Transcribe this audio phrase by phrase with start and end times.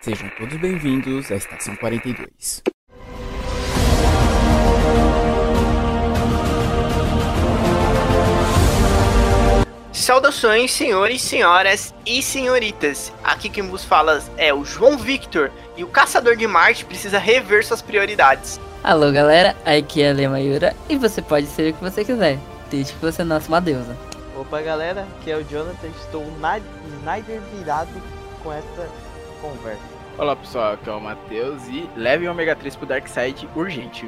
[0.00, 2.62] Sejam todos bem-vindos à Estação 42.
[9.92, 13.12] Saudações, senhores, senhoras e senhoritas.
[13.24, 17.66] Aqui quem vos fala é o João Victor e o Caçador de Marte precisa rever
[17.66, 18.60] suas prioridades.
[18.84, 22.38] Alô galera, aqui é a Lema Yura e você pode ser o que você quiser,
[22.70, 23.96] desde que você nasça uma deusa.
[24.36, 26.60] Opa galera, aqui é o Jonathan, estou na
[27.00, 27.90] Snyder virado
[28.44, 28.88] com essa
[29.40, 29.97] conversa.
[30.18, 34.04] Olá pessoal, aqui é o Matheus e leve o ômega 3 pro Dark Side urgente.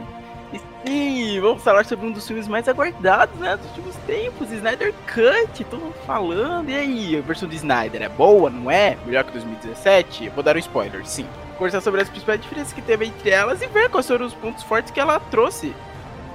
[0.53, 4.93] E sim, vamos falar sobre um dos filmes mais aguardados né, dos últimos tempos, Snyder
[5.07, 6.69] Cut, todo mundo falando.
[6.69, 8.99] E aí, a versão de Snyder é boa, não é?
[9.07, 10.25] Melhor que 2017?
[10.25, 11.25] Eu vou dar um spoiler, sim.
[11.57, 14.65] Conversar sobre as principais diferenças que teve entre elas e ver quais foram os pontos
[14.65, 15.73] fortes que ela trouxe.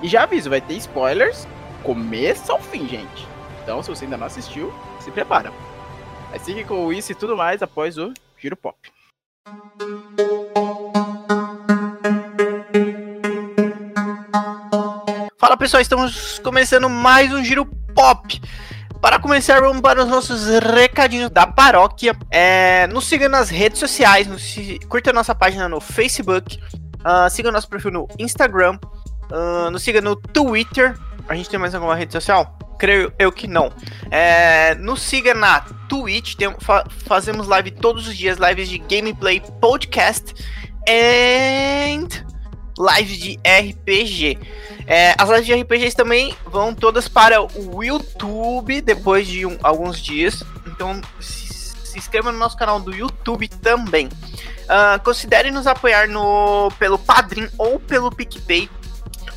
[0.02, 1.46] E já aviso, vai ter spoilers,
[1.84, 3.28] começo ao fim, gente.
[3.62, 5.52] Então, se você ainda não assistiu, se prepara.
[6.32, 8.95] Aí siga com isso e tudo mais após o Giro Pop.
[15.38, 18.42] Fala pessoal, estamos começando mais um Giro Pop.
[19.00, 22.18] Para começar, vamos para os nossos recadinhos da paróquia.
[22.32, 24.56] É, nos siga nas redes sociais, nos,
[24.90, 26.60] curta nossa página no Facebook,
[27.02, 28.80] uh, siga nosso perfil no Instagram,
[29.32, 30.98] uh, nos siga no Twitter.
[31.28, 32.58] A gente tem mais alguma rede social?
[32.78, 33.72] Creio eu que não.
[34.12, 39.42] É, nos siga na Twitch, tem, fa fazemos live todos os dias, lives de gameplay,
[39.60, 40.34] podcast
[40.88, 42.08] and
[42.78, 44.38] lives de RPG.
[44.86, 50.00] É, as lives de RPGs também vão todas para o YouTube depois de um, alguns
[50.00, 50.44] dias.
[50.68, 54.08] Então se, se, inscreva no nosso canal do YouTube também.
[54.08, 58.70] Uh, considere nos apoiar no, pelo Padrim ou pelo PicPay.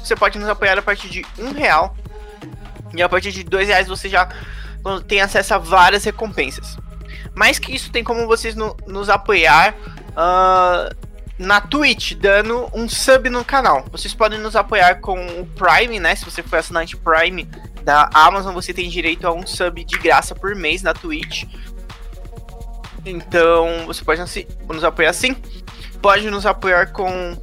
[0.08, 1.94] Você pode nos apoiar a partir de um real.
[2.94, 4.26] E a partir de dois reais você já
[5.06, 6.78] tem acesso a várias recompensas.
[7.34, 9.74] Mais que isso, tem como vocês no, nos apoiar.
[10.10, 13.84] Uh, na Twitch, dando um sub no canal.
[13.92, 16.16] Vocês podem nos apoiar com o Prime, né?
[16.16, 17.44] Se você for assinante Prime
[17.84, 21.44] da Amazon, você tem direito a um sub de graça por mês na Twitch.
[23.04, 24.22] Então, você pode
[24.66, 25.36] nos apoiar assim.
[26.00, 27.36] Pode nos apoiar com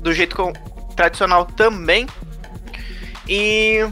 [0.00, 0.52] do jeito com,
[0.96, 2.06] tradicional também.
[3.28, 3.86] E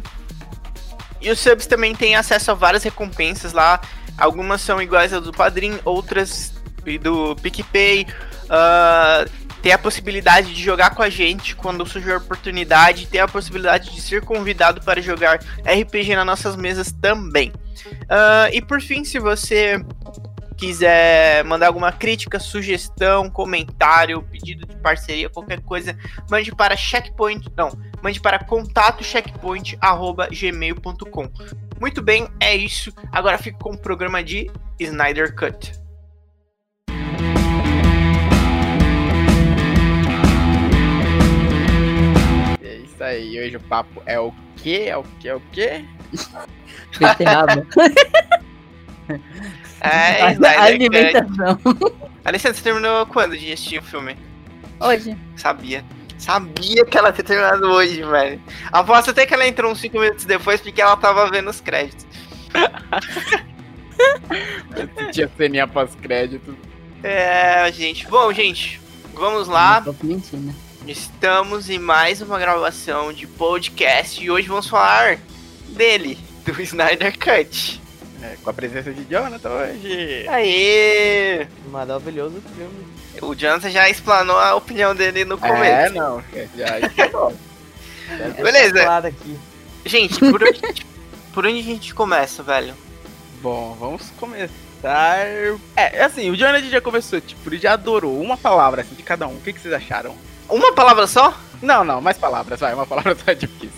[1.25, 3.81] e os subs também têm acesso a várias recompensas lá.
[4.19, 6.53] Algumas são iguais às do Padrim, outras
[7.00, 8.06] do PicPay,
[8.44, 9.31] uh,
[9.62, 13.94] ter a possibilidade de jogar com a gente quando surgir a oportunidade, ter a possibilidade
[13.94, 17.50] de ser convidado para jogar RPG nas nossas mesas também.
[18.03, 19.82] Uh, e por fim, se você
[20.56, 25.97] quiser mandar alguma crítica, sugestão, comentário, pedido de parceria, qualquer coisa,
[26.31, 31.31] mande para checkpoint, não, mande para contato checkpoint@gmail.com.
[31.81, 32.93] Muito bem, é isso.
[33.12, 35.82] Agora fico com o programa de Snyder Cut.
[42.94, 43.41] isso aí.
[43.41, 44.84] Hoje o papo é o quê?
[44.87, 45.28] É o quê?
[45.28, 45.84] É o quê?
[46.98, 47.66] Beterraba.
[49.84, 51.58] é, a, alimentação.
[52.24, 54.16] Alessandra, você terminou quando de assistir o filme?
[54.80, 55.16] Hoje.
[55.36, 55.84] Sabia.
[56.16, 58.40] Sabia que ela tinha terminado hoje, velho.
[58.72, 62.06] Aposto até que ela entrou uns 5 minutos depois porque ela tava vendo os créditos.
[65.12, 66.56] tinha ceninha pós-crédito.
[67.02, 68.06] É, gente.
[68.06, 68.80] Bom, gente,
[69.12, 69.84] vamos lá.
[70.02, 70.54] Mentindo.
[70.86, 75.18] Estamos em mais uma gravação de podcast e hoje vamos falar
[75.68, 77.83] dele, do Snyder Cut.
[78.24, 80.26] É, com a presença de Jonathan hoje.
[80.28, 81.46] Aê!
[81.70, 82.86] Maravilhoso filme.
[83.20, 85.62] O Jonathan já explanou a opinião dele no começo.
[85.62, 86.24] É, não,
[86.56, 87.34] já explanou.
[88.36, 88.82] Beleza.
[88.82, 89.38] Claro aqui.
[89.84, 90.86] Gente, por onde,
[91.34, 92.74] por onde a gente começa, velho?
[93.42, 95.18] Bom, vamos começar.
[95.76, 99.28] É, assim, o Jonathan já começou, tipo, ele já adorou uma palavra assim, de cada
[99.28, 99.34] um.
[99.34, 100.16] O que, que vocês acharam?
[100.48, 101.38] Uma palavra só?
[101.60, 102.72] Não, não, mais palavras, vai.
[102.72, 103.70] Uma palavra só é difícil.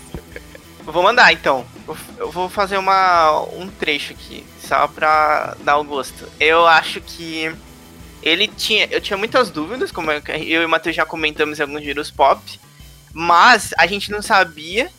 [0.85, 1.65] Vou mandar então.
[2.17, 6.27] Eu vou fazer uma, um trecho aqui, só pra dar o gosto.
[6.39, 7.51] Eu acho que
[8.21, 8.87] ele tinha.
[8.91, 12.11] Eu tinha muitas dúvidas, como eu, eu e o Matheus já comentamos em alguns giros
[12.11, 12.41] pop.
[13.13, 14.89] Mas a gente não sabia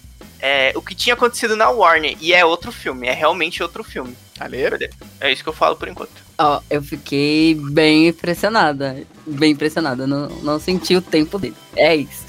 [0.41, 2.17] é, o que tinha acontecido na Warner.
[2.21, 4.17] E é outro filme, é realmente outro filme.
[4.39, 4.79] Valeu?
[5.21, 6.29] É isso que eu falo por enquanto.
[6.39, 9.05] Ó, eu fiquei bem impressionada.
[9.27, 10.07] Bem impressionada.
[10.07, 11.57] Não, não senti o tempo dele.
[11.75, 12.25] É isso.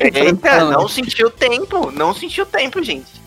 [0.00, 1.92] Eita, não senti o tempo.
[1.92, 3.21] Não senti o tempo, gente.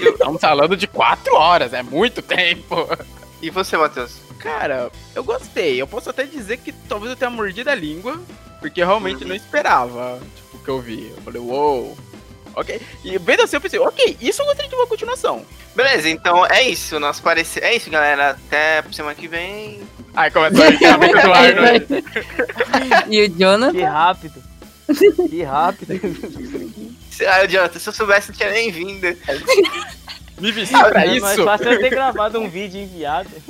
[0.00, 2.88] Estamos falando de quatro horas, é muito tempo.
[3.42, 4.16] E você, Matheus?
[4.38, 5.80] Cara, eu gostei.
[5.80, 8.20] Eu posso até dizer que talvez eu tenha mordido a língua,
[8.58, 9.28] porque eu realmente uhum.
[9.28, 11.10] não esperava tipo, o que eu vi.
[11.16, 11.82] Eu falei, uou.
[11.82, 11.98] Wow.
[12.56, 12.80] ok?
[13.04, 15.44] E vendo assim, eu pensei, ok, isso eu gostaria de uma continuação.
[15.74, 16.98] Beleza, então é isso.
[16.98, 17.62] Nosso parecer.
[17.62, 18.30] É isso, galera.
[18.30, 19.82] Até semana que vem.
[20.14, 21.72] Aí começou a encerramento do ar, né?
[23.08, 23.72] E o Jonathan?
[23.72, 24.42] Que rápido.
[25.28, 26.00] Que rápido.
[27.20, 29.06] Se- Ah, Jonathan, se eu soubesse, não tinha nem vindo.
[30.40, 31.44] Me vesti pra É mais isso.
[31.44, 33.28] fácil eu ter gravado um vídeo enviado.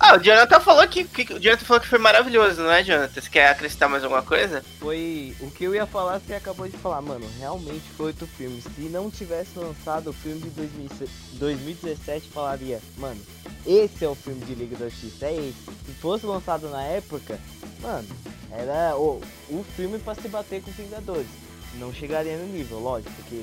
[0.00, 3.20] Ah, o Jonathan falou que, que- o Jonathan falou que foi maravilhoso, não é, Jonathan?
[3.20, 4.64] Você quer acrescentar mais alguma coisa?
[4.78, 7.28] Foi o que eu ia falar, você acabou de falar, mano.
[7.38, 8.62] Realmente foi outro filme.
[8.62, 13.20] Se não tivesse lançado o filme de 2006 2017, falaria, mano,
[13.66, 15.64] esse é o filme de Liga da Justiça, é esse.
[15.84, 17.36] Se fosse lançado na época,
[17.82, 18.06] mano,
[18.52, 21.26] era o, o filme pra se bater com Vingadores.
[21.74, 23.42] Não chegaria no nível, lógico, porque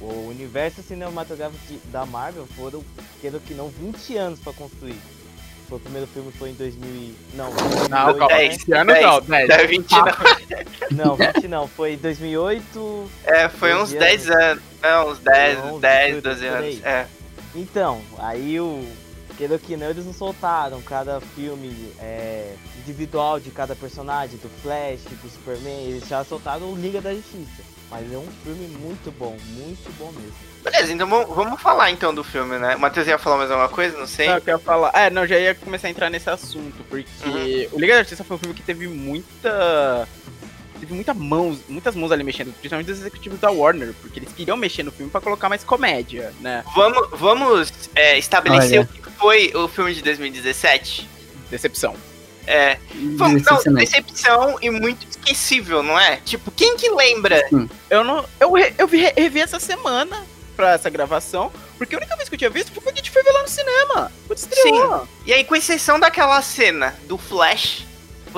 [0.00, 2.82] o universo cinematográfico de- da Marvel foram,
[3.20, 4.98] quero que não, 20 anos pra construir.
[5.68, 7.14] O primeiro filme foi em 2000 e...
[7.34, 8.26] Não, Não, 2008, calma.
[8.28, 8.46] né?
[8.46, 9.50] Esse ano não, 10.
[9.50, 10.06] É 20 não.
[11.06, 13.10] Não, 20 não, foi 2008.
[13.24, 14.62] É, foi uns 12 10 anos.
[14.80, 16.84] Não, uns 10, Não, 10, 18, 12 por anos.
[16.84, 17.06] É.
[17.56, 18.86] Então, aí o.
[19.36, 25.02] Queira que não, eles não soltaram cada filme é, individual de cada personagem, do Flash,
[25.22, 27.62] do Superman, eles já soltaram o Liga da Justiça.
[27.90, 30.34] Mas é um filme muito bom, muito bom mesmo.
[30.64, 32.74] Beleza, então vamos, vamos falar então do filme, né?
[32.74, 33.96] O Matheus ia falar mais alguma coisa?
[33.96, 34.28] Não sei.
[34.28, 34.90] Não, eu falar.
[34.92, 38.36] É, não, já ia começar a entrar nesse assunto, porque o Liga da Justiça foi
[38.36, 40.08] um filme que teve muita.
[40.78, 44.56] Teve muita mãos, muitas mãos ali mexendo, principalmente dos executivos da Warner, porque eles queriam
[44.56, 46.64] mexer no filme pra colocar mais comédia, né?
[46.74, 48.88] Vamos, vamos é, estabelecer Olha.
[48.88, 51.08] o que foi o filme de 2017?
[51.50, 51.94] Decepção.
[52.46, 52.78] É.
[53.18, 56.16] Foi, não, decepção e muito esquecível, não é?
[56.16, 57.42] Tipo, quem que lembra?
[57.90, 58.24] Eu não.
[58.38, 60.24] Eu, eu vi, revi essa semana
[60.54, 63.10] pra essa gravação, porque a única vez que eu tinha visto foi quando a gente
[63.10, 64.12] foi ver lá no cinema.
[64.26, 65.08] Quando estreou.
[65.26, 67.84] E aí, com exceção daquela cena do Flash,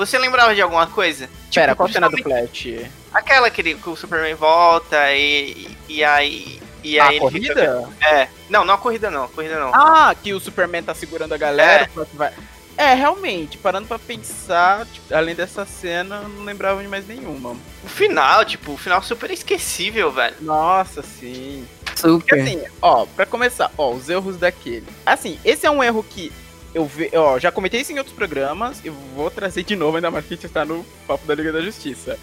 [0.05, 1.29] você lembrava de alguma coisa?
[1.53, 2.67] Pera, Tipo, qual cena do Flash?
[3.13, 6.59] Aquela que, ele- que o Superman volta e, e aí.
[6.83, 7.87] E a aí ele corrida?
[7.99, 8.27] fica- É.
[8.49, 9.73] Não, não a corrida não, a corrida não.
[9.75, 11.87] Ah, que o Superman tá segurando a galera.
[11.93, 12.33] Flash vai-
[12.77, 17.51] É, realmente, parando pra pensar, tipo, além dessa cena, eu não lembrava de mais nenhuma.
[17.83, 20.35] O final, tipo, o final super esquecível, velho.
[20.39, 21.67] Nossa, sim.
[21.83, 22.39] Porque Super.
[22.41, 24.85] assim, ó, pra começar, ó, os erros daquele.
[25.05, 26.31] Assim, esse é um erro que
[26.73, 30.11] eu ve, ó, já comentei isso em outros programas e vou trazer de novo, ainda
[30.11, 32.17] mais que a gente está no papo da Liga da Justiça.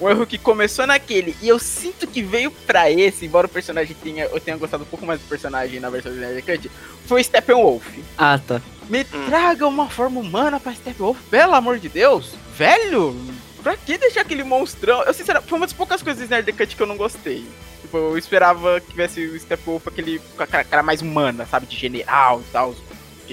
[0.00, 3.94] Um erro que começou naquele e eu sinto que veio pra esse, embora o personagem
[4.02, 6.70] tenha, eu tenha gostado um pouco mais do personagem na versão do Snyder Cut,
[7.06, 7.84] foi Steppenwolf.
[8.16, 8.62] Ah, tá.
[8.88, 9.26] Me Hum.
[9.26, 12.32] traga uma forma humana pra Steppenwolf, pelo amor de Deus.
[12.56, 13.14] Velho,
[13.62, 15.02] pra que deixar aquele monstrão?
[15.02, 17.44] Eu, sinceramente, foi uma das poucas coisas do Snyder Cut que eu não gostei.
[17.82, 21.66] Tipo, eu esperava que tivesse o Steppenwolf aquele, com a cara, cara mais humana, sabe?
[21.66, 22.74] De general e tal,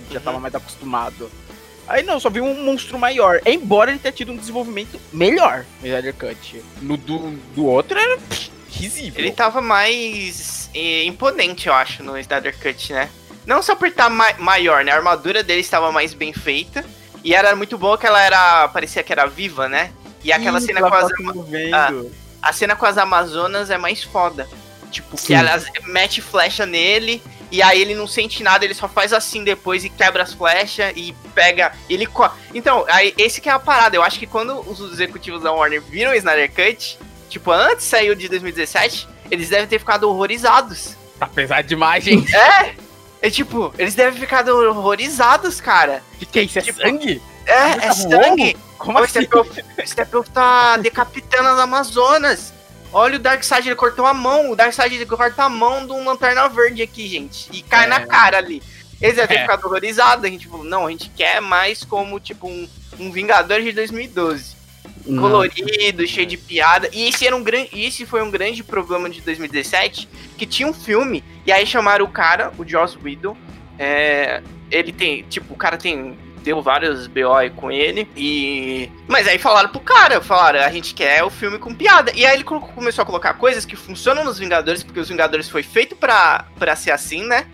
[0.02, 0.26] que ele já Uhum.
[0.26, 1.30] tava mais acostumado.
[1.88, 3.40] Aí não, só vi um monstro maior.
[3.46, 6.62] Embora ele tenha tido um desenvolvimento melhor no Snyder Cut.
[6.82, 9.20] No do, do outro era pff, risível.
[9.24, 13.10] Ele tava mais eh, imponente, eu acho, no Snyder Cut, né?
[13.46, 14.92] Não só por estar ma maior, né?
[14.92, 16.84] A armadura dele estava mais bem feita.
[17.24, 18.68] E era muito boa que ela era.
[18.68, 19.92] parecia que era viva, né?
[20.24, 21.74] E aquela Isso, cena com as, tá se movendo.
[21.76, 21.90] Ah.
[22.50, 24.48] a cena com as Amazonas é mais foda.
[24.92, 25.28] Tipo, Sim.
[25.28, 27.22] que elas mete flecha nele.
[27.52, 30.92] E aí ele não sente nada, ele só faz assim depois e quebra as flechas
[30.96, 31.72] e pega.
[31.90, 33.96] Ele co Então, aí, esse que é a parada.
[33.96, 37.00] Eu acho que quando os executivos da Warner viram o Snyder Cut,
[37.30, 40.96] tipo, antes saiu de 2017, eles devem ter ficado horrorizados.
[41.20, 42.34] Tá pesado demais, gente.
[42.36, 42.76] É!
[43.20, 46.04] É tipo, eles devem ficado horrorizados, cara.
[46.20, 46.60] que que é isso?
[46.60, 47.22] É Tipo, sangue?
[47.48, 48.58] É, é Tá sangue.
[48.78, 49.20] Como O assim?
[49.22, 52.54] O Steppenwolf tá decapitando as Amazonas.
[52.98, 54.50] Olha o Darkseid, ele cortou a mão.
[54.52, 57.48] O Darkseid ele corta a mão de um Lanterna Verde aqui, gente.
[57.54, 57.88] E cai É.
[57.88, 58.60] na cara ali.
[59.00, 59.42] Eles devem ter É.
[59.42, 60.26] ficado horrorizados.
[60.26, 62.68] A gente falou, não, a gente quer mais como, tipo, um,
[63.00, 64.56] um Vingador de 2012.
[65.06, 65.22] Não.
[65.22, 66.90] Colorido, cheio de piada.
[66.92, 70.10] E esse, era um grande, esse foi um grande problema de 2017.
[70.36, 73.38] Que tinha um filme, e aí chamaram o cara, o Joss Whedon.
[73.78, 79.38] É, ele tem, tipo, o cara tem deu vários BO com ele e mas aí
[79.38, 82.12] falaram pro cara, falaram, a gente quer o filme com piada.
[82.16, 85.62] E aí ele começou a colocar coisas que funcionam nos Vingadores, porque os Vingadores foi
[85.62, 87.48] feito pra, pra ser assim, né?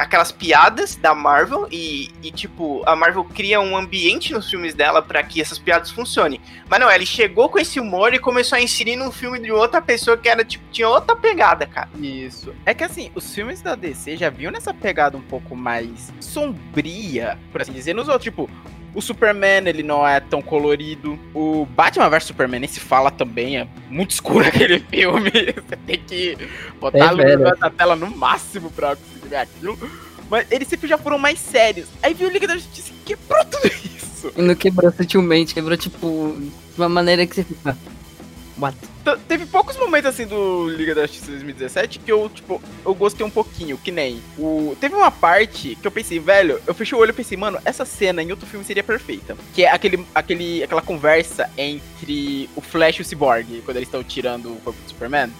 [0.00, 5.02] Aquelas piadas da Marvel e, e, tipo, a Marvel cria um ambiente nos filmes dela
[5.02, 6.40] pra que essas piadas funcionem.
[6.68, 9.82] Mas não, ele chegou com esse humor e começou a inserir num filme de outra
[9.82, 11.88] pessoa que era, tipo, tinha outra pegada, cara.
[12.00, 12.54] Isso.
[12.64, 17.38] É que assim, os filmes da DC já vinham nessa pegada um pouco mais sombria,
[17.52, 17.94] por assim dizer.
[17.94, 18.48] Nos outros, tipo,
[18.94, 21.18] o Superman, ele não é tão colorido.
[21.34, 25.30] O Batman vs Superman nem se fala também, é muito escuro aquele filme.
[25.30, 26.36] Você tem que
[26.80, 29.78] botar É, a luz na tela no máximo pra conseguir ver aquilo.
[30.28, 31.88] Mas eles sempre já foram mais sérios.
[32.02, 34.32] Aí viu o Liga da Justiça e quebrou tudo isso.
[34.36, 37.76] E não quebrou sutilmente, quebrou, tipo, de uma maneira que você fica.
[38.58, 38.76] What?
[39.02, 43.24] T- Teve poucos momentos assim do Liga da Justiça 2017 que eu, tipo, eu gostei
[43.24, 44.76] um pouquinho, que nem o.
[44.78, 47.84] Teve uma parte que eu pensei, velho, eu fechei o olho e pensei, mano, essa
[47.86, 49.34] cena em outro filme seria perfeita.
[49.54, 54.04] Que é aquele, aquele, aquela conversa entre o Flash e o Cyborg, quando eles estão
[54.04, 55.30] tirando o corpo do Superman.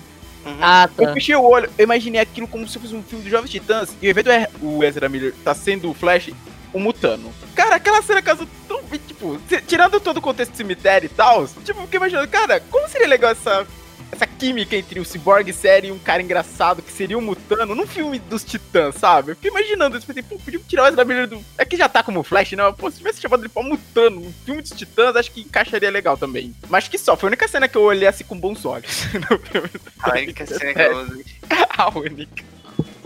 [0.61, 1.13] Ah, Eu tá.
[1.15, 4.09] fechei o olho, eu imaginei aquilo como se fosse um filme dos Jovens Titãs, e
[4.11, 6.31] invés do Er- o Ezra Miller tá sendo o Flash,
[6.73, 7.33] o Mutano.
[7.55, 11.79] Cara, aquela cena casou tão tipo, tirando todo o contexto do cemitério e tal, tipo,
[11.81, 13.67] eu fiquei imaginando, cara, como seria legal essa,
[14.13, 17.87] essa química entre o Cyborg sério e um cara engraçado que seria o Mutano num
[17.87, 19.33] filme dos Titãs, sabe?
[19.33, 21.45] Eu fiquei imaginando isso, pensei, pô, podia tirar o Ezra Miller do...
[21.57, 22.75] É que já tá como Flash, né?
[22.77, 26.17] Pô, se tivesse chamado ele pra Mutano num filme dos Titãs, acho que encaixaria legal
[26.17, 26.55] também.
[26.69, 29.39] Mas que só, foi a única cena que eu olhei assim com bons olhos no
[29.39, 29.71] filme.
[30.01, 31.25] Ai, que cena que eu uso.
[31.77, 32.45] A única.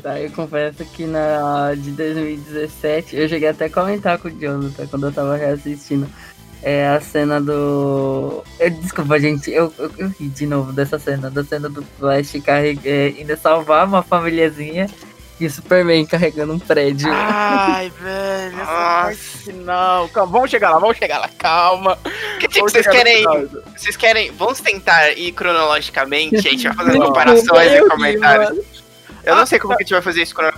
[0.02, 4.87] Tá, eu confesso que na de 2017 eu cheguei até a comentar com o Jonathan
[4.87, 6.06] quando eu tava reassistindo.
[6.66, 8.42] É a cena do.
[8.59, 12.33] Eu, desculpa, gente, eu, eu, eu ri de novo dessa cena, da cena do Flash
[12.42, 12.80] carreg...
[12.87, 14.88] é, indo salvar uma famíliazinha
[15.38, 17.11] e o Superman carregando um prédio.
[17.12, 20.09] Ai, velho, essa não.
[20.09, 21.99] Calma, vamos chegar lá, vamos chegar lá, calma.
[22.40, 23.25] Que tipo, vocês querem.
[23.76, 24.30] Vocês querem.
[24.30, 28.83] Vamos tentar ir cronologicamente, a gente vai fazendo Não, comparações e ri, comentários.
[29.23, 30.52] Eu não Ah, sei como que a gente vai fazer isso crono-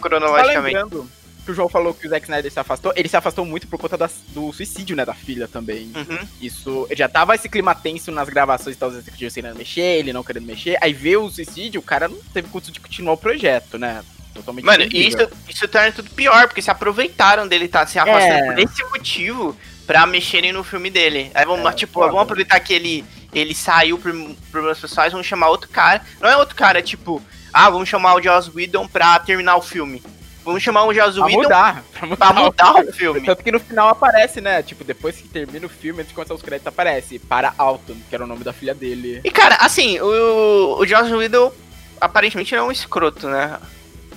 [0.00, 0.74] cronologicamente.
[0.76, 1.17] lembrando
[1.48, 3.78] que o João falou que o Zack Snyder se afastou, ele se afastou muito por
[3.78, 5.90] conta das- do suicídio, né, da filha também.
[5.96, 6.18] Uhum.
[6.42, 10.12] Isso, já tava esse clima tenso nas gravações e tal, os executivos querendo mexer, ele
[10.12, 10.76] não querendo mexer.
[10.82, 14.02] Aí veio o suicídio, o cara não teve condição de continuar o projeto, né?
[14.34, 15.16] Totalmente Mano, e isso,
[15.48, 18.46] isso torna tudo pior, porque se aproveitaram dele estar se afastando É.
[18.52, 21.30] por esse motivo pra mexerem no filme dele.
[21.34, 22.08] Aí vamos, É, tipo, foda.
[22.08, 24.12] vamos aproveitar que ele, ele saiu por
[24.52, 26.02] problemas pessoais, vamos chamar outro cara.
[26.20, 29.62] Não é outro cara, é tipo, ah, vamos chamar o Joss Whedon pra terminar o
[29.62, 30.02] filme.
[30.48, 32.32] Vamos chamar o Joss Pra mudar, pra mudar.
[32.32, 33.20] pra mudar o filme.
[33.20, 34.62] Tanto que no final aparece, né?
[34.62, 38.14] Tipo, depois que termina o filme, antes de começar os créditos, aparece para Alton, que
[38.14, 39.20] era o nome da filha dele.
[39.22, 41.52] E cara, assim, o, o Joss Whedon
[42.00, 43.58] aparentemente é um escroto, né?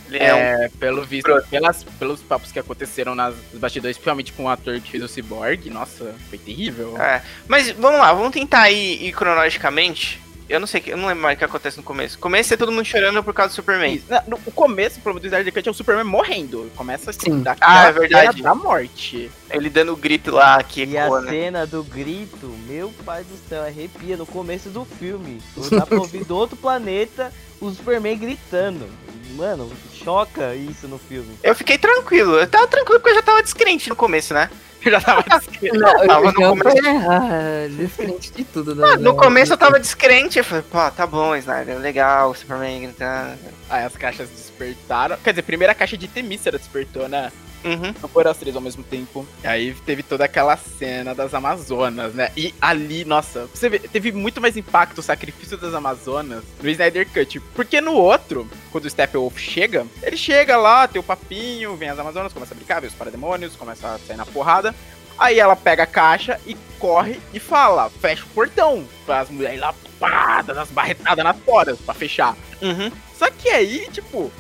[0.08, 4.34] Ele é, um É, pelo visto, pelas, pelos papos que aconteceram nas nos bastidores, principalmente
[4.34, 6.98] com o ator que fez o Cyborg, nossa, foi terrível.
[6.98, 10.22] É, mas vamos lá, vamos tentar ir, ir cronologicamente.
[10.52, 12.20] Eu não sei, eu não lembro mais o que acontece no começo.
[12.20, 13.96] Começo é todo mundo chorando por causa do Superman.
[13.96, 14.06] Isso.
[14.10, 16.70] Na- No, o começo, o problema do Snyder Cut é o Superman morrendo.
[16.76, 17.42] Começa assim, Sim.
[17.42, 18.42] da Ah, é verdade.
[18.42, 19.32] da morte.
[19.50, 21.32] Ele dando o grito lá que E a ecoa, né?
[21.32, 25.42] cena do grito, meu pai do céu, arrepia no começo do filme.
[25.72, 27.32] Dá pra ouvir do outro planeta
[27.62, 28.90] o Superman gritando.
[29.36, 31.38] Mano, choca isso no filme.
[31.44, 32.38] Eu fiquei tranquilo.
[32.38, 34.50] Eu tava tranquilo porque eu já tava descrente no começo, né?
[34.84, 35.78] Eu já tava descrendo.
[35.80, 36.78] Não, eu tava no começo.
[36.88, 38.74] errar, descrente de tudo.
[38.74, 38.88] né?
[38.94, 40.40] Ah, no começo eu tava descrente.
[40.40, 43.38] Eu falei, pô, tá bom, Snyder, legal, Superman gritando.
[43.70, 45.18] Aí as caixas despertaram.
[45.24, 47.32] Quer dizer, primeiro a caixa de Temícera despertou, né?
[47.64, 47.94] Uhum.
[48.02, 49.26] Não foram as três ao mesmo tempo.
[49.44, 52.32] E aí teve toda aquela cena das Amazonas, né?
[52.36, 57.08] E ali, nossa, você vê, teve muito mais impacto o sacrifício das Amazonas no Snyder
[57.10, 57.40] Cut.
[57.56, 62.00] Porque no outro, quando o Steppenwolf chega, ele chega lá, tem o papinho, vem as
[62.00, 64.74] Amazonas, começa a brincar, vê os parademônios, começa a sair na porrada.
[65.18, 68.84] Aí ela pega a caixa e corre e fala, fecha o portão.
[69.08, 72.36] As mulheres lá, pá, dando as barretadas nas portas pra fechar.
[72.60, 72.92] Uhum.
[73.18, 74.32] Só que aí, tipo,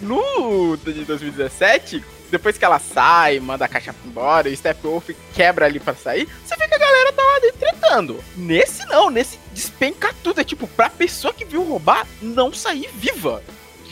[0.00, 5.66] no de 2017, depois que ela sai, manda a caixa embora, e o Steppenwolf quebra
[5.66, 8.24] ali pra sair, você vê que a galera tá lá dentro tretando.
[8.36, 10.40] Nesse não, nesse despenca tudo.
[10.40, 13.42] É tipo, pra pessoa que viu roubar, não sair viva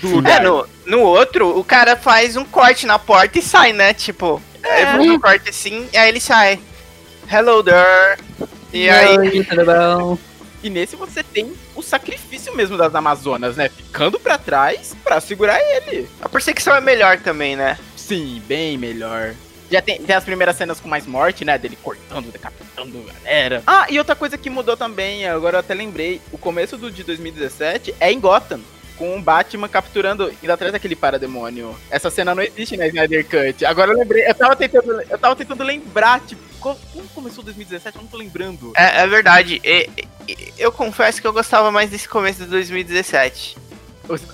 [0.01, 3.93] do É, no, no outro, o cara faz um corte na porta e sai, né?
[3.93, 4.83] Tipo, É.
[4.83, 6.61] ele faz um corte assim, e aí ele sai.
[7.31, 8.19] Hello there.
[8.73, 9.19] E aí.
[9.19, 10.19] Oi, tudo bom?
[10.63, 13.69] E nesse você tem o sacrifício mesmo das Amazonas, né?
[13.69, 16.09] Ficando pra trás pra segurar ele.
[16.21, 17.79] A perseguição é melhor também, né?
[18.09, 19.35] Sim, bem melhor.
[19.71, 21.59] Já tem, tem as primeiras cenas com mais morte, né?
[21.59, 23.63] Dele cortando, decapitando a galera.
[23.67, 26.23] Ah, e outra coisa que mudou também, agora eu até lembrei.
[26.33, 28.61] O começo do de 2017 é em Gotham.
[28.97, 31.77] Com o Batman capturando indo atrás daquele parademônio.
[31.89, 33.65] Essa cena não existe na Snyder Cut.
[33.65, 37.95] Agora eu lembrei, eu tava tentando, eu tava tentando lembrar, tipo, como, como começou 2017?
[37.97, 38.73] Eu não tô lembrando.
[38.75, 39.61] É, é verdade.
[39.63, 39.89] E-
[40.27, 43.57] e- eu confesso que eu gostava mais desse começo de 2017.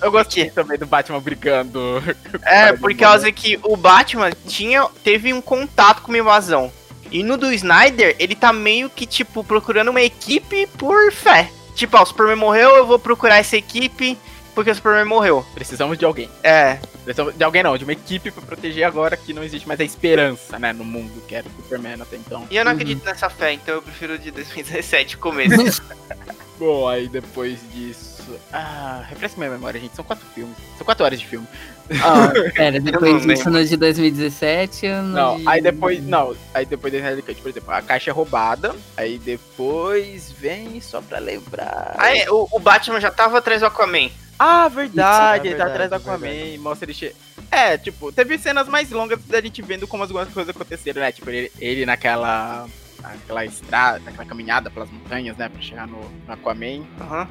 [0.02, 2.02] Eu, gostei também do Batman brigando.
[2.44, 6.72] É, por causa que o Batman tinha, teve um contato com uma invasão.
[7.10, 11.50] E no do Snyder, ele tá meio que, tipo, procurando uma equipe por fé.
[11.74, 14.16] Tipo, ó, o Superman morreu, eu vou procurar essa equipe
[14.54, 15.44] porque o Superman morreu.
[15.54, 16.30] Precisamos de alguém.
[16.42, 19.78] É, Precisamos De alguém não, de uma equipe pra proteger agora que não existe mais
[19.80, 22.46] a esperança, né, no mundo, que era o Superman até então.
[22.50, 22.78] e eu não Uhum.
[22.78, 25.82] acredito nessa fé, então eu prefiro o de 2017, o começo.
[26.58, 28.13] Bom, aí depois disso.
[28.52, 29.94] Ah, refresca minha memória, gente.
[29.94, 30.56] São quatro filmes.
[30.76, 31.46] São quatro horas de filme.
[31.90, 35.48] Ó, pera, depois não disso no de 2017 ou no Não, de...
[35.48, 36.02] aí depois.
[36.02, 38.74] Não, aí depois da Snyder Cut, por exemplo, a caixa é roubada.
[38.96, 41.94] Aí depois vem só pra lembrar.
[41.98, 44.10] Ah, é, o, o Batman já tava atrás do Aquaman.
[44.38, 47.14] Ah, verdade, Isso, ele é tá atrás do verdade, Aquaman, mostra ele che...
[47.50, 51.12] É, tipo, teve cenas mais longas da gente vendo como algumas coisas aconteceram, né?
[51.12, 52.66] Tipo, ele, ele naquela.
[53.00, 55.48] naquela estrada, naquela caminhada pelas montanhas, né?
[55.48, 56.84] Pra chegar no, no Aquaman.
[57.00, 57.28] Aham.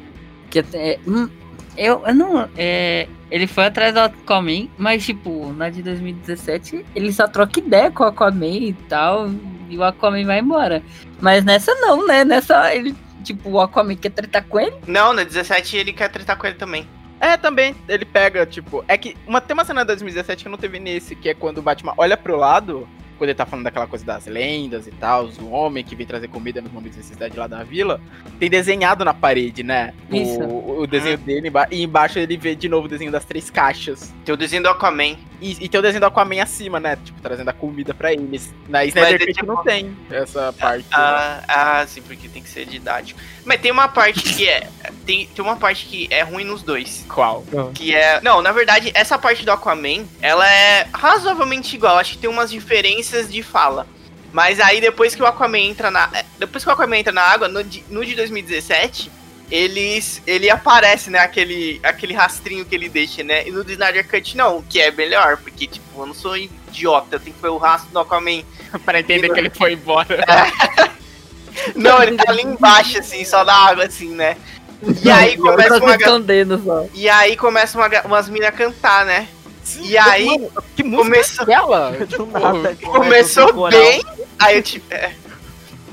[0.49, 1.29] Que até- hum,
[1.77, 2.49] eu, eu não.
[2.55, 7.89] É, ele foi atrás do Aquaman, mas tipo, na de 2017 ele só troca ideia
[7.89, 9.29] com o Aquaman e tal,
[9.69, 10.83] e o Aquaman vai embora.
[11.19, 12.23] Mas nessa não, né?
[12.23, 14.75] Nessa ele, tipo, o Aquaman quer tretar com ele.
[14.87, 16.87] Não, na 17 ele quer tretar com ele também.
[17.19, 18.83] É, também, ele pega, tipo.
[18.87, 21.59] É que uma, tem uma cena de 2017 que não teve nesse, que é quando
[21.59, 22.87] o Batman olha pro lado,
[23.23, 26.27] quando ele tá falando daquela coisa das lendas e tal, o homem que vem trazer
[26.27, 28.01] comida nos momentos de necessidade lá da vila,
[28.37, 29.93] tem desenhado na parede, né?
[30.11, 30.41] o- Isso.
[30.41, 33.49] O, o desenho dele, emba- e embaixo ele vê de novo o desenho das três
[33.49, 34.13] caixas.
[34.25, 35.15] Tem o desenho do Aquaman.
[35.43, 36.97] E, e tem o desenho do Aquaman acima, né?
[37.03, 38.53] Tipo, trazendo a comida pra eles.
[38.69, 40.83] Na Snyder Cut tipo- não tem essa parte.
[40.83, 40.87] né?
[40.93, 43.19] Ah, ah, sim, porque tem que ser didático.
[43.43, 44.69] Mas tem uma parte que é.
[45.05, 47.05] Tem, tem uma parte que é ruim nos dois.
[47.09, 47.43] Qual?
[47.73, 48.21] Que é.
[48.21, 51.97] Não, na verdade, essa parte do Aquaman, ela é razoavelmente igual.
[51.97, 53.85] Acho que tem umas diferenças de fala.
[54.31, 56.09] Mas aí depois que o Aquaman entra na.
[56.39, 59.11] Depois que o Aquaman entra na água, no de, no de 2017,
[59.53, 60.19] eles.
[60.25, 61.19] Ele aparece, né?
[61.19, 63.47] Aquele, aquele rastrinho que ele deixa, né?
[63.47, 67.19] E no Snyder Cut não, que é melhor, porque, tipo, eu não sou idiota, eu
[67.19, 68.41] tenho que ver o rastro do Aquaman.
[68.83, 70.25] pra entender que ele foi embora.
[71.75, 74.35] Não, ele tá ali embaixo, assim, só da água, assim, né?
[75.03, 79.27] E aí começa uma, ga- e aí começa uma, umas minas a cantar, né?
[79.79, 81.45] E aí Mano, que música começou,
[82.65, 84.03] é começou bem,
[84.39, 85.13] aí eu tipo, é,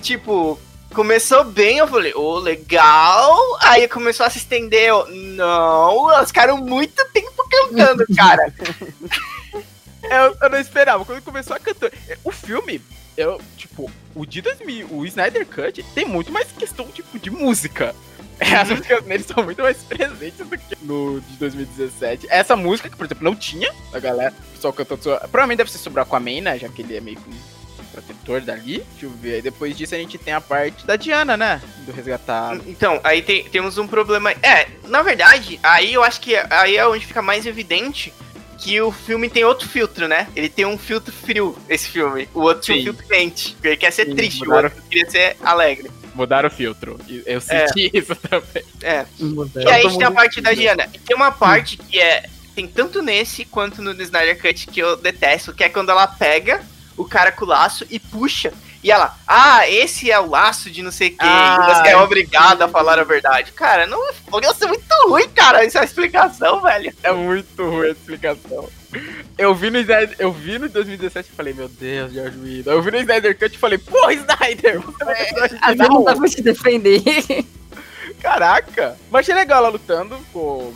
[0.00, 0.58] tipo,
[0.94, 6.56] começou bem, eu falei, ô, legal, aí começou a se estender, eu, não, elas ficaram
[6.58, 8.52] muito tempo cantando, cara.
[10.02, 11.04] Eu, eu não esperava.
[11.04, 11.90] Quando começou a cantar.
[12.24, 12.80] O filme,
[13.16, 17.94] eu, tipo, o de 2000, o Snyder Cut tem muito mais questão, tipo, de música.
[18.38, 22.26] É, As músicas nele são muito mais presentes do que no de 2017.
[22.30, 25.02] Essa música, que, por exemplo, não tinha, a galera, o pessoal cantando.
[25.02, 26.58] Provavelmente deve ser sobre Aquaman, né?
[26.58, 27.30] Já que ele é meio que
[28.02, 28.84] protetor dali.
[28.92, 29.34] Deixa eu ver.
[29.36, 31.60] Aí depois disso a gente tem a parte da Diana, né?
[31.86, 32.56] Do resgatar.
[32.66, 34.32] Então, aí tem- temos um problema.
[34.42, 38.12] É, na verdade, aí eu acho que aí é onde fica mais evidente
[38.58, 40.28] que o filme tem outro filtro, né?
[40.36, 42.28] Ele tem um filtro frio, esse filme.
[42.34, 43.52] O outro tinha um filtro quente.
[43.54, 45.90] Porque ele quer ser Sim, triste, o outro queria ser alegre.
[46.14, 46.98] Mudaram o filtro.
[47.24, 48.62] Eu senti isso também.
[48.82, 49.06] É.
[49.18, 50.52] E aí a gente tem a parte da.
[50.52, 50.88] Diana.
[50.92, 52.28] E tem uma parte que é.
[52.54, 56.60] Tem tanto nesse quanto no Snyder Cut que eu detesto, que é quando ela pega
[56.96, 58.52] o cara com o laço e puxa.
[58.82, 61.16] E ela, ah, esse é o laço de não sei o quê.
[61.20, 63.52] Ah, e você é obrigado a falar a verdade.
[63.52, 65.64] Cara, não isso é muito ruim, cara.
[65.64, 66.94] Isso é explicação, velho.
[67.02, 68.70] É muito ruim a explicação.
[69.36, 72.70] Eu vi no Snyder, eu vi no 2017 e falei, meu Deus, George Whedon.
[72.70, 75.88] Eu vi no Snyder Cut e falei, pô, Snyder, você vai fazer A original?
[75.90, 77.02] não dá pra te defender.
[78.20, 78.96] Caraca.
[79.10, 80.72] Mas achei legal ela lutando com...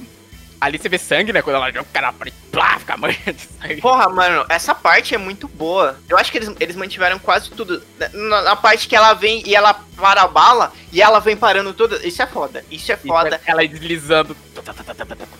[0.64, 1.42] Ali você vê sangue, né?
[1.42, 3.82] Quando ela joga o cara na parede, plá, fica manha de sangue.
[3.82, 5.98] Porra, mano, essa parte é muito boa.
[6.08, 7.82] Eu acho que eles, eles mantiveram quase tudo.
[8.14, 11.74] Na, na parte que ela vem e ela para a bala e ela vem parando
[11.74, 11.96] tudo.
[12.02, 12.64] Isso é foda.
[12.70, 13.38] Isso é foda.
[13.44, 14.34] Ela aí deslizando.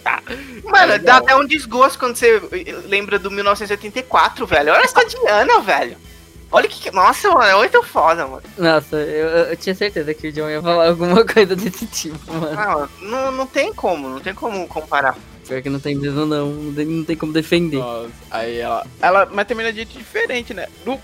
[0.03, 0.23] Tá.
[0.63, 2.39] Mano, É dá até um desgosto quando você
[2.85, 4.75] lembra do 1984, velho.
[4.75, 5.97] Olha essa Diana, velho.
[6.55, 6.89] Olha que.
[6.93, 8.43] Nossa, mano, é muito foda, mano.
[8.57, 12.57] Nossa, eu, eu tinha certeza que o John ia falar alguma coisa desse tipo, mano.
[12.57, 15.19] Ah, não, não tem como, não tem como comparar.
[15.49, 16.47] Pior que não tem mesmo, não.
[16.47, 17.79] Não tem, como defender.
[17.79, 18.87] Nossa, aí ela.
[19.03, 19.27] Ela.
[19.27, 20.69] Mas termina de jeito diferente, né?
[20.87, 20.97] No,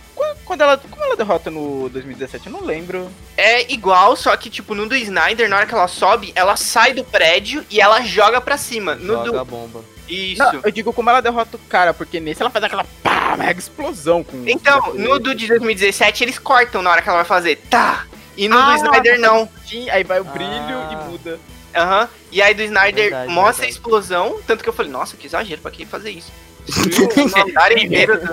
[0.44, 0.78] quando ela.
[0.78, 2.46] Como ela derrota no 2017?
[2.46, 3.10] Eu não lembro.
[3.36, 6.94] É igual, só que, tipo, no do Snyder, na hora que ela sobe, ela sai
[6.94, 8.94] do prédio e ela joga pra cima.
[8.94, 9.38] No Joga do.
[9.40, 9.84] a bomba.
[10.10, 10.42] Isso.
[10.42, 13.58] Não, eu digo como ela derrota o cara, porque nesse ela faz aquela pá, mega
[13.60, 14.42] explosão com.
[14.48, 17.56] Então, no do de 2017, eles cortam na hora que ela vai fazer.
[17.70, 18.04] Tá!
[18.36, 19.48] E no Ah, do Snyder, não.
[19.66, 20.90] Sim, aí vai o brilho Ah.
[20.92, 21.38] e muda.
[21.74, 22.08] Aham.
[22.32, 23.66] E aí do Snyder Verdade, mostra verdade.
[23.66, 26.32] a explosão, tanto que eu falei, nossa, que exagero, pra que fazer isso?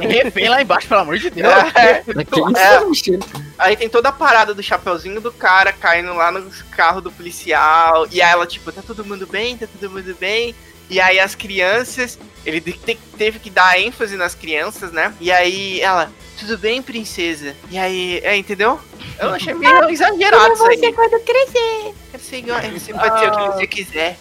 [0.01, 1.47] Refém lá embaixo, pelo amor de Deus.
[1.75, 2.03] É.
[2.13, 2.91] Daqui É.
[2.91, 3.19] isso,
[3.57, 8.07] Aí tem toda a parada do chapeuzinho do cara caindo lá no carro do policial.
[8.11, 9.57] E aí ela, tipo, tá todo mundo bem?
[9.57, 10.53] Tá todo mundo bem?
[10.89, 15.13] E aí as crianças, ele te- te- teve que dar ênfase nas crianças, né?
[15.19, 17.55] E aí ela, tudo bem, princesa?
[17.69, 18.79] E aí, é, entendeu?
[19.19, 20.93] Eu achei meio exagerado isso aí.
[20.93, 21.93] quando crescer.
[22.11, 23.51] Quero ser igual, você pode ser o que Ah.
[23.51, 24.17] você quiser.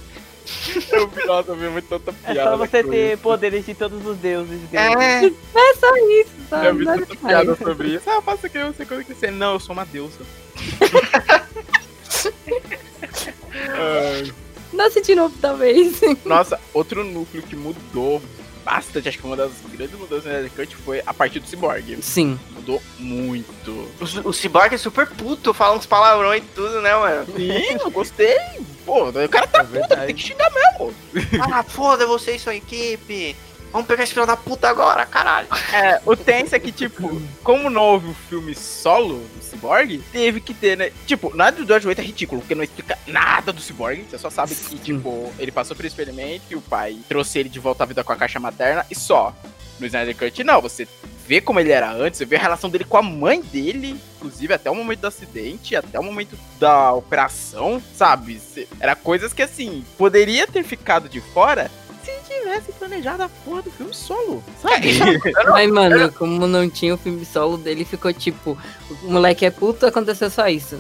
[0.93, 2.51] Eu vi, nossa, eu vi muito tanta É piada.
[2.51, 3.23] só você ter isso.
[3.23, 4.61] poderes de todos os deuses.
[4.73, 4.87] É,
[5.27, 6.67] É só isso, sabe?
[6.67, 8.09] Eu vi tanta piada sobre isso.
[8.09, 9.33] Ah, faça que eu sei quando crescer.
[9.33, 10.19] Não, eu sou uma deusa.
[14.77, 16.01] Nasce de novo, talvez.
[16.25, 18.23] Nossa, outro núcleo que mudou
[18.65, 21.99] bastante, acho que uma das grandes mudanças no Snyder Cut foi a partir do Cyborg.
[22.03, 22.39] Sim.
[22.51, 23.71] Mudou muito.
[24.01, 27.27] O, o Cyborg é super puto, fala uns palavrões e tudo, né, mano?
[27.37, 28.37] Sim, eu gostei.
[28.85, 30.95] Pô, o cara tá É puto, tem que xingar mesmo.
[31.41, 33.37] Ah, foda você e sua equipe.
[33.73, 35.49] Vamos pegar esse filho da puta agora, caralho.
[35.73, 40.41] É, o tenso é que, tipo, como não houve um filme solo do Cyborg, teve
[40.41, 40.91] que ter, né?
[41.07, 44.05] Tipo, nada do George 8 é ridículo, porque não explica nada do Cyborg.
[44.09, 47.49] Você só sabe que, tipo, ele passou por um experimento e o pai trouxe ele
[47.49, 49.35] de volta à vida com a caixa materna e só.
[49.79, 50.89] No Snyder Cut, não, você
[51.27, 54.55] vê como ele era antes, você vê a relação dele com a mãe dele, inclusive
[54.55, 58.41] até o momento do acidente, até o momento da operação, sabe?
[58.81, 61.71] Era coisas que, assim, poderia ter ficado de fora
[62.07, 64.93] se tivesse planejado a porra do filme solo, sabe?
[65.53, 68.57] Mas, mano, como não tinha o filme solo dele, ficou tipo,
[69.03, 70.79] o moleque é puto, aconteceu só isso.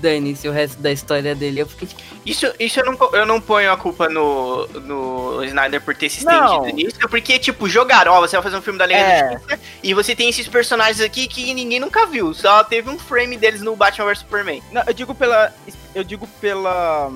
[0.00, 1.60] Dane-se o resto da história dele.
[1.60, 5.80] Eu fiquei tipo, Isso, isso eu, não, eu não ponho a culpa no, no Snyder
[5.80, 6.56] por ter se Não.
[6.56, 9.22] estendido nisso, porque, tipo, jogaram, ó, você vai fazer um filme da Liga É.
[9.22, 12.34] da Justiça e você tem esses personagens aqui que ninguém nunca viu.
[12.34, 14.60] Só teve um frame deles no Batman vs Superman.
[14.72, 15.54] Não, eu digo pela.
[15.94, 17.12] Eu digo pela.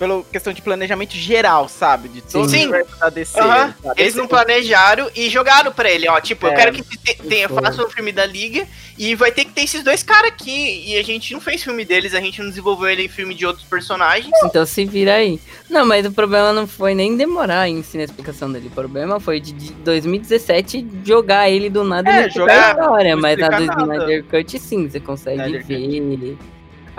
[0.00, 2.08] Pela questão de planejamento geral, sabe?
[2.08, 2.56] De todo Sim.
[2.56, 3.32] o universo da DC.
[3.34, 3.74] Sabe?
[3.98, 6.18] Eles não planejaram e jogaram pra ele, ó.
[6.20, 8.66] Tipo, eu É, quero que te- tenha, faça um filme da Liga
[8.98, 10.84] e vai ter que ter esses dois caras aqui.
[10.88, 13.44] E a gente não fez filme deles, a gente não desenvolveu ele em filme de
[13.44, 14.32] outros personagens.
[14.42, 15.38] então se vira aí.
[15.68, 18.68] Não, mas o problema não foi nem demorar em ensinar a explicação dele.
[18.68, 22.80] O problema foi de de 2017 jogar ele do nada É, e não jogar, a
[22.80, 23.16] história.
[23.18, 23.64] Mas na do.
[23.64, 26.38] Snyder Cut, sim, você consegue Snyder ver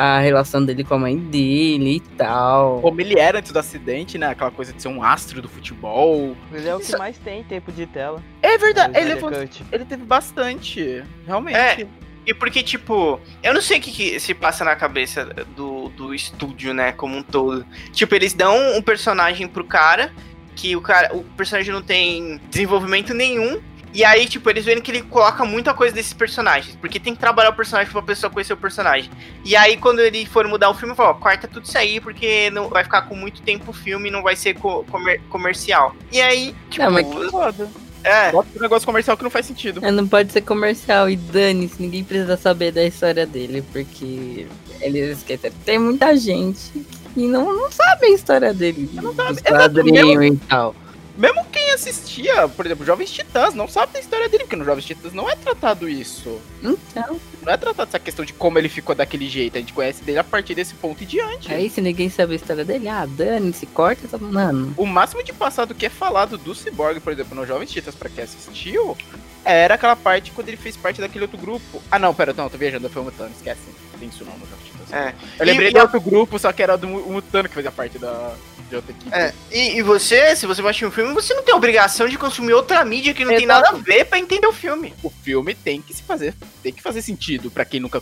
[0.02, 2.82] a relação dele com a mãe dele e tal.
[2.82, 4.28] Como ele era antes do acidente, né?
[4.28, 6.36] Aquela coisa de ser um astro do futebol.
[6.52, 8.22] Ele é o que Isso- mais tem tempo de tela.
[8.42, 9.32] É verdade, ele, levou-
[9.72, 11.04] ele teve bastante.
[11.26, 11.56] Realmente.
[11.56, 11.88] É.
[12.26, 16.14] E porque, tipo, eu não sei o que, que se passa na cabeça do, do
[16.14, 17.66] estúdio, né, como um todo.
[17.92, 20.12] Tipo, eles dão um personagem pro cara,
[20.56, 23.60] que o cara, o personagem não tem desenvolvimento nenhum.
[23.93, 26.75] E aí, tipo, eles veem que ele coloca muita coisa desses personagens.
[26.80, 29.10] Porque tem que trabalhar o personagem pra pessoa conhecer o personagem.
[29.43, 32.49] E aí, quando ele for mudar o filme, fala, ó, corta tudo isso aí, porque
[32.51, 35.95] não vai ficar com muito tempo o filme e não vai ser co- comer- comercial.
[36.12, 37.69] E aí, tipo, Não, mas Que foda.
[38.04, 38.32] é.
[38.32, 39.86] Bota um negócio comercial que não faz sentido.
[39.86, 44.47] É, não pode ser comercial e dane-se, ninguém precisa saber da história dele, porque
[44.80, 45.51] eles esquecem.
[45.65, 46.71] Tem muita gente
[47.13, 50.73] que não, não sabe a história dele, não sabe, dos quadrinhos e tal.
[51.17, 54.86] Mesmo quem assistia, por exemplo, Jovens Titãs, não sabe da história dele, porque no Jovens
[54.86, 56.39] Titãs não é tratado isso.
[56.63, 59.58] Então, Não é tratado essa questão de como ele ficou daquele jeito.
[59.58, 61.52] A gente conhece dele a partir desse ponto em diante.
[61.54, 64.74] aí se ninguém sabe a história dele, ah, dane-se, corta, tá, mano.
[64.78, 68.10] O máximo de passado que é falado do Cyborg, por exemplo, no Jovens Titãs, pra
[68.10, 68.95] quem assistiu,
[69.43, 71.82] era aquela parte quando ele fez parte daquele outro grupo.
[71.91, 73.62] Ah, não, pera, não, tô viajando, foi o Mutano, esquece.
[74.00, 74.93] Tem isso não no Jovens Titãs.
[74.93, 75.13] É.
[75.39, 78.34] Eu lembrei E- do outro grupo, só que era do Mutano que fazia parte da,
[78.80, 79.14] de.
[79.14, 82.18] É, e, e você, se você vai assistir um filme, você não tem obrigação de
[82.18, 83.64] consumir outra mídia que não tem Exato.
[83.64, 84.94] nada a ver pra entender o filme.
[85.04, 88.02] O filme tem que se fazer, tem que fazer sentido pra quem nunca,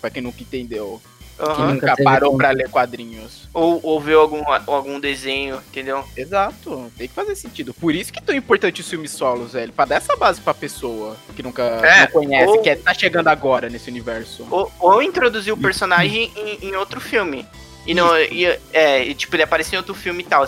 [0.00, 1.00] para quem nunca entendeu,
[1.38, 1.54] Aham.
[1.56, 3.48] Quem nunca parou pra ler quadrinhos.
[3.52, 6.04] Ou, ou ver algum, algum desenho, entendeu?
[6.16, 7.74] Exato, tem que fazer sentido.
[7.74, 9.72] Por isso que é tão importante os filmes solos, velho.
[9.72, 12.94] Pra dar essa base pra pessoa que nunca É, não conhece, ou- que é, tá
[12.94, 14.46] chegando agora nesse universo.
[14.48, 17.44] Ou, ou introduzir o personagem em, em outro filme.
[17.86, 20.46] E não, e, é, e, tipo, ele aparecer em outro filme e tal.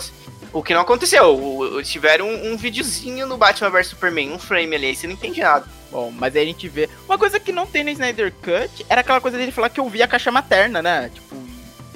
[0.53, 1.39] O que não aconteceu.
[1.83, 5.41] Tiveram um, um videozinho no Batman vs Superman, um frame ali, aí você não entende
[5.41, 5.65] nada.
[5.91, 6.89] Bom, mas aí a gente vê.
[7.05, 9.87] Uma coisa que não tem no Snyder Cut era aquela coisa dele falar que eu
[9.89, 11.11] vi a caixa materna, né?
[11.13, 11.35] Tipo,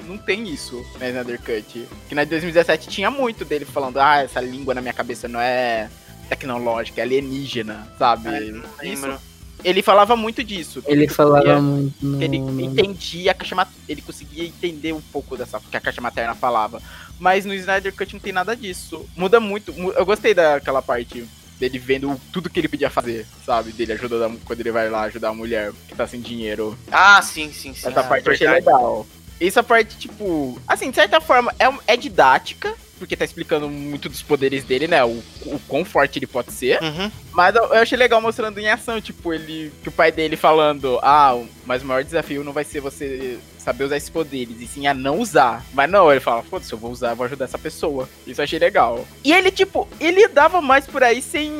[0.06, 1.88] não tem isso na Snyder Cut.
[2.08, 5.40] Que na de 2017 tinha muito dele falando, ah, essa língua na minha cabeça não
[5.40, 5.90] é
[6.28, 8.28] tecnológica, é alienígena, sabe?
[8.50, 9.31] Não Isso-.
[9.64, 10.82] Ele falava muito disso.
[10.86, 12.18] Ele conseguia- falava muito no...
[12.18, 16.00] que ele entendia a caixa mat- ele conseguia entender um pouco dessa que a caixa
[16.00, 16.80] materna falava.
[17.18, 19.06] Mas no Snyder Cut não tem nada disso.
[19.16, 19.72] Muda muito.
[19.72, 21.24] Mu- Eu gostei daquela parte
[21.58, 23.70] dele vendo tudo que ele podia fazer, sabe?
[23.72, 26.76] Dele ajudando quando ele vai lá ajudar a mulher que tá sem dinheiro.
[26.90, 27.86] Ah, sim, sim, sim.
[27.88, 29.06] Essa Ah, parte eu achei legal.
[29.40, 34.22] Essa parte, tipo, assim, de certa forma, é, é didática, porque tá explicando muito dos
[34.22, 35.04] poderes dele, né?
[35.04, 36.80] O, o quão forte ele pode ser.
[36.80, 37.10] Uhum.
[37.32, 39.72] Mas eu, achei legal mostrando em ação, tipo, ele.
[39.82, 41.36] Que o pai dele falando, ah,
[41.66, 44.94] mas o maior desafio não vai ser você saber usar esses poderes, e sim a
[44.94, 45.64] não usar.
[45.72, 48.08] Mas não, ele fala, foda-se, eu vou usar, eu vou ajudar essa pessoa.
[48.24, 49.04] Isso eu achei legal.
[49.24, 51.50] E ele, tipo, ele dava mais por aí sem.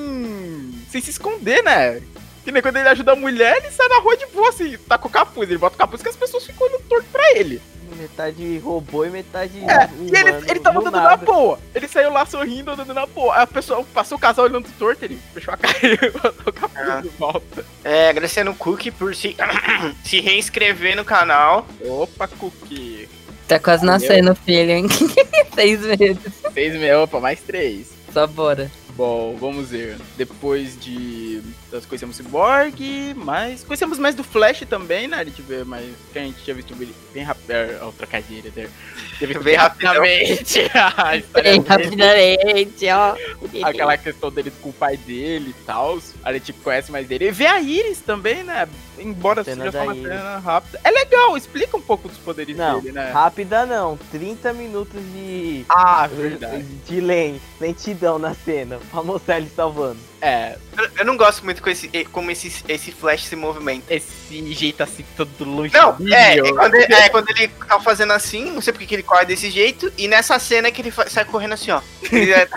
[0.90, 2.00] sem se esconder, né?
[2.44, 4.96] Que nem quando ele ajuda a mulher, ele sai na rua de boa, assim, tá
[4.96, 5.48] com o capuz.
[5.48, 7.60] Ele bota o capuz que as pessoas ficam olhando torto pra ele.
[7.96, 9.58] Metade robô e metade.
[9.58, 11.58] É, e ele, humano, ele tava do andando na boa.
[11.74, 13.34] Ele saiu lá sorrindo, andando na boa.
[13.36, 16.52] Aí a pessoa passou o casal olhando torto, ele fechou a cara e botou o
[16.52, 17.00] capuz Ah.
[17.00, 17.64] de volta.
[17.84, 19.36] É, agradecendo o Cook por se,
[20.04, 21.66] se reinscrever no canal.
[21.84, 23.08] Opa, Cookie.
[23.48, 24.86] Tá quase nascendo, filho, hein?
[25.54, 26.18] Seis meses.
[26.54, 27.88] Seis meses, opa, mais três.
[28.12, 28.70] Só bora.
[28.96, 29.96] Bom, vamos ver.
[30.16, 31.42] Depois de.
[31.72, 33.64] Nós conhecemos o Cyborg, mas.
[33.64, 35.16] Conhecemos mais do Flash também, né?
[35.16, 35.86] A gente vê mais.
[36.12, 36.74] Que a gente tinha visto
[37.14, 37.50] bem rápido.
[37.50, 38.68] É, o trocadilho, né?
[39.42, 40.60] Bem rapidamente.
[40.96, 43.16] a história Bem rapidamente, ó.
[43.66, 45.98] aquela questão dele com o pai dele e tal.
[46.22, 47.28] A gente conhece mais dele.
[47.28, 48.68] E vê a Iris também, né?
[48.98, 50.78] Embora Cena seja uma cena rápida.
[50.84, 53.10] É legal, explica um pouco dos poderes Não, dele, né?
[53.10, 53.96] rápida não.
[54.10, 55.64] 30 minutos de.
[55.68, 56.62] Ah, verdade.
[56.86, 58.78] De len- lentidão na cena.
[58.90, 59.98] Pra mostrar ele salvando.
[60.24, 63.92] É, Eu, eu não gosto muito com esse, como esse, esse Flash se movimenta.
[63.92, 65.74] esse jeito assim, todo longe.
[65.74, 68.94] Não, é, é quando, ele, é quando ele tá fazendo assim, não sei porque que
[68.94, 71.80] ele corre desse jeito, e nessa cena que ele sai correndo assim, ó.
[72.12, 72.48] É,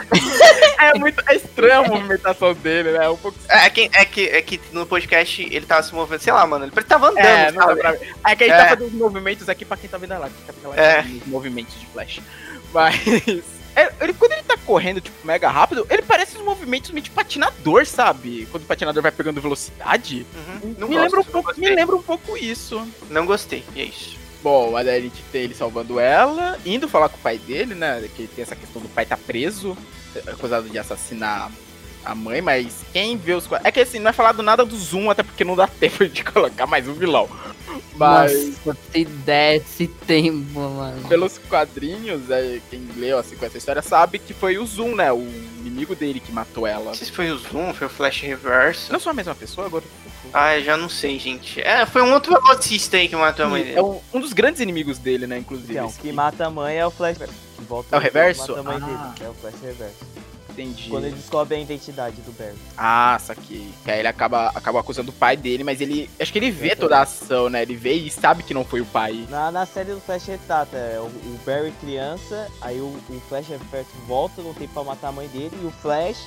[0.78, 3.10] É muito é estranha a movimentação dele, né?
[3.10, 6.34] Um pouco é, que, é, que, é que no podcast ele tava se movendo, sei
[6.34, 7.80] lá, mano, ele tava andando, É, não sabe?
[7.80, 7.95] pra.
[8.28, 8.58] É que a gente É.
[8.58, 10.36] tá fazendo os movimentos aqui pra quem tá vendo a live.
[10.45, 11.01] Quem tá vendo É.
[11.01, 12.21] os movimentos de Flash.
[12.71, 13.43] Mas.
[13.75, 17.11] É, ele, quando ele tá correndo, tipo, mega rápido, ele parece os movimentos meio de
[17.11, 18.47] patinador, sabe?
[18.51, 20.25] Quando o patinador vai pegando velocidade.
[20.33, 22.88] Uhum, não me, gosto, lembra um pouco, me lembra um pouco isso.
[23.09, 24.17] Não gostei, e é isso.
[24.41, 28.07] Bom, a gente tem ele salvando ela, indo falar com o pai dele, né?
[28.15, 29.75] Que tem essa questão do pai tá preso,
[30.27, 31.51] acusado de assassinar
[32.06, 33.48] a mãe, mas quem vê os.
[33.48, 36.08] qua- É que assim, não é falado nada do Zoom, até porque não dá tempo
[36.08, 37.28] de colocar mais um vilão.
[37.98, 41.08] Mas Nossa, se desse tempo, mano.
[41.08, 45.12] pelos quadrinhos, é, quem leu assim com essa história sabe que foi o Zoom, né?
[45.12, 45.20] O
[45.60, 46.86] inimigo dele que matou ela.
[46.86, 48.91] Não sei se foi o Zoom, foi o Flash Reverso.
[48.91, 49.84] Não sou a mesma pessoa agora?
[50.34, 51.62] Ah, eu já não sei, gente.
[51.62, 53.80] É, foi um outro velocista aí que matou a mãe É dele.
[53.82, 55.38] um, um dos grandes inimigos dele, né?
[55.38, 55.74] Inclusive.
[55.74, 57.18] Então, que mata a mãe é o Flash.
[57.68, 58.56] Volta É o reverso?
[58.56, 58.86] Mata a mãe Ah.
[59.13, 59.28] dele.
[59.28, 59.96] É o Flash reverso.
[60.56, 60.89] Entendi.
[60.89, 62.56] Quando ele descobre a identidade do Barry.
[62.78, 63.68] Ah, saquei.
[63.84, 66.10] Que aí ele acaba, acaba acusando o pai dele, mas ele.
[66.20, 67.62] Acho que ele vê toda a ação, né?
[67.62, 69.26] Ele vê e sabe que não foi o pai.
[69.30, 73.48] Na, na série do Flash retrata é, o, o Barry criança, aí o, o Flash
[73.50, 76.26] reverso volta, não tem pra matar a mãe dele, e o Flash,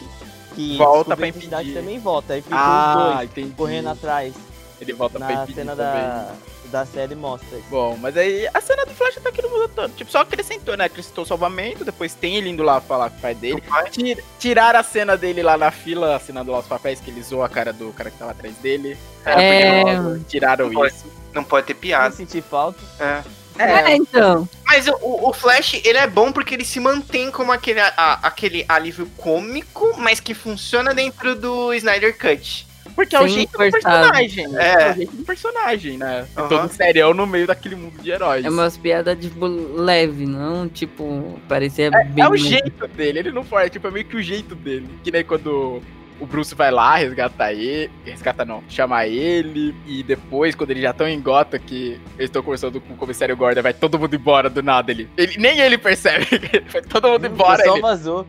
[0.55, 1.81] que Volta pra a identidade impedir.
[1.81, 2.35] também volta.
[2.35, 3.55] Aí ficam os Ah, dois entendi.
[3.55, 4.35] correndo atrás.
[4.81, 5.93] Ele volta pra Na impedir cena também.
[6.03, 6.33] da,
[6.69, 7.59] da série mostra.
[7.71, 9.93] Bom, mas aí a cena do Flash tá aqui no mundo todo.
[9.95, 10.85] Tipo, só acrescentou, né?
[10.85, 13.63] Acrescentou o salvamento, depois tem ele indo lá falar com o pai dele.
[13.91, 17.43] Tir- tiraram a cena dele lá na fila, assinando lá os papéis, que ele zoou
[17.43, 18.97] a cara do cara que tava atrás dele.
[19.25, 19.83] É.
[19.83, 20.95] porque não- tiraram Não pode.
[20.95, 21.05] isso.
[21.35, 22.15] Não pode ter piada.
[22.15, 22.79] senti falta.
[23.01, 23.23] É.
[23.61, 24.49] É, então.
[24.65, 28.65] Mas o, o Flash, ele é bom porque ele se mantém como aquele, a- aquele
[28.69, 32.68] alívio cômico, mas que funciona dentro do Snyder Cut.
[32.99, 34.11] Porque é o jeito do cortado.
[34.11, 34.57] personagem.
[34.57, 34.73] É.
[34.73, 34.91] É.
[34.91, 36.27] o jeito do personagem, né?
[36.37, 36.49] É Aham.
[36.49, 38.45] Todo serião no meio daquele mundo de heróis.
[38.45, 42.25] É umas piadas, tipo, leve, não, tipo, parecia bem...
[42.25, 44.89] É o jeito dele, ele não pode, tipo, é meio que o jeito dele.
[45.05, 45.81] Que nem quando
[46.19, 47.89] o Bruce vai lá, resgata ele.
[48.05, 49.73] Resgata não, chama ele.
[49.87, 53.37] E depois, quando eles já estão em Gota, que eles estão conversando com o comissário
[53.37, 55.09] Gordon, vai todo mundo embora do nada ele.
[55.17, 56.27] ele nem ele percebe.
[56.73, 57.65] vai todo mundo embora.
[57.65, 58.27] Só Ele, vazou.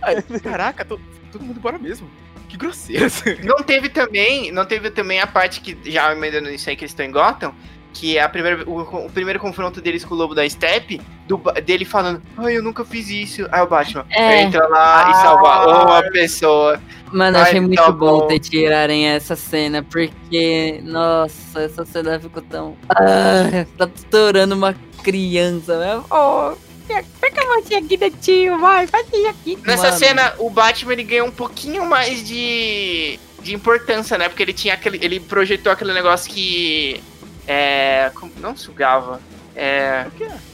[0.00, 0.98] Aí, Caraca, to-
[1.30, 2.08] todo mundo embora mesmo.
[2.48, 3.06] Que grosseiro.
[3.44, 6.92] Não teve também, não teve também a parte que, já emendando isso aí que eles
[6.92, 7.52] estão em Gotham,
[7.92, 11.38] que é a primeira, o, o primeiro confronto deles com o Lobo da Steppe, do,
[11.64, 13.48] dele falando, ai, eu nunca fiz isso.
[13.50, 14.42] Aí o Batman É.
[14.42, 16.80] entra lá e salva uma pessoa.
[17.12, 18.26] Mano, Ai, achei muito tá bom bom.
[18.26, 22.76] ter tirarem essa cena, porque, nossa, essa cena ficou tão.
[22.90, 26.02] Ah, tá estourando uma criança, né?
[26.10, 26.52] Oh,
[27.20, 29.58] pega a mãozinha aqui do tio, vai, faz isso aqui.
[29.64, 34.28] Nessa Mano, cena, o Batman ele ganhou um pouquinho mais de, de importância, né?
[34.28, 34.98] Porque ele tinha aquele.
[35.02, 37.02] Ele projetou aquele negócio que.
[37.46, 38.10] É.
[38.40, 39.20] Não sugava.
[39.54, 40.06] É.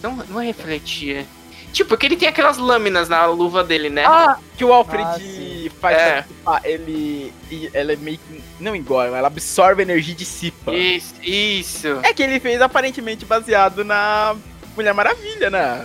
[0.02, 1.26] Não, não refletia.
[1.72, 4.04] Tipo, que ele tem aquelas lâminas na luva dele, né?
[4.04, 5.96] Ah, que o Alfred Ah, faz.
[5.96, 6.24] É.
[6.46, 7.32] ah, ele.
[7.72, 8.42] Ela é meio que.
[8.60, 10.72] Não engole, ela absorve energia e dissipa.
[10.72, 11.98] Isso, isso.
[12.02, 14.36] É que ele fez aparentemente baseado na
[14.76, 15.84] Mulher Maravilha, né?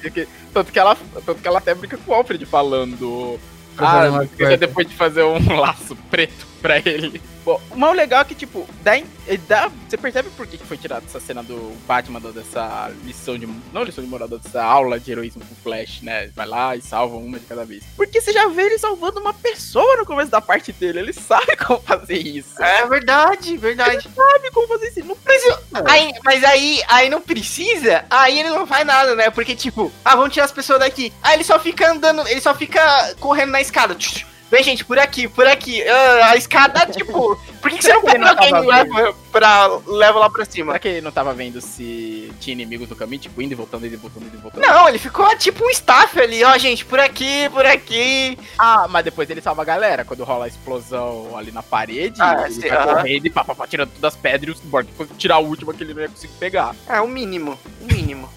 [0.00, 3.38] Dia que- tanto, que ela, tanto que ela até brinca com o Alfred falando.
[3.78, 4.08] Ah,
[4.56, 7.20] depois de fazer um laço preto pra ele.
[7.44, 9.04] Bom, o mais legal é que, tipo, dá, eh,
[9.48, 13.48] dá, você percebe por que foi tirada essa cena do Batman, dessa lição de.
[13.72, 16.28] Não lição de moral, dessa aula de heroísmo com o Flash, né?
[16.28, 17.82] Vai lá e salva uma de cada vez.
[17.96, 21.00] Porque você já vê ele salvando uma pessoa no começo da parte dele.
[21.00, 22.62] Ele sabe como fazer isso.
[22.62, 24.08] É verdade, verdade.
[24.14, 25.04] sabe como fazer isso.
[25.04, 25.60] Não precisa.
[25.88, 29.30] Aí, mas aí, aí não precisa, aí ele não faz nada, né?
[29.30, 31.12] Porque, tipo, ah, vamos tirar as pessoas daqui.
[31.20, 33.96] Aí ele só fica andando, ele só fica correndo na escada.
[33.96, 34.31] Tch.
[34.52, 35.82] Vem, gente, por aqui, por aqui.
[35.88, 38.66] Ah, a escada, tipo, por que, que você não Será que ele pega alguém e
[38.66, 40.72] leva, pra, leva lá pra cima?
[40.72, 43.86] Será que ele não tava vendo se tinha inimigos no caminho, tipo, indo e voltando,
[43.86, 44.60] indo e voltando, indo e voltando?
[44.60, 48.36] Não, ele ficou tipo um staff ali, ó, gente, por aqui, por aqui.
[48.58, 50.04] Ah, mas depois ele salva a galera.
[50.04, 52.94] Quando rola a explosão ali na parede, Ah, ele sim, vai aham.
[52.94, 55.72] correndo e pá, pá, pá, tirando todas as pedras e o Borg tirar a última
[55.72, 56.74] que ele não ia conseguir pegar.
[56.88, 58.28] É, o mínimo, o mínimo.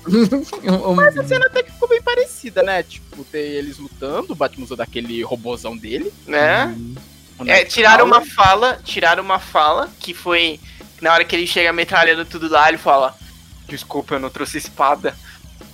[0.95, 2.83] Mas a cena até que ficou bem parecida, né?
[2.83, 6.13] Tipo, ter eles lutando, o Batman usou daquele robozão dele.
[6.27, 6.75] Né?
[6.77, 7.14] o
[7.45, 10.59] É, tiraram uma fala, tiraram uma fala, que foi
[11.01, 13.15] na hora que ele chega metralhando tudo lá, ele fala:
[13.67, 15.15] Desculpa, eu não trouxe espada.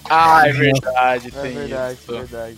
[0.09, 2.11] Ah, é verdade, É tem verdade, isso.
[2.11, 2.57] verdade.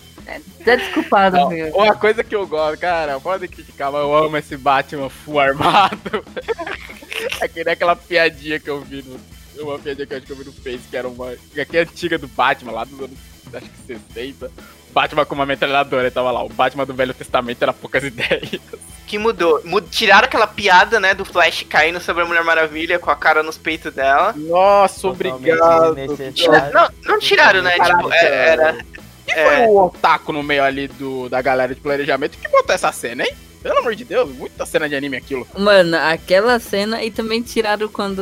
[0.64, 1.66] Tá desculpado, Não, viu?
[1.76, 6.24] uma coisa que eu gosto, cara, pode criticar, mas eu amo esse Batman full armado.
[7.42, 9.20] é que nem aquela piadinha que eu vi no.
[9.62, 11.34] Uma piadinha que eu acho que eu vi no Face, que era uma.
[11.52, 13.18] Que é antiga do Batman, lá dos anos.
[13.54, 14.50] Acho que 60.
[14.92, 16.44] Batman com uma metralhadora, e tava lá.
[16.44, 18.60] O Batman do Velho Testamento era poucas ideias.
[19.06, 19.60] Que mudou.
[19.64, 23.42] Mu- tiraram aquela piada, né, do Flash caindo sobre a Mulher Maravilha com a cara
[23.42, 24.32] nos peitos dela.
[24.36, 25.94] Nossa, Totalmente obrigado.
[25.96, 26.72] desnecessário.
[26.72, 27.76] Não, não tiraram, né?
[27.76, 28.78] Caralho, Tipo, é- era.
[29.26, 29.44] E É.
[29.44, 33.24] foi o otaku no meio ali do, da galera de planejamento que botou essa cena,
[33.24, 33.34] hein?
[33.62, 35.46] Pelo amor de Deus, muita cena de anime aquilo.
[35.56, 38.20] Mano, aquela cena e também tiraram quando.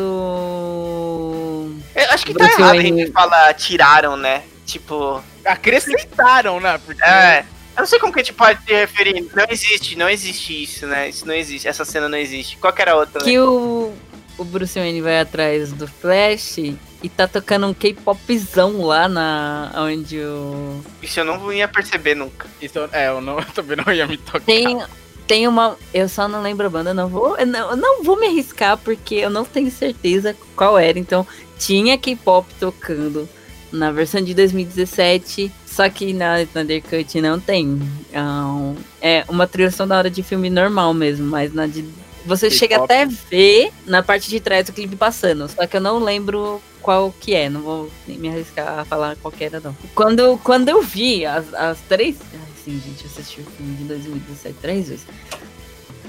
[1.95, 4.43] Eu acho que tá Bruce errado a Wayne- gente falar tiraram, né?
[4.67, 5.23] Tipo.
[5.45, 6.79] Acrescentaram, né?
[6.85, 7.45] Porque É.
[7.75, 9.31] Eu não sei como que a gente pode se referir.
[9.35, 11.09] Não existe, não existe isso, né?
[11.09, 11.67] Isso não existe.
[11.67, 12.59] Essa cena não existe.
[12.59, 13.21] Qual que era a outra?
[13.21, 13.31] né?
[13.31, 13.93] Que o,
[14.37, 20.19] o Bruce Wayne vai atrás do Flash e tá tocando um K-popzão lá na onde
[20.21, 20.83] o.
[21.03, 22.47] Isso eu não ia perceber nunca.
[22.61, 24.41] isso eu- é, eu, não, eu também não ia me tocar.
[24.41, 24.79] Tem,
[25.27, 25.79] tem uma.
[25.95, 27.39] Eu só não lembro a banda, não vou.
[27.39, 30.99] Eu não, eu não vou me arriscar porque eu não tenho certeza qual era.
[30.99, 31.27] Então,
[31.59, 33.27] tinha K-pop tocando
[33.73, 35.51] na versão de 2017.
[35.67, 37.81] Só que na Thunder Cut não tem.
[38.09, 41.85] Então, é uma trilha sonora de filme normal mesmo, mas na de.
[42.27, 45.49] Você chega até ver na parte de trás do clipe passando.
[45.49, 47.49] Só que eu não lembro qual que é.
[47.49, 49.75] Não vou nem me arriscar a falar qual que era, não.
[49.95, 52.17] Quando, quando eu vi as, as três.
[52.35, 55.07] Ai, sim, gente, eu assisti o filme de 2017 três vezes.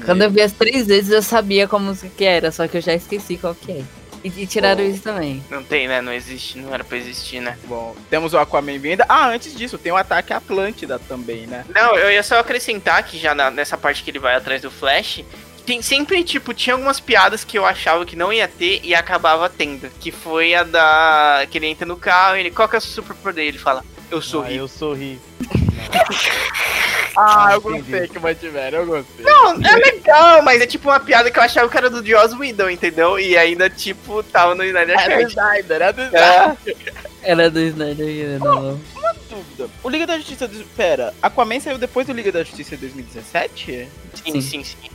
[0.05, 2.81] Quando eu vi as três vezes, eu sabia qual música que era, só que eu
[2.81, 3.83] já esqueci qual que é.
[4.23, 4.87] E, e tiraram Oh.
[4.87, 5.43] isso também.
[5.49, 6.01] Não tem, né?
[6.01, 6.57] Não existe.
[6.57, 7.57] Não era pra existir, né?
[7.65, 9.03] Bom, temos o Aquaman vindo.
[9.09, 11.65] Ah, antes disso, tem o ataque Atlântida também, né?
[11.73, 14.71] Não, eu ia só acrescentar que já na- nessa parte que ele vai atrás do
[14.71, 15.23] Flash,
[15.65, 19.49] tem sempre, tipo, tinha algumas piadas que eu achava que não ia ter e acabava
[19.49, 19.89] tendo.
[19.99, 21.45] Que foi a da.
[21.49, 22.51] que ele entra no carro e ele.
[22.51, 23.45] Qual que é o seu superpoder?
[23.45, 24.55] Ele fala, eu Ah, sorri.
[24.57, 25.19] eu sorri.
[27.15, 27.91] Ah, eu entendi.
[27.91, 29.23] gostei que mantiveram, eu gostei.
[29.23, 32.33] Não, é legal, mas é tipo uma piada que eu achava que era do Joss
[32.35, 33.19] Whedon, entendeu?
[33.19, 35.29] E ainda, tipo, tava no Snyder Era do Cut.
[35.29, 36.07] Snyder, era do É.
[36.07, 36.93] Snyder.
[37.21, 38.81] Era do Snyder, não.
[39.29, 39.69] Dúvida.
[39.83, 40.47] O Liga da Justiça.
[40.47, 40.63] Do...
[40.75, 43.87] Pera, Aquaman saiu depois do Liga da Justiça em 2017?
[44.15, 44.63] Sim, sim, sim.
[44.63, 44.89] Sim.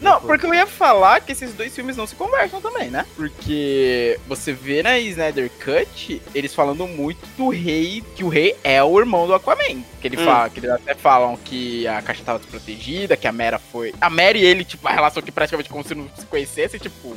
[0.00, 3.04] Não, porque eu ia falar que esses dois filmes não se conversam também, né?
[3.16, 8.82] Porque você vê na Snyder Cut eles falando muito do rei, que o rei é
[8.82, 9.82] o irmão do Aquaman.
[10.00, 10.24] Que ele Hum.
[10.24, 13.92] fala, que eles até falam que a caixa tava desprotegida, que a Mera foi.
[14.00, 17.16] A Mera e ele, tipo, a relação que praticamente como se não se conhecesse, tipo.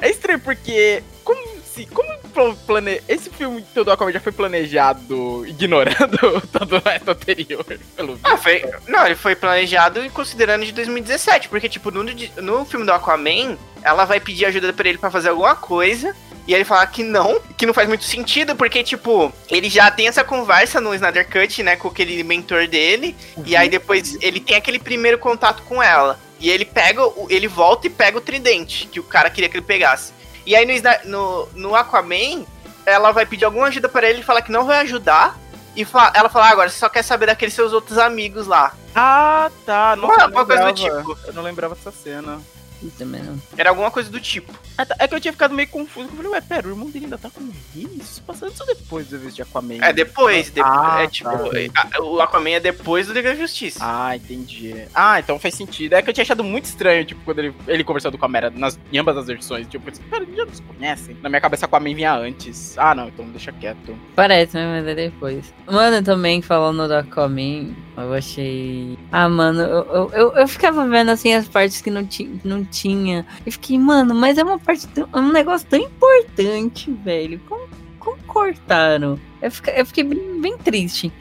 [0.00, 1.02] É estranho porque.
[1.24, 1.86] Como se.
[1.86, 3.00] Como pla- plane...
[3.08, 7.64] Esse filme todo do Aquaman já foi planejado ignorando todo o resto anterior,
[7.96, 12.64] pelo Ah, foi, não, ele foi planejado e considerando de 2017, porque, tipo, no, no
[12.64, 16.14] filme do Aquaman, ela vai pedir ajuda pra ele pra fazer alguma coisa,
[16.46, 20.08] e ele fala que não, que não faz muito sentido, porque, tipo, ele já tem
[20.08, 24.56] essa conversa no Snyder Cut, né, com aquele mentor dele, e aí depois ele tem
[24.56, 28.98] aquele primeiro contato com ela, e ele pega, ele volta e pega o tridente, que
[28.98, 30.12] o cara queria que ele pegasse.
[30.46, 32.44] E aí no, no, no Aquaman,
[32.86, 35.38] ela vai pedir alguma ajuda pra ele e fala que não vai ajudar,
[35.76, 38.72] e fa- ela fala, ah, agora você só quer saber daqueles seus outros amigos lá.
[38.94, 39.94] Ah, tá.
[39.96, 41.00] Nossa, Uma- eu não uma coisa do lembrava.
[41.14, 41.18] tipo.
[41.28, 42.40] Eu não lembrava dessa cena.
[42.82, 43.38] Isso também não.
[43.56, 44.52] Era alguma coisa do tipo.
[44.78, 44.96] Ah, tá.
[44.98, 46.08] É que eu tinha ficado meio confuso.
[46.08, 47.52] Eu falei, ué, pera, o irmão dele ainda tá com o?
[47.74, 49.78] Isso passa antes ou depois do evento de Aquaman?
[49.82, 51.30] É depois, depois Ah, é tipo,
[51.72, 51.88] tá.
[51.94, 53.78] a- o Aquaman é depois do Liga da Justiça.
[53.82, 54.74] Ah, entendi.
[54.94, 55.92] Ah, então faz sentido.
[55.94, 58.50] É que eu tinha achado muito estranho, tipo, quando ele, ele conversando com a Mera
[58.50, 59.66] nas, em ambas as versões.
[59.66, 61.16] Tipo, eu pensei, pera, eles já nos conhecem?
[61.22, 62.76] Na minha cabeça, Aquaman vinha antes.
[62.78, 63.96] Ah, não, então deixa quieto.
[64.16, 65.52] Parece, mas é depois.
[65.66, 68.98] Mano, também falando do Aquaman, eu achei.
[69.12, 73.26] Ah, mano, eu, eu, eu, ficava vendo assim as partes que não, ti, não tinha.
[73.44, 74.86] Eu fiquei, mano, mas é uma parte.
[74.88, 77.40] tão- É um negócio tão importante, velho.
[77.48, 79.18] Como, como cortaram?
[79.42, 81.12] Eu fiquei, eu fiquei bem, bem triste.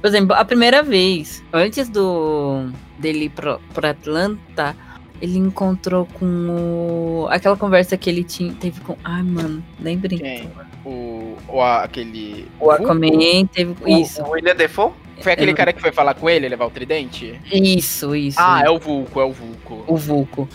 [0.00, 4.74] Por exemplo, a primeira vez, antes do dele ir pro, pro Atlanta,
[5.20, 7.28] ele encontrou com o.
[7.30, 8.96] aquela conversa que ele tinha, teve com.
[9.04, 10.18] Ai, mano, lembrei.
[10.18, 10.50] Quem?
[10.84, 11.36] O.
[11.48, 12.46] o a- aquele.
[12.58, 13.74] O Aquaman teve.
[13.82, 14.22] O, Isso.
[14.22, 14.92] o William Defoe?
[15.20, 17.38] Foi aquele Eu- cara que foi falar com ele, levar o tridente?
[17.52, 18.38] Isso, isso.
[18.40, 19.84] Ah, é o Vulco, é o Vulco.
[19.86, 20.48] o Vulco.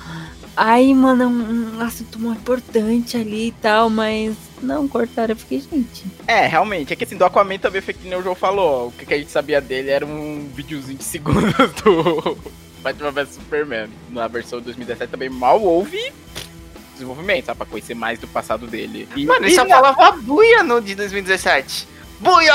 [0.57, 5.33] Aí, mano, é um, um assunto muito importante ali e tal, mas não cortaram.
[5.33, 6.05] Eu fiquei, gente.
[6.25, 6.93] É, realmente.
[6.93, 8.87] É que assim, do Aquaman também foi que nem o João falou.
[8.87, 12.37] O que que a gente sabia dele era um videozinho de segundos do
[12.85, 13.89] Batman vs Superman.
[14.09, 15.99] Na versão de 2017 também mal houve
[16.93, 17.57] desenvolvimento, sabe?
[17.57, 19.07] Pra conhecer mais do passado dele.
[19.15, 21.87] E, Mano, ele e só na- falava buia no de 2017.
[22.19, 22.53] Buia!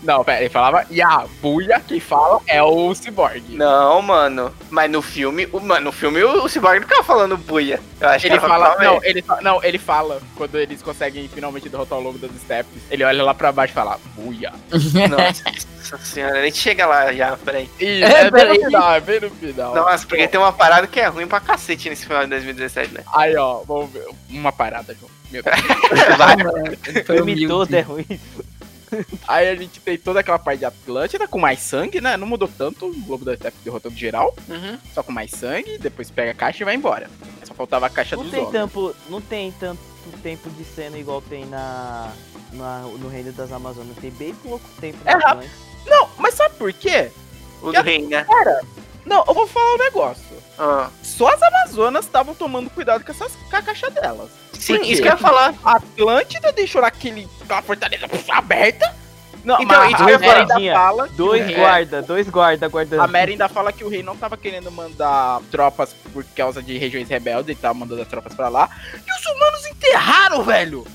[0.00, 3.42] Não, pera, ele falava Ya, Buia, quem fala é o Cyborg.
[3.50, 4.54] Não, mano.
[4.70, 7.80] Mas no filme, o, mano, no filme o, o Cyborg não ficava falando buia.
[8.00, 11.98] Eu acho Ele que fala, não ele, não, ele fala, quando eles conseguem finalmente derrotar
[11.98, 14.52] o lobo das steps, ele olha lá pra baixo e fala, buia.
[14.70, 15.42] Nossa
[15.96, 17.70] senhora, a gente chega lá já, peraí.
[17.80, 19.74] Isso, É, é, bem no final, é bem no final.
[19.74, 23.04] Nossa, porque tem uma parada que é ruim pra cacete nesse final de 2017, né?
[23.14, 24.06] Aí, ó, vamos ver.
[24.28, 25.10] Uma parada, João.
[25.30, 25.56] Meu Deus.
[26.18, 26.36] Vai.
[27.04, 28.06] Filme todo é ruim.
[29.26, 32.16] Aí a gente tem toda aquela parte de Atlântida com mais sangue, né?
[32.16, 34.78] Não mudou tanto, o Globo da Steppe derrotando geral, Uhum.
[34.94, 37.10] só com mais sangue, depois pega a caixa e vai embora.
[37.44, 38.52] Só faltava a caixa Não dos tem, homens.
[38.58, 39.78] tempo, não tem tanto
[40.22, 42.10] tempo de cena igual tem na,
[42.54, 43.94] na- no Reino das Amazonas.
[44.00, 44.96] Tem bem pouco tempo.
[45.04, 45.50] É rápido.
[45.86, 47.10] Não, mas sabe por quê?
[47.62, 48.26] O do rei, né?
[49.04, 50.22] Não, eu vou falar um negócio.
[50.58, 50.90] Ah.
[51.02, 54.28] Só as Amazonas estavam tomando cuidado com, essas, com a caixa delas.
[54.52, 55.54] Sim, isso que eu ia falar.
[55.64, 58.94] A Atlântida deixou aquele, aquela fortaleza aberta.
[59.44, 60.40] Não, Então, mas isso a falar.
[60.40, 63.00] ainda fala Dois guarda, dois guarda guardando.
[63.00, 66.76] A Mary ainda fala que o rei não tava querendo mandar tropas por causa de
[66.76, 68.68] regiões rebeldes, ele tava mandando as tropas pra lá.
[68.94, 70.86] E os humanos enterraram, velho!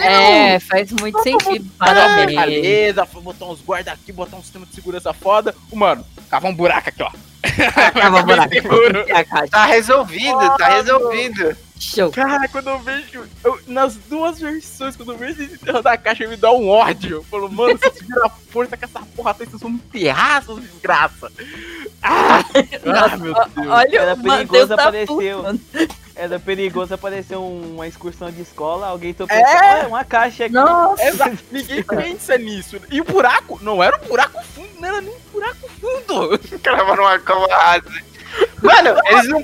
[0.00, 1.68] É, faz muito sentido.
[1.78, 2.36] Parabéns.
[2.38, 5.54] Beleza, foi botar uns guarda aqui, botar um sistema de segurança foda.
[5.70, 7.10] O mano, cava um buraco aqui, ó.
[7.92, 8.52] Cava um buraco.
[9.28, 9.48] Caixa?
[9.48, 11.56] Tá resolvido, tá resolvido.
[11.78, 12.10] Show.
[12.10, 13.24] Cara, quando eu vejo.
[13.44, 17.18] eu- nas duas versões, quando eu vejo esse enterro da caixa, me dá um ódio.
[17.18, 20.42] Eu falo, mano, vocês tiveram a força com essa porra, toda, vocês vão me enterrar,
[20.42, 21.30] seus desgraça.
[22.02, 22.40] Ah,
[22.84, 23.68] ah, meu Deus.
[23.68, 25.60] Olha, Era o perigoso tá um- mano.
[26.18, 29.86] Era perigoso aparecer um- uma excursão de escola, alguém tocou É.
[29.86, 30.52] uma caixa aqui.
[30.54, 31.02] Nossa.
[31.04, 32.80] Exato, ninguém pensa nisso.
[32.90, 36.38] E o buraco não era um buraco fundo, não era nem um buraco fundo.
[36.60, 37.84] Cravando numa cova rasa.
[38.60, 39.42] Mano, eles não.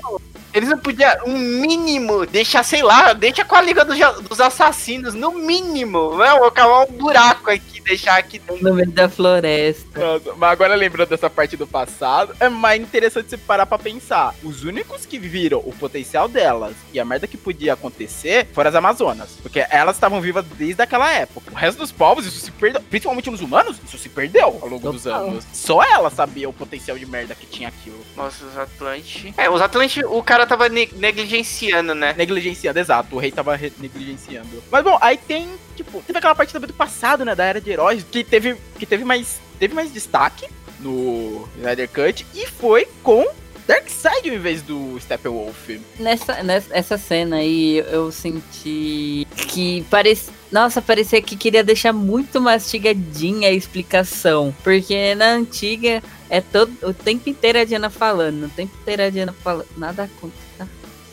[0.55, 5.13] Eles não podiam, um mínimo, deixar, sei lá, deixa com a Liga dos, dos Assassinos,
[5.13, 6.15] no mínimo.
[6.15, 8.63] Não, vou cavar um buraco aqui, deixar aqui dentro.
[8.63, 9.99] No meio da floresta.
[9.99, 14.33] Nossa, mas agora lembrando dessa parte do passado, é mais interessante você parar pra pensar.
[14.41, 18.75] Os únicos que viram o potencial delas e a merda que podia acontecer foram as
[18.75, 19.31] Amazonas.
[19.41, 21.51] Porque elas estavam vivas desde aquela época.
[21.51, 22.81] O resto dos povos, isso se perdeu.
[22.89, 25.43] Principalmente nos humanos, isso se perdeu ao longo dos anos.
[25.51, 27.99] Só ela sabia o potencial de merda que tinha aquilo.
[28.15, 29.33] Nossa, os Atlantes.
[29.35, 32.13] É, os Atlantes, o cara tava ne- negligenciando, né?
[32.17, 33.15] Negligenciando, exato.
[33.15, 34.63] O rei tava negligenciando.
[34.71, 37.33] Mas bom, aí tem, tipo, teve aquela parte também do passado, né?
[37.35, 39.39] Da era de heróis, que teve, que teve mais.
[39.59, 40.47] Teve mais destaque
[40.79, 43.25] no Snyder Cut e foi com
[43.65, 45.69] Darkseid em vez do Steppenwolf.
[45.99, 50.33] Nessa, nessa essa cena aí, eu senti que parecia.
[50.55, 54.55] Nossa, parecia que queria deixar muito mastigadinha a explicação.
[54.63, 58.45] Porque na antiga é todo o tempo inteiro a Diana falando.
[58.45, 59.67] O tempo inteiro a Diana falando.
[59.75, 60.65] Nada contra, tá?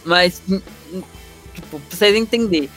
[0.05, 0.61] Mas, hum,
[0.93, 1.03] hum,
[1.53, 2.71] tipo, pra vocês entenderem.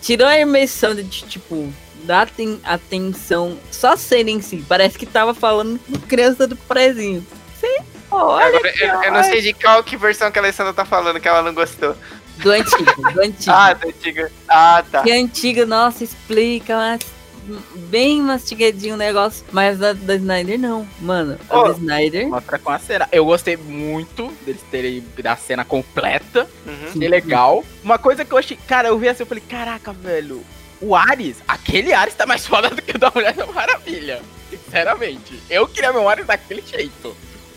[0.00, 4.64] Tirou a imersão de, tipo, da aten- atenção só cena em si.
[4.68, 7.26] Parece que tava falando com criança do prezinho.
[7.60, 7.78] Sim,
[8.12, 11.18] olha Agora, eu, eu não sei de qual que versão que a Alessandra tá falando
[11.18, 11.96] que ela não gostou.
[12.38, 13.52] Do antigo, do antigo.
[13.52, 14.32] Ah, da antiga.
[14.48, 15.02] Ah, tá.
[15.02, 17.00] Que antiga, nossa, explica, mas
[17.90, 19.44] bem mastigadinho o negócio.
[19.52, 21.38] Mas a da Snyder não, mano.
[21.48, 21.64] A Ô.
[21.64, 22.28] da Snyder.
[22.28, 23.08] Mostra com a cena.
[23.12, 26.48] Eu gostei muito deles terem da cena completa.
[26.66, 26.92] Uhum.
[26.92, 27.64] Que legal.
[27.82, 28.58] Uma coisa que eu achei.
[28.66, 30.42] Cara, eu vi assim, eu falei, caraca, velho.
[30.80, 34.20] O Ares, aquele Ares tá mais foda do que o da Mulher da Maravilha.
[34.50, 35.40] Sinceramente.
[35.50, 37.16] Eu queria meu Ares daquele jeito.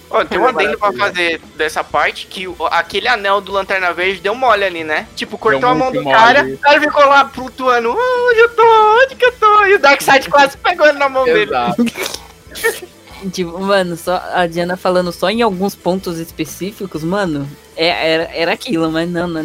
[0.10, 1.06] Ó, tem um adendo pra maravilha.
[1.06, 5.06] fazer dessa parte que o- aquele anel do Lanterna Verde deu mole ali, né?
[5.16, 6.16] Tipo, cortou a mão do mole.
[6.16, 7.90] cara, o cara ficou lá flutuando.
[7.92, 8.64] "Ah, onde eu tô?
[9.04, 9.66] Onde que eu tô?
[9.66, 11.52] E o Darkseid quase pegou ele na mão dele.
[13.34, 18.54] Tipo, mano, só a Diana falando só em alguns pontos específicos, mano, é- era, era
[18.54, 19.44] aquilo, mas não, não,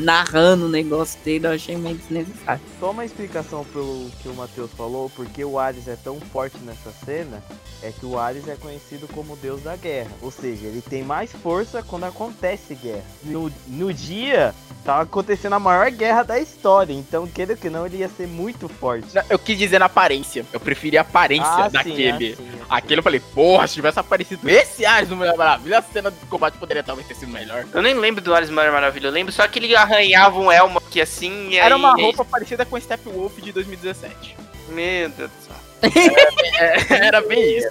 [0.00, 2.60] narrando o negócio dele, eu achei meio desnecessário.
[2.80, 6.90] Só uma explicação pelo que o Matheus falou, porque o Ares é tão forte nessa
[7.04, 7.42] cena,
[7.82, 10.10] é que o Ares é conhecido como o deus da guerra.
[10.22, 13.04] Ou seja, ele tem mais força quando acontece guerra.
[13.22, 14.54] No, no dia,
[14.84, 18.68] tá acontecendo a maior guerra da história, então, queira que não, ele ia ser muito
[18.68, 19.08] forte.
[19.28, 20.44] Eu quis dizer na aparência.
[20.52, 22.32] Eu preferi a aparência Ah, sim, daquele.
[22.32, 22.66] ah, sim, ah, sim.
[22.68, 26.16] Aquele eu falei, porra, se tivesse aparecido esse Ares no Mulher Maravilha, a cena de
[26.26, 27.64] combate poderia talvez ter sido melhor.
[27.72, 30.78] Eu nem lembro do Ares Mulher Maravilha, eu lembro só que ele arranhava um elmo
[30.78, 34.36] aqui assim e Era aí- uma roupa parecida com Steppenwolf de 2017.
[34.68, 35.56] Meu Deus do céu.
[36.58, 37.68] É, era bem isso.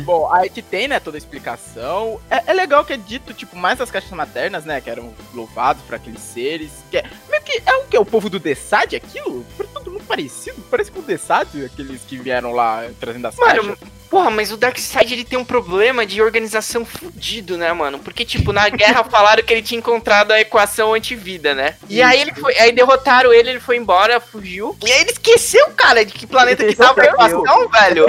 [0.00, 2.20] Bom, aí que tem, né, toda a explicação.
[2.30, 5.82] É, é legal que é dito, tipo, mais as caixas maternas, né, que eram louvados
[5.84, 6.70] pra aqueles seres.
[6.90, 7.98] Que é, meio que é o que?
[7.98, 9.44] O povo do Dessad, aquilo?
[9.72, 10.60] Todo mundo parecido.
[10.70, 13.78] Parece com o Dessad, aqueles que vieram lá trazendo as Mano, caixas.
[14.10, 17.98] Porra, mas o Darkseid ele tem um problema de organização fudido, né, mano?
[17.98, 21.76] Porque, tipo, na guerra falaram que ele tinha encontrado a equação antivida, né?
[21.88, 22.56] E aí ele foi.
[22.58, 24.76] Aí derrotaram ele, ele foi embora, fugiu.
[24.84, 28.06] E aí ele esqueceu, cara, de que planeta que tava a equação, velho.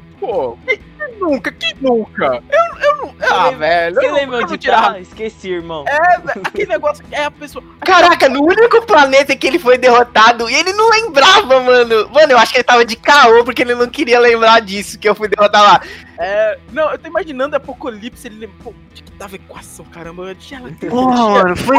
[0.18, 1.52] Pô, quem quem nunca?
[1.52, 2.42] Quem nunca?
[2.50, 3.14] Eu, eu não.
[3.20, 3.94] Ah, velho.
[3.94, 4.92] Você eu, lembra eu vou de tirar.
[4.94, 5.84] ah, Esqueci, irmão.
[5.86, 7.04] É, aquele negócio.
[7.10, 7.64] É a pessoa.
[7.80, 12.08] Caraca, no único planeta que ele foi derrotado, e ele não lembrava, mano.
[12.10, 15.08] Mano, eu acho que ele tava de caô porque ele não queria lembrar disso, que
[15.08, 15.80] eu fui derrotar lá.
[16.18, 18.56] É, não, eu tô imaginando Apocalipse, ele lembra.
[18.62, 20.24] Pô, onde que tava a equação, caramba?
[20.24, 20.70] Eu tinha lá.
[20.88, 21.78] Porra, mano, foi.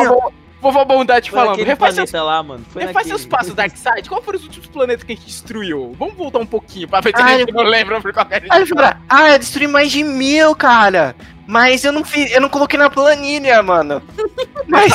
[0.61, 1.63] Vovó Bondade Foi falando.
[1.63, 2.65] Refaz seus, lá, mano.
[2.69, 3.17] Foi refaz naquele.
[3.19, 4.09] seus passos, Darkseid.
[4.09, 5.95] Qual foram os últimos planetas que a gente destruiu?
[5.97, 8.59] Vamos voltar um pouquinho pra ver se Ah, a gente não lembra por qualquer Aí
[8.61, 11.15] ele falou, ah, eu destruí mais de mil, cara.
[11.45, 14.01] Mas eu não fiz, eu não coloquei na planilha, mano.
[14.67, 14.91] Mas,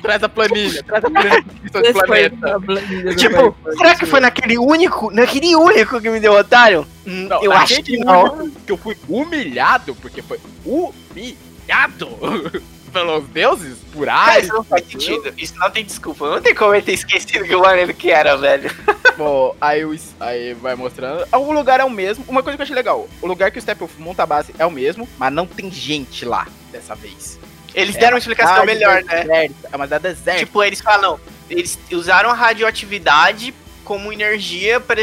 [0.00, 2.56] Traz a planilha, traz a planilha de descrição de Esse foi planeta.
[2.56, 6.86] a planilha do tipo, será que foi naquele único, naquele único que me derrotaram?
[7.06, 8.50] Hum, Não, eu acho que não.
[8.50, 12.08] Que eu fui humilhado, porque foi humilhado
[12.90, 14.44] pelos deuses por Cara, Ares.
[14.44, 15.32] isso não faz sentido.
[15.38, 16.28] Isso não tem desculpa.
[16.30, 18.70] Não tem como ele ter esquecido que o planeta que era, velho.
[19.16, 21.26] Bom, aí, o, aí vai mostrando.
[21.32, 22.24] O lugar é o mesmo.
[22.28, 24.66] Uma coisa que eu achei legal: o lugar que o Steppenwolf monta a base é
[24.66, 27.38] o mesmo, mas não tem gente lá dessa vez.
[27.74, 29.20] Eles É deram uma explicação cidade melhor, né?
[29.22, 30.40] deserta, É uma cidade deserta.
[30.40, 33.54] Tipo, eles falam, eles usaram a radioatividade
[33.90, 35.02] como energia para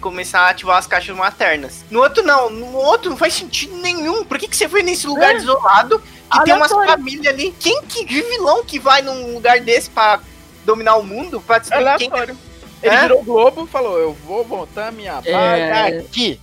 [0.00, 1.84] começar a ativar as caixas maternas.
[1.90, 4.24] No outro não, no outro não faz sentido nenhum.
[4.24, 5.38] Por que, que você foi nesse lugar É.
[5.38, 7.52] isolado que tem umas famílias ali?
[7.58, 10.20] Quem que que vilão que vai num lugar desse pra
[10.64, 11.40] dominar o mundo?
[11.40, 12.06] Pra É destruir quem?
[12.08, 12.38] aleatório.
[12.80, 13.00] Ele É?
[13.00, 15.98] virou o Globo falou: Eu vou montar minha base É.
[15.98, 16.40] aqui.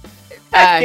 [0.52, 0.80] Ah,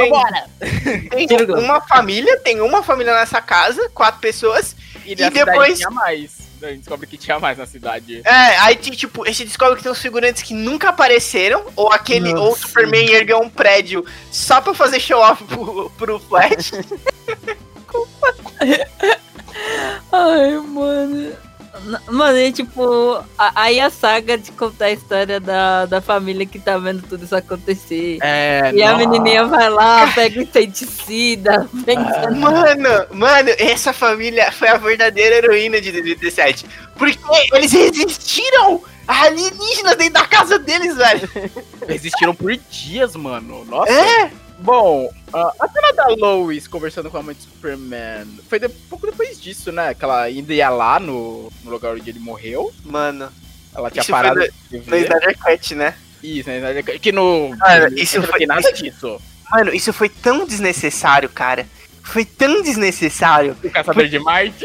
[1.11, 1.63] Tem, tem o Globo.
[1.63, 4.77] uma família, tem uma família nessa casa, quatro pessoas.
[5.05, 6.39] E, E depois- mais.
[6.63, 8.21] A gente descobre que tinha mais na cidade.
[8.25, 11.91] É, aí ti- tipo, a gente descobre que tem uns figurantes que nunca apareceram, ou
[11.93, 12.61] aquele, ou o Nossa.
[12.67, 16.73] Superman ergueu um prédio só pra fazer show off pro, pro Flash.
[20.13, 21.33] Ai, mano.
[22.11, 23.23] Mano, é tipo.
[23.39, 27.37] Aí a saga de contar a história da, da família que tá vendo tudo isso
[27.37, 28.19] acontecer.
[28.23, 34.69] É, E a menininha vai lá, pega o inseticida, pensa Mano, mano, essa família foi
[34.69, 36.67] a verdadeira heroína de 2017.
[36.97, 37.19] Porque
[37.55, 41.31] eles resistiram a alienígenas dentro da casa deles, velho.
[41.89, 43.65] Existiram por dias, mano.
[43.65, 43.93] Nossa.
[43.93, 44.31] É?
[44.63, 49.07] Bom, a a cena da Lois conversando com a mãe de Superman foi de- pouco
[49.07, 49.95] depois disso, né?
[49.95, 52.73] Que ela ainda ia lá no, no lugar onde ele morreu.
[52.85, 53.31] Mano,
[53.75, 54.97] Ela tinha Isso foi parado no- no.
[54.97, 55.95] Snyder Cut, né?
[56.23, 56.83] Isso, né?
[56.83, 57.57] Que no.
[57.59, 59.21] Cara, no- isso não foi- nada disso.
[59.51, 61.67] Mano, isso foi tão desnecessário, cara.
[62.03, 63.57] Foi tão desnecessário.
[63.65, 64.65] O Caçador de Marte.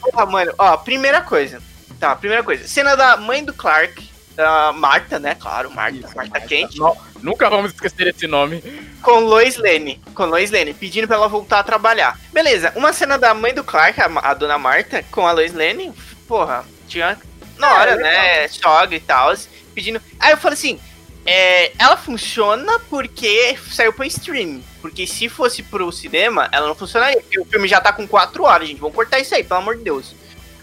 [0.00, 1.60] Porra, mano, ó, primeira coisa.
[1.98, 2.66] Tá, primeira coisa.
[2.66, 4.09] Cena da mãe do Clark,
[4.40, 5.34] da Marta, né?
[5.34, 6.46] Claro, Marta, Isso, Marta Marta.
[6.48, 6.78] Quente.
[6.78, 8.62] Nu- Nunca vamos esquecer esse nome.
[9.02, 10.00] Com Lois Lane.
[10.14, 12.18] Com Lois Lane, pedindo pra ela voltar a trabalhar.
[12.32, 15.92] Beleza, uma cena da mãe do Clark, a, a dona Marta, com a Lois Lane,
[16.26, 17.18] porra, tinha
[17.58, 17.96] na hora, É,
[18.42, 18.48] né?
[18.48, 19.34] Sogra e tal,
[19.74, 20.00] pedindo.
[20.18, 20.80] Aí eu falei assim.
[21.26, 24.62] é, ela funciona porque saiu pro stream.
[24.80, 27.20] Porque se fosse pro cinema, ela não funcionaria.
[27.20, 28.80] Porque o filme já tá com 4 horas, gente.
[28.80, 30.14] Vamos cortar isso aí, pelo amor de Deus.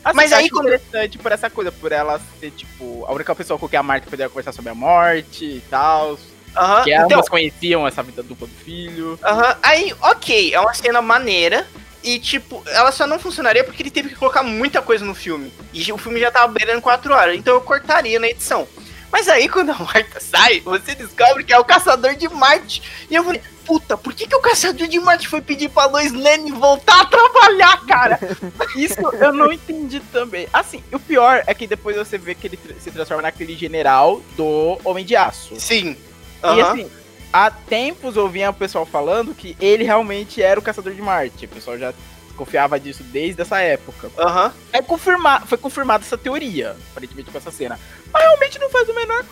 [0.07, 3.59] Assim, Mas aí quando- interessante por essa coisa, por ela ser, tipo, a única pessoa
[3.59, 6.17] com quem a Marta poderia conversar sobre a morte e tal.
[6.55, 9.19] Aham, Que então, ambas conheciam essa vida dupla do filho.
[9.23, 11.67] Aham, Aí, ok, é uma cena maneira.
[12.03, 15.51] E, tipo, ela só não funcionaria porque ele teve que colocar muita coisa no filme.
[15.73, 18.65] E o filme já tava beirando 4 horas, então eu cortaria na edição.
[19.11, 22.81] Mas aí, quando a Marta sai, você descobre que é o Caçador de Marte.
[23.09, 26.11] E eu falei, puta, por que, que o Caçador de Marte foi pedir pra Lois
[26.11, 28.19] Lane voltar a trabalhar, cara?
[28.75, 30.47] Isso eu não entendi também.
[30.51, 34.79] Assim, o pior é que depois você vê que ele se transforma naquele general do
[34.83, 35.55] Homem de Aço.
[35.59, 35.95] Sim.
[36.43, 36.71] E Aham.
[36.71, 36.91] assim,
[37.31, 41.45] há tempos eu ouvia o pessoal falando que ele realmente era o caçador de Marte.
[41.45, 41.93] O pessoal já
[42.37, 44.09] confiava disso desde essa época.
[44.17, 44.53] Aham.
[44.71, 47.79] É confirma foi confirmada essa teoria, aparentemente com essa cena.
[48.13, 49.25] Mas realmente não faz o menor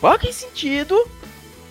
[0.00, 1.08] fucking sentido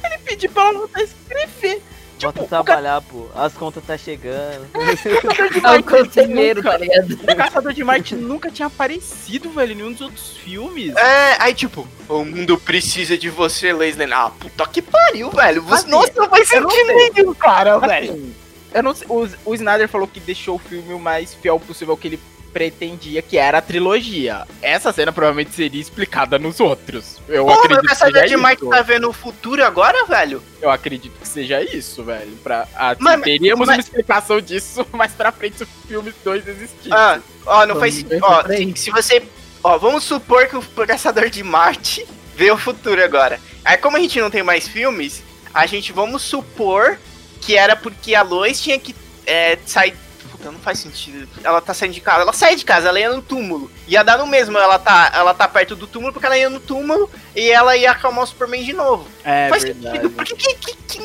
[0.04, 1.82] ele pedir pra ela voltar a escrever.
[2.22, 3.28] Bota Tipo, ca- trabalhar, pô.
[3.36, 4.68] As contas tá chegando.
[4.74, 7.12] caçador de o Marte conselheiro, nunca- tá ligado?
[7.14, 10.96] O Caçador de Marte nunca tinha aparecido, velho, em nenhum dos outros filmes.
[10.96, 14.14] É, aí tipo, o mundo precisa de você, Lois Lane.
[14.14, 15.62] Ah, puta que pariu, velho.
[15.62, 18.34] Você, Assim, nossa, não faz sentido nenhum, cara, velho.
[18.74, 21.92] Eu não sei, o, o Snyder falou que deixou o filme o mais fiel possível
[21.94, 22.20] ao que ele
[22.54, 24.48] pretendia que era a trilogia.
[24.62, 27.18] Essa cena provavelmente seria explicada nos outros.
[27.28, 28.70] Eu Porra, acredito o que Caçador seja de Marte isso.
[28.72, 30.42] tá vendo o futuro agora, velho?
[30.62, 32.32] Eu acredito que seja isso, velho.
[32.44, 36.48] Pra, ah, Mas- teríamos mas- uma explicação disso mais pra frente se o filme 2
[36.48, 36.90] existisse.
[36.92, 38.20] Ah, ó, não faz sentido.
[38.24, 39.22] Ó, se, se você.
[39.64, 43.40] Ó, vamos supor que o Caçador de Marte vê o futuro agora.
[43.64, 45.22] Aí, como a gente não tem mais filmes,
[45.54, 46.98] a gente vamos supor
[47.42, 49.96] que era porque a Lois tinha que é, sair.
[50.32, 51.28] Puta, não faz sentido.
[51.44, 52.22] Ela tá saindo de casa.
[52.22, 53.72] Ela sai de casa, ela ia no túmulo.
[53.88, 56.60] Ia dar no mesmo, ela tá, ela tá perto do túmulo porque ela ia no
[56.60, 59.08] túmulo e ela ia acalmar o Superman de novo.
[59.24, 59.98] É faz verdade.
[59.98, 60.10] sentido.
[60.12, 60.56] Por que que.
[60.56, 61.02] que, que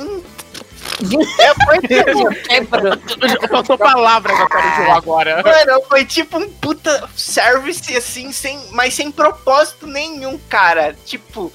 [0.00, 0.22] hum,
[1.38, 3.48] é, foi tipo.
[3.48, 5.42] Faltou palavras eu quero jogar agora.
[5.42, 10.96] Mano, foi tipo um puta service assim, sem, mas sem propósito nenhum, cara.
[11.04, 11.52] Tipo,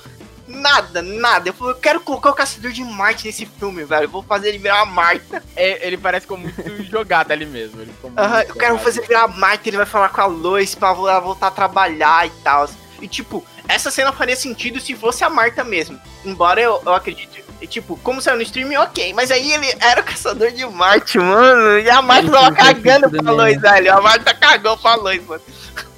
[0.53, 1.49] nada, nada.
[1.49, 4.05] Eu falei, eu quero colocar o Caçador de Marte nesse filme, velho.
[4.05, 5.43] Eu vou fazer ele virar uma Marta.
[5.55, 7.81] É, ele parece como muito jogado ali mesmo.
[7.81, 9.69] Ele ficou muito Aham, eu quero fazer ele virar uma Marta.
[9.69, 12.69] Ele vai falar com a Lois pra ela voltar a trabalhar e tal.
[13.01, 15.99] E tipo, essa cena faria sentido se fosse a Marta mesmo.
[16.23, 17.43] Embora eu, eu acredite.
[17.61, 19.13] E, tipo, como saiu no streaming, ok.
[19.13, 21.79] Mas aí ele era o caçador de Marte, mano.
[21.79, 23.93] E a Marta tava cagando pra Lois, velho.
[23.93, 25.41] A Marta cagou pra Lois, mano.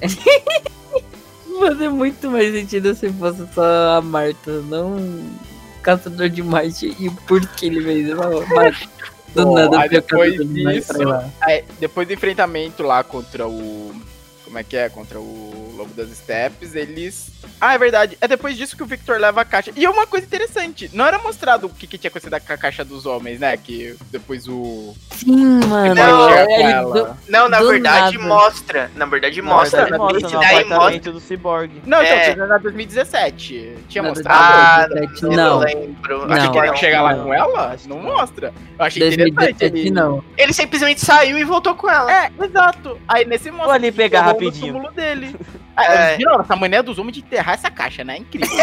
[1.58, 4.96] Fazer muito mais sentido se fosse só a Marta, não
[5.82, 8.08] Caçador de Marte e por que ele fez.
[8.50, 8.88] Marta.
[9.34, 10.92] Do nada, aí depois disso-.
[11.40, 13.94] Aí, depois do enfrentamento lá contra o.
[14.46, 14.88] Como é que é?
[14.88, 17.30] Contra o Lobo das Steppes, eles.
[17.60, 18.16] Ah, é verdade.
[18.20, 19.72] É depois disso que o Victor leva a caixa.
[19.76, 22.84] E uma coisa interessante: não era mostrado o que, que tinha acontecido com a caixa
[22.84, 23.56] dos homens, né?
[23.56, 24.94] Que depois o.
[25.10, 25.94] Sim, mano.
[25.96, 28.28] Não, é, ele do- Não, na verdade nada.
[28.28, 28.90] mostra.
[28.94, 29.80] Na verdade Na mostra.
[29.82, 31.12] verdade, mostra Esse no daí mostra.
[31.12, 31.70] do Cyborg.
[31.84, 32.30] Não, então, É.
[32.30, 33.76] isso era 2017.
[33.88, 34.40] Tinha Nada mostrado.
[34.42, 35.36] Ah, 2017, eu não.
[35.36, 36.26] não lembro.
[36.26, 36.34] Não.
[36.36, 36.76] Acho que não.
[36.76, 37.76] chegar lá com ela?
[37.86, 38.54] Não mostra.
[38.78, 39.90] Eu achei interessante 2017 ele.
[39.90, 40.24] não.
[40.36, 42.12] Ele simplesmente saiu e voltou com ela.
[42.12, 42.98] É, exato.
[43.08, 43.66] Aí nesse mostra.
[43.66, 44.72] Vou ali pegar rolou rapidinho.
[44.72, 45.34] túmulo dele.
[45.78, 46.16] É.
[46.16, 48.14] De novo, essa mania dos homens de enterrar essa caixa, né?
[48.14, 48.48] É incrível.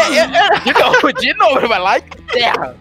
[0.64, 2.76] de novo, de novo, vai lá e enterra.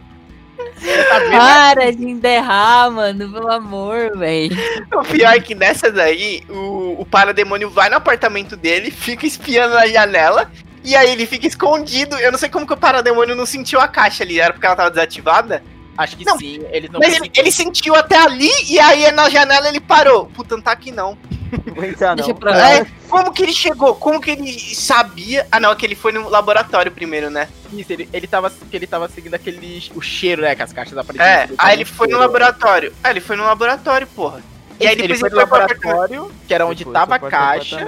[0.55, 1.21] Tá?
[1.29, 4.57] Para de enterrar, mano, pelo amor, velho.
[4.91, 9.75] O pior é que nessa daí, o, o parademônio vai no apartamento dele, fica espiando
[9.75, 10.51] na janela.
[10.83, 12.17] E aí ele fica escondido.
[12.17, 14.39] Eu não sei como que o parademônio não sentiu a caixa ali.
[14.39, 15.63] Era porque ela tava desativada?
[15.97, 19.29] Acho que Não, sim, eles não Mas ele, ele sentiu até ali e aí na
[19.29, 20.25] janela ele parou.
[20.25, 21.17] Puta, não tá aqui não.
[21.75, 22.39] Vou entrar, Deixa não.
[22.39, 22.71] pra lá.
[22.71, 23.95] É, como que ele chegou?
[23.95, 25.47] Como que ele sabia?
[25.51, 27.47] Ah, não, é que ele foi no laboratório primeiro, né?
[27.71, 29.83] Isso, ele, ele, tava, que ele tava seguindo aquele.
[29.95, 30.55] O cheiro, né?
[30.55, 31.27] Que as caixas apareciam.
[31.27, 32.93] É, aí ele foi no laboratório.
[33.03, 34.41] Ah, ele foi no laboratório, porra.
[34.79, 35.85] E aí ele foi ele no foi apartamento.
[35.85, 37.85] laboratório, que era onde Depois tava a caixa.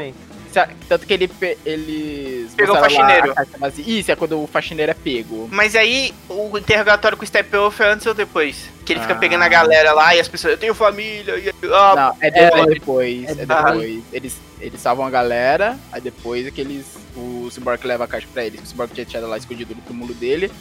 [0.87, 1.29] Tanto que ele,
[1.65, 2.53] eles.
[2.55, 3.33] Pegou o faxineiro.
[3.33, 3.99] caixa vazia.
[3.99, 5.47] Isso, é quando o faxineiro é pego.
[5.51, 8.69] Mas aí, o interrogatório com o Steppenwolf é antes ou depois?
[8.85, 9.17] Que ele fica Ah.
[9.17, 11.49] pegando a galera lá e as pessoas, eu tenho família, e...
[11.73, 13.27] ah, Não, é, é, depois.
[13.27, 14.03] é É, depois.
[14.13, 16.85] Eles, eles salvam a galera, aí depois é que eles.
[17.15, 18.61] O Cyborg leva a caixa pra eles.
[18.61, 20.51] O Cyborg tinha deixado lá escondido no túmulo dele.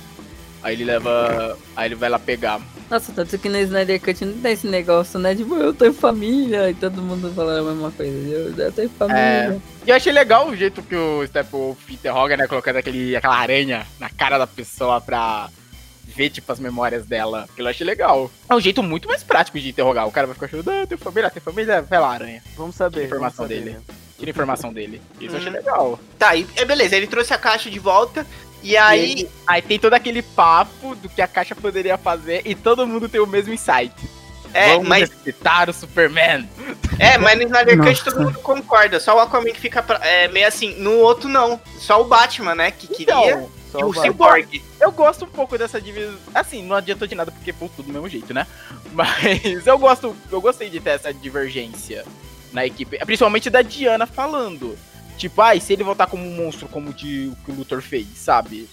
[0.64, 1.56] Aí ele leva.
[1.76, 2.60] Aí ele vai lá pegar.
[2.90, 5.34] Nossa, tanto que no Snyder Cut não tem esse negócio, né?
[5.34, 8.12] Tipo, eu tenho família e todo mundo fala a mesma coisa.
[8.12, 9.60] Eu, eu tenho família.
[9.86, 12.46] E eu achei legal o jeito que o Steppenwolf interroga, né?
[12.46, 15.48] Colocando aquele, aquela aranha na cara da pessoa pra
[16.06, 17.44] ver, tipo, as memórias dela.
[17.50, 18.30] Aquilo eu achei legal.
[18.48, 20.06] É um jeito muito mais prático de interrogar.
[20.06, 22.42] O cara vai ficar achando, ah, tem família, tem família, vai lá, aranha.
[22.56, 23.02] Vamos saber.
[23.02, 23.76] Tira a informação vamos saber, dele.
[23.88, 23.94] né?
[24.18, 25.02] Tira a informação dele.
[25.20, 25.54] Isso eu achei Hum.
[25.54, 26.00] legal.
[26.18, 28.26] Tá, e é beleza, ele trouxe a caixa de volta,
[28.64, 29.28] e Aí, aí...
[29.46, 33.20] aí tem todo aquele papo do que a caixa poderia fazer e todo mundo tem
[33.20, 33.92] o mesmo insight.
[34.52, 36.48] É, Vamos mas, ressuscitar o Superman.
[36.98, 40.28] é, mas no Snyder Cut todo mundo concorda, só o Aquaman que fica pra- é,
[40.28, 43.92] meio assim, no outro não, só o Batman, né, que queria, Então, Só e o.
[43.92, 44.62] Cyborg.
[44.80, 46.14] eu gosto um pouco dessa divisão.
[46.32, 48.46] Assim, não adiantou de nada porque foi tudo do mesmo jeito, né?
[48.94, 52.04] Mas eu gosto, eu gostei de ter essa divergência
[52.52, 54.78] na equipe, principalmente da Diana falando.
[55.16, 58.06] Tipo, ai, se ele voltar como um monstro, como de, o que o Luthor fez,
[58.16, 58.68] sabe?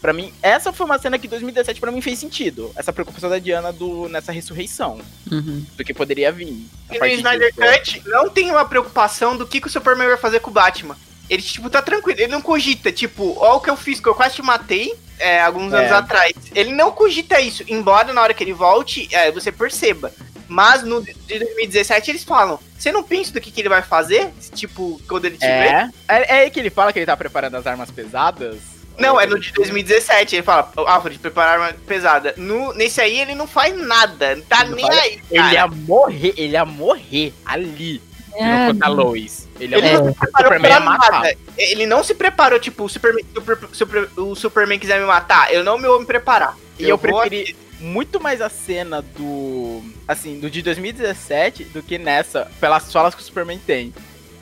[0.00, 2.72] Pra mim, essa foi uma cena que em 2017 pra mim fez sentido.
[2.74, 5.64] Essa preocupação da Diana do, nessa ressurreição, Uhum.
[5.76, 6.66] do que poderia vir.
[6.90, 7.54] E no Snyder.
[7.54, 10.96] Cut não tem uma preocupação do que, que o Superman vai fazer com o Batman.
[11.30, 14.14] Ele, tipo, tá tranquilo, ele não cogita, tipo, ó o que eu fiz, que eu
[14.14, 15.76] quase te matei é, alguns É.
[15.78, 16.32] anos atrás.
[16.52, 20.12] Ele não cogita isso, embora na hora que ele volte, é, você perceba.
[20.52, 24.30] Mas no de 2017 eles falam, você não pensa do que, que ele vai fazer?
[24.54, 25.50] Tipo, quando ele te vê?
[25.50, 28.56] É, é, é aí que ele fala que ele tá preparando as armas pesadas?
[28.98, 32.34] Não, é no de 2017, ele fala, Alfred, preparar uma pesada.
[32.36, 35.52] No, nesse aí ele não faz nada, não tá Não nem faz- aí, Ele cara.
[35.54, 38.02] ia morrer, ele ia morrer ali.
[38.34, 39.48] É, a Lois.
[39.58, 39.92] Ele ia Ele É.
[39.94, 40.12] não morrer.
[40.12, 41.10] se preparou pra matar.
[41.10, 41.36] nada.
[41.56, 45.64] Ele não se preparou, tipo, o Superman, super- super- o Superman quiser me matar, eu
[45.64, 46.54] não me vou me preparar.
[46.78, 49.82] E eu, vou- preferi muito mais a cena do.
[50.06, 53.92] Assim, do de 2017 do que nessa, pelas falas que o Superman tem.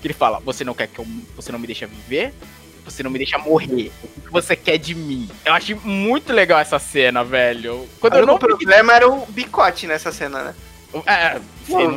[0.01, 1.07] Que ele fala, você não quer que eu.
[1.35, 2.33] Você não me deixa viver?
[2.85, 3.91] Você não me deixa morrer.
[4.03, 5.29] O que você quer de mim?
[5.45, 7.87] Eu achei muito legal essa cena, velho.
[8.01, 10.55] Quando O eu não único problema era o bicote nessa cena, né?
[11.07, 11.97] É, sim, Não,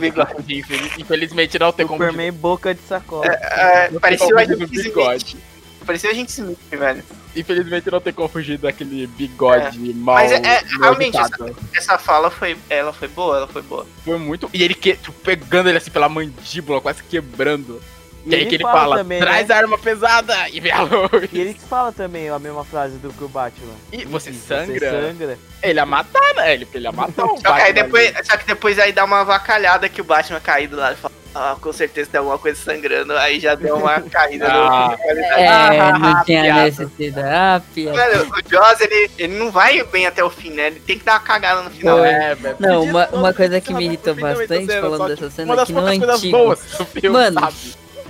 [1.00, 2.00] infelizmente não tem como.
[2.00, 3.26] Superman boca de sacola.
[3.26, 5.38] É, tem parecia o Agente.
[5.86, 7.04] Parecia o Agente Smith, velho.
[7.36, 10.16] Infelizmente não tem como fugir daquele bigode mal.
[10.16, 11.56] Mas é- é, realmente, editado.
[11.76, 12.58] Essa fala foi.
[12.70, 13.86] Ela foi boa, ela foi boa.
[14.06, 14.50] Foi muito.
[14.54, 17.82] E ele que, tipo, pegando ele assim pela mandíbula, quase quebrando.
[18.26, 19.54] E E aí ele que ele fala fala, também, traz né?
[19.54, 21.30] a arma pesada e vê a luz.
[21.34, 23.74] E ele fala também a mesma frase do que o Batman.
[23.92, 24.80] E você E sangra?
[24.80, 25.38] Você sangra.
[25.62, 26.54] Ele ia matar, né?
[26.54, 28.26] Ele, ele ia matar o Só que, aí Batman depois, ali.
[28.26, 31.14] só que depois aí dá uma vacalhada que o Batman caído lá e fala.
[31.36, 33.14] Ah, com certeza tem alguma coisa sangrando.
[33.14, 34.90] Aí já deu uma caída Ah.
[34.92, 35.42] no qualidade.
[35.42, 36.64] É, Ah, não tinha piada.
[36.64, 37.28] necessidade.
[37.28, 37.98] Ah, piada.
[37.98, 40.68] Velho, o Joss, ele, ele não vai bem até o fim, né?
[40.68, 41.98] Ele tem que dar uma cagada no final.
[41.98, 42.08] Foi.
[42.12, 42.32] né?
[42.32, 42.56] É, velho.
[42.60, 45.74] Não, uma- uma coisa que me irritou bastante cena, falando dessa que cena é que
[45.74, 46.60] poucas coisas antigo- boas
[46.94, 47.56] filme, Mano, sabe?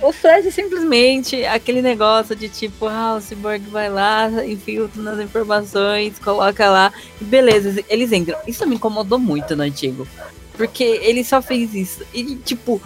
[0.02, 5.18] O Flash é simplesmente aquele negócio de tipo, ah, o Cyborg vai lá, infiltra nas
[5.18, 8.36] informações, coloca lá, e beleza, eles entram.
[8.46, 10.06] Isso me incomodou muito no antigo.
[10.56, 12.02] Porque ele só fez isso.
[12.14, 12.80] E, tipo,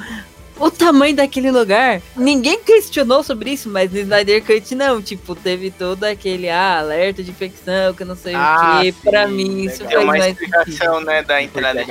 [0.59, 5.01] o tamanho daquele lugar, ninguém questionou sobre isso, mas no Snyder Cut não.
[5.03, 8.93] Tipo, teve todo aquele ah, alerta de infecção, que não sei Ah, o que.
[8.93, 9.91] Pra mim, isso legal.
[9.91, 10.57] Faz uma mais sentido.
[10.57, 11.85] explicação, né, da entrada.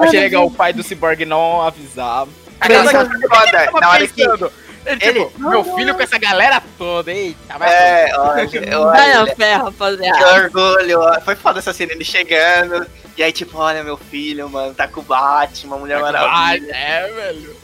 [0.00, 2.26] Achei legal o pai do Cyborg não avisar.
[2.58, 4.22] Aquela foi foda, na hora que.
[4.84, 5.02] Pensando.
[5.02, 9.18] Ele, tipo, Ele- meu filho com essa galera toda, eita, vai É, olha, Vai olha,
[9.18, 10.34] na fé, que rapaziada.
[10.42, 11.00] orgulho.
[11.00, 11.20] ó.
[11.20, 12.86] Foi foda essa cena, ele chegando.
[13.16, 16.72] E aí, tipo, olha, meu filho, mano, tá com o Batman, Mulher Ah, Maravilha.
[16.74, 17.56] é, velho.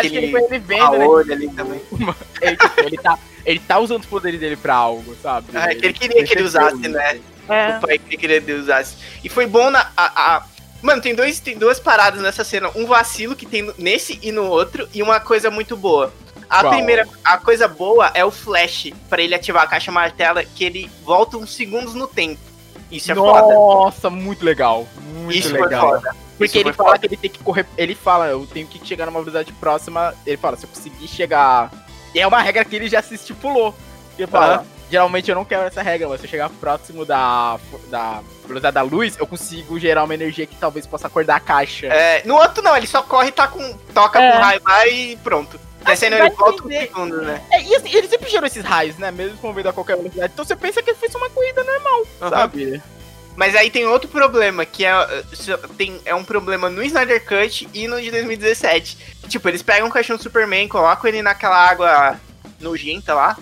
[0.00, 0.98] Que ele Aquele foi ele vendo, né?
[0.98, 1.80] Paolo ali também.
[2.42, 5.46] Ele, tipo, ele, tá, ele tá usando os poderes dele pra algo, sabe?
[5.54, 7.20] Ah, que ele queria que ele usasse, né?
[7.48, 7.76] É.
[7.78, 8.96] O pai queria que ele usasse.
[9.24, 9.88] E foi bom na.
[9.96, 10.42] A, a-
[10.82, 12.70] Mano, tem, dois, tem duas paradas nessa cena.
[12.76, 16.12] Um vacilo que tem nesse e no outro, e uma coisa muito boa.
[16.48, 16.72] A Qual?
[16.72, 20.90] primeira, a coisa boa é o flash, pra ele ativar a caixa martela, que ele
[21.04, 22.40] volta uns segundos no tempo.
[22.90, 23.54] Isso é foda.
[23.54, 24.86] Nossa, muito legal.
[25.12, 26.00] Muito Isso legal.
[26.38, 27.00] Porque Isso ele fala foda.
[27.00, 27.66] que ele tem que correr.
[27.76, 30.14] Ele fala, eu tenho que chegar numa velocidade próxima.
[30.26, 31.70] Ele fala, se eu conseguir chegar.
[32.14, 33.74] E é uma regra que ele já se estipulou.
[34.16, 37.58] Ele fala, geralmente eu não quero essa regra, mas se eu chegar próximo da,
[37.90, 41.88] da velocidade da luz, eu consigo gerar uma energia que talvez possa acordar a caixa.
[41.88, 44.32] É, no outro não, ele só corre, tá com, toca É.
[44.32, 45.60] com raio lá e pronto.
[45.84, 47.42] Descendo vai ele volta um segundo, né?
[47.50, 49.10] É, e assim, ele sempre gerou esses raios, né?
[49.10, 50.32] Mesmo movido a qualquer velocidade.
[50.32, 52.30] Então você pensa que ele fez uma corrida normal, Aham.
[52.30, 52.82] sabe?
[53.36, 54.92] Mas aí tem outro problema, que é,
[55.32, 58.98] se- tem, é um problema no Snyder Cut e no de 2017.
[59.28, 62.18] Tipo, eles pegam o caixão do Superman, colocam ele naquela água
[62.60, 63.36] nojenta lá.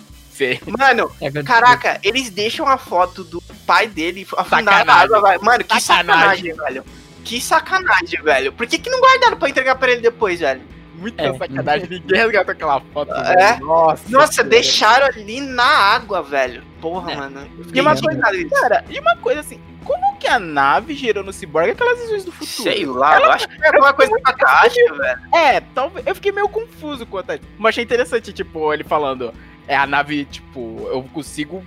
[0.66, 1.10] Mano,
[1.46, 5.38] caraca, eles deixam a foto do pai dele afundar na água, vai.
[5.38, 6.50] Mano, que Sacanagem.
[6.50, 6.84] sacanagem, velho.
[7.24, 8.52] Que sacanagem, velho.
[8.52, 10.60] Por que, que não guardaram pra entregar pra ele depois, velho?
[10.98, 11.34] Muita É.
[11.36, 11.88] sacanagem.
[11.90, 13.12] Ninguém resgatou aquela foto.
[13.12, 13.58] É?
[13.60, 14.02] Nossa.
[14.08, 16.62] Nossa, deixaram ali na água, velho.
[16.80, 17.16] Porra, É.
[17.16, 17.48] mano.
[17.72, 21.70] E uma coisa, cara, e uma coisa assim, como que a nave gerou no Cyborg
[21.70, 22.62] aquelas visões do futuro?
[22.62, 25.20] Sei lá, eu acho que é alguma coisa com a caixa, velho.
[25.34, 26.06] É, talvez.
[26.06, 27.38] Eu fiquei meio confuso quanto a.
[27.58, 29.32] Mas achei interessante, tipo, ele falando.
[29.68, 31.64] É, a nave, tipo, eu consigo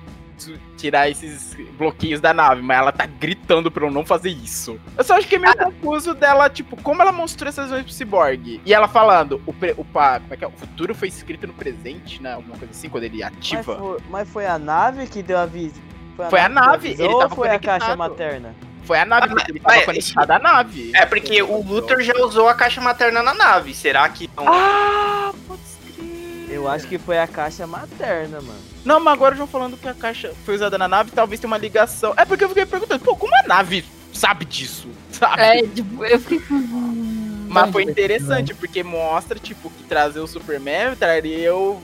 [0.78, 4.80] tirar esses bloqueios da nave, mas ela tá gritando pra eu não fazer isso.
[4.98, 8.62] Eu só fiquei meio confuso dela, tipo, como ela mostrou essas visões pro Cyborg.
[8.66, 10.48] E ela falando, o, pre- o, pa- como é que é?
[10.48, 12.34] O futuro foi escrito no presente, né?
[12.34, 13.76] Alguma coisa assim, quando ele Mas ativa.
[13.78, 15.74] foi, mas foi a nave que deu a vis...
[16.30, 18.54] Foi a que deu nave, visão ele ou tava foi a caixa materna?
[18.84, 20.92] Foi a nave, Ah, ele mas- tava conectado à nave.
[20.96, 23.74] É porque o Luthor já usou a caixa materna na nave.
[23.74, 24.46] Será que não?
[24.48, 25.79] Ah, pode crer.
[26.50, 28.60] Eu acho que foi a caixa materna, mano.
[28.84, 31.58] Não, mas agora já falando que a caixa foi usada na nave, talvez tenha uma
[31.58, 32.14] ligação.
[32.18, 34.88] É porque eu fiquei perguntando, pô, como a nave sabe disso?
[35.12, 35.41] Sabe?
[35.41, 36.41] É, tipo, eu fiquei.
[37.47, 41.82] mas foi interessante, porque mostra, tipo, que trazer o Superman traria o.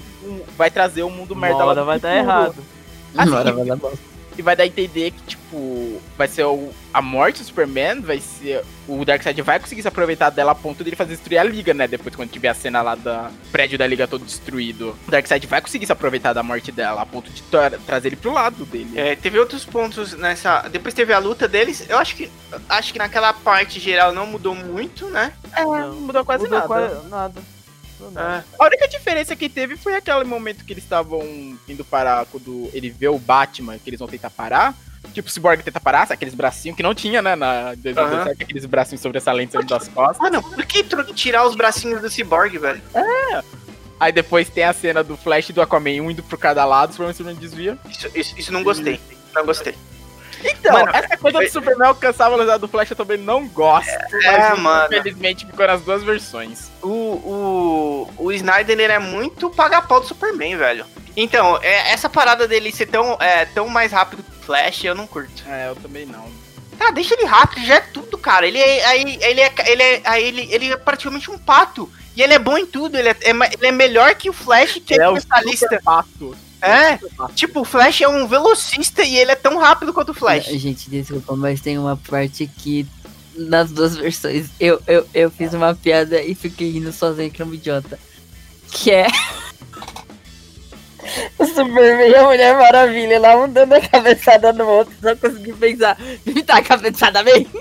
[0.57, 2.29] vai trazer o mundo merda Uma lá vai estar futuro.
[2.29, 2.55] errado.
[3.17, 4.14] Assim, Agora vai dar bosta.
[4.37, 8.19] E vai dar a entender que, tipo, vai ser o, a morte do Superman, vai
[8.19, 8.63] ser.
[8.87, 11.73] O Darkseid vai conseguir se aproveitar dela a ponto de ele fazer destruir a liga,
[11.73, 11.87] né?
[11.87, 13.09] Depois, quando tiver a cena lá do
[13.51, 14.95] prédio da liga todo destruído.
[15.07, 18.15] O Darkseid vai conseguir se aproveitar da morte dela, a ponto de tra- trazer ele
[18.17, 18.91] pro lado dele.
[18.95, 20.67] É, teve outros pontos nessa.
[20.69, 21.85] Depois teve a luta deles.
[21.89, 22.29] Eu acho que
[22.69, 25.31] acho que naquela parte geral não mudou muito, né?
[25.55, 26.67] É, não mudou quase Mudou nada.
[26.67, 27.54] quase nada.
[28.11, 28.21] Não.
[28.21, 28.43] É.
[28.59, 31.21] A única diferença que teve foi aquele momento que eles estavam
[31.67, 34.75] indo parar quando ele vê o Batman, que eles vão tentar parar.
[35.13, 37.35] Tipo, o Cyborg tenta parar, aqueles bracinhos que não tinha, né?
[37.35, 40.17] Na 2017, aqueles bracinhos sobressalentes saindo das costas.
[40.17, 40.83] Mano, por que
[41.13, 42.81] tirar os bracinhos do Cyborg, velho?
[43.99, 46.89] Aí depois tem a cena do Flash e do Aquaman, um indo por cada lado,
[46.89, 47.77] o Superman Superman desvia.
[47.89, 48.99] Isso, isso, isso não gostei.
[49.33, 49.75] Não gostei.
[50.45, 53.89] Então, Mano, essa coisa do Superman alcançar a velocidade do Flash eu também não gosto.
[53.89, 54.93] É, mas, mano.
[54.93, 56.69] Infelizmente ficou nas duas versões.
[56.81, 60.85] O, o, o Snyder ele é muito paga-pau do Superman, velho.
[61.17, 64.95] Então, é, essa parada dele ser tão, é, tão mais rápido que o Flash, eu
[64.95, 65.43] não curto.
[65.47, 66.25] É, eu também não.
[66.77, 68.45] Tá, deixa ele rápido, já é tudo, cara.
[68.45, 71.89] Ele é, aí, ele é, ele é, aí ele, ele é praticamente um pato.
[72.15, 74.81] E ele é bom em tudo, ele é, é ele é melhor que o Flash,
[74.85, 75.81] que é, é o especialista.
[75.83, 76.35] pato.
[76.65, 76.99] É,
[77.35, 80.45] tipo, o Flash é um velocista e ele é tão rápido quanto o Flash.
[80.45, 82.87] Gente, desculpa, mas tem uma parte que
[83.35, 87.45] nas duas versões eu, eu, eu fiz uma piada e fiquei rindo sozinho que é
[87.45, 87.99] um idiota.
[88.71, 89.07] Que é.
[91.37, 95.53] O Superman e a Mulher Maravilha lá um dando a cabeçada no outro, só consegui
[95.53, 95.95] pensar,
[96.25, 97.47] me dá a cabeçada bem.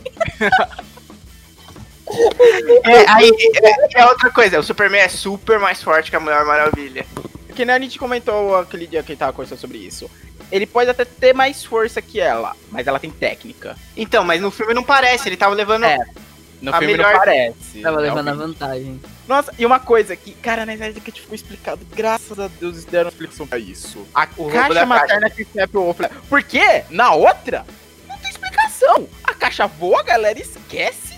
[2.85, 3.31] É, aí
[3.63, 7.05] é, é outra coisa, o Superman é super mais forte que a Mulher Maravilha.
[7.55, 10.11] Que nem a gente comentou aquele dia que gente tava conversando sobre isso.
[10.51, 13.77] Ele pode até ter mais força que ela, mas ela tem técnica.
[13.97, 15.85] Então, mas no filme não parece, ele tava levando.
[15.85, 15.97] É.
[16.61, 17.81] No A filme melhor- não parece.
[17.83, 19.01] Tava levando a vantagem.
[19.29, 21.87] Nossa, e uma coisa que, cara, na Snyder Cut ficou explicado.
[21.95, 24.07] Graças a Deus eles deram explicação pra isso.
[24.15, 26.11] A O caixa materna que recebe o Flash.
[26.29, 26.85] Por quê?
[26.91, 27.65] Na outra,
[28.09, 29.09] não tem explicação.
[29.23, 31.14] A caixa voa, a galera esquece.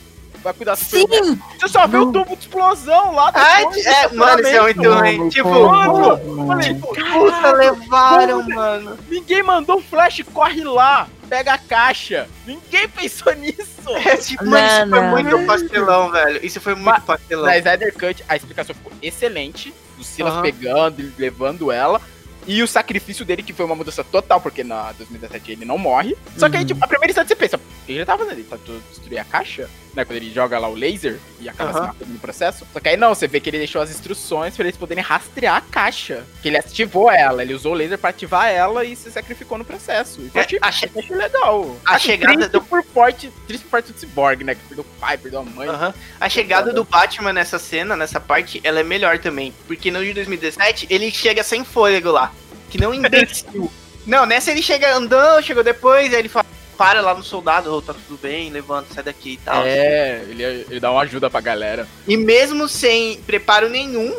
[0.47, 1.25] Vai cuidar do Superman.
[1.35, 1.41] Sim!
[1.59, 4.63] Você só vê o tubo de explosão lá Ah, depois do é, mano, isso é
[4.63, 5.29] muito ruim.
[5.29, 6.61] Tipo, Mano, mano.
[6.63, 8.99] tipo, puta, levaram, como- mano.
[9.09, 12.29] Ninguém mandou o Flash, corre lá, pega a caixa.
[12.47, 13.91] Ninguém pensou nisso.
[14.05, 15.31] É, tipo, mano, isso Não, foi não.
[15.33, 16.47] muito pastelão, velho.
[16.47, 17.45] Isso foi muito Mas- pastelão.
[17.47, 19.75] Na Snyder Cut, a explicação ficou excelente.
[19.99, 20.43] O Silas Aham.
[20.43, 22.01] pegando e levando ela.
[22.47, 26.17] E o sacrifício dele, que foi uma mudança total, porque na 2017 ele não morre.
[26.39, 26.67] Só que aí, Uhum.
[26.69, 28.35] tipo, a primeira instante você pensa, o que ele tá fazendo?
[28.39, 28.57] Ele tá
[28.93, 30.05] destruir a caixa, né?
[30.05, 31.87] Quando ele joga lá o laser e acaba se Aham.
[31.89, 32.67] matando no processo.
[32.73, 35.57] Só que aí não, você vê que ele deixou as instruções pra eles poderem rastrear
[35.57, 36.25] a caixa.
[36.43, 39.65] Que ele ativou ela, ele usou o laser pra ativar ela e se sacrificou no
[39.65, 40.21] processo.
[40.21, 41.77] E foi, É, tipo, a che- eu achei legal.
[41.85, 44.55] a Assim, chegada do- por parte, triste por parte do Cyborg, né?
[44.55, 45.69] Que perdeu o pai, perdeu a mãe.
[45.69, 45.95] Aham.
[46.21, 49.53] A chegada do Batman nessa cena, nessa parte, ela é melhor também.
[49.67, 52.31] Porque no de 2017, ele chega sem fôlego lá.
[52.71, 53.71] Que não imbecil.
[54.07, 56.45] não, nessa ele chega andando, chegou depois, aí ele fala,
[56.77, 59.63] para lá no soldado, oh, tá tudo bem, levanta, sai daqui e tal.
[59.65, 61.87] É, ele, ele dá uma ajuda pra galera.
[62.07, 64.17] E mesmo sem preparo nenhum,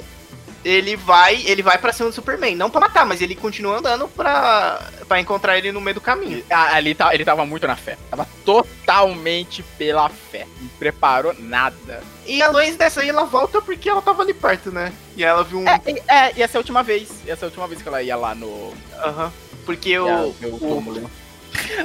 [0.66, 4.08] ele vai, ele vai para cima do Superman, não pra matar, mas ele continua andando
[4.10, 6.44] pra, pra encontrar ele no meio do caminho.
[6.50, 7.98] Ali tá, ele tava muito na fé.
[8.10, 10.46] Tava totalmente pela fé.
[10.60, 12.02] Não preparou nada.
[12.26, 14.92] E a Lois dessa aí, ela volta porque ela tava ali perto, né?
[15.16, 17.10] E ela viu um É, e- é, ia ser a última vez.
[17.26, 18.74] Ia ser a última vez que ela ia lá no.
[18.98, 19.32] Aham.
[19.66, 21.10] Porque ia o, o o.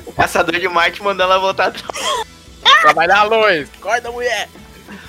[0.07, 1.73] o caçador de Marte mandou ela voltar
[2.83, 3.69] Trabalhar, Lois!
[3.79, 4.49] Acorda, mulher!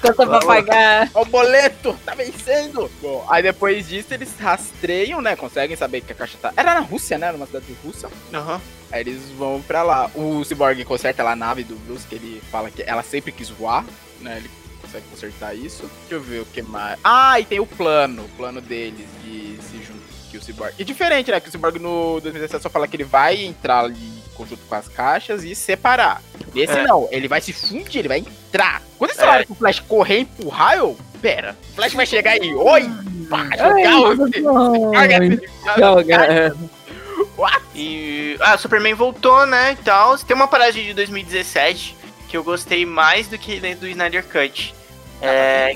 [0.01, 1.09] Conta pra pagar.
[1.13, 1.97] Ó o boleto!
[2.05, 2.89] Tá vencendo!
[3.01, 5.35] Bom, aí depois disso eles rastreiam, né?
[5.35, 6.53] Conseguem saber que a caixa tá.
[6.55, 7.31] Era na Rússia, né?
[7.31, 8.09] Numa cidade russa.
[8.33, 8.61] Aham.
[8.91, 10.11] Aí eles vão pra lá.
[10.13, 13.49] O Cyborg conserta lá a nave do Bruce, que ele fala que ela sempre quis
[13.49, 13.85] voar,
[14.21, 14.37] né?
[14.37, 14.49] Ele
[14.81, 15.89] consegue consertar isso.
[16.01, 16.99] Deixa eu ver o que mais.
[17.03, 19.57] Ah, e tem o plano, o plano deles de.
[20.33, 20.73] Que o Cyborg.
[20.79, 21.39] E diferente, né?
[21.39, 24.73] Que o Cyborg no 2017 só fala que ele vai entrar ali em conjunto com
[24.73, 26.23] as caixas e separar.
[26.55, 26.83] Nesse É.
[26.87, 28.81] não, ele vai se fundir, ele vai entrar.
[28.97, 29.45] Quando eles É.
[29.45, 30.97] que o Flash correr e empurrar, eu.
[31.21, 32.89] Pera, o Flash vai chegar aí, oi!
[33.29, 34.91] Pá, jogar o.
[34.95, 35.39] Ai,
[35.77, 36.55] joga.
[37.75, 38.35] E.
[38.41, 39.73] Ah, o Superman voltou, né?
[39.79, 40.17] E tal.
[40.17, 41.95] Tem uma parada de 2017
[42.27, 44.73] que eu gostei mais do que do Snyder Cut.
[45.21, 45.73] É,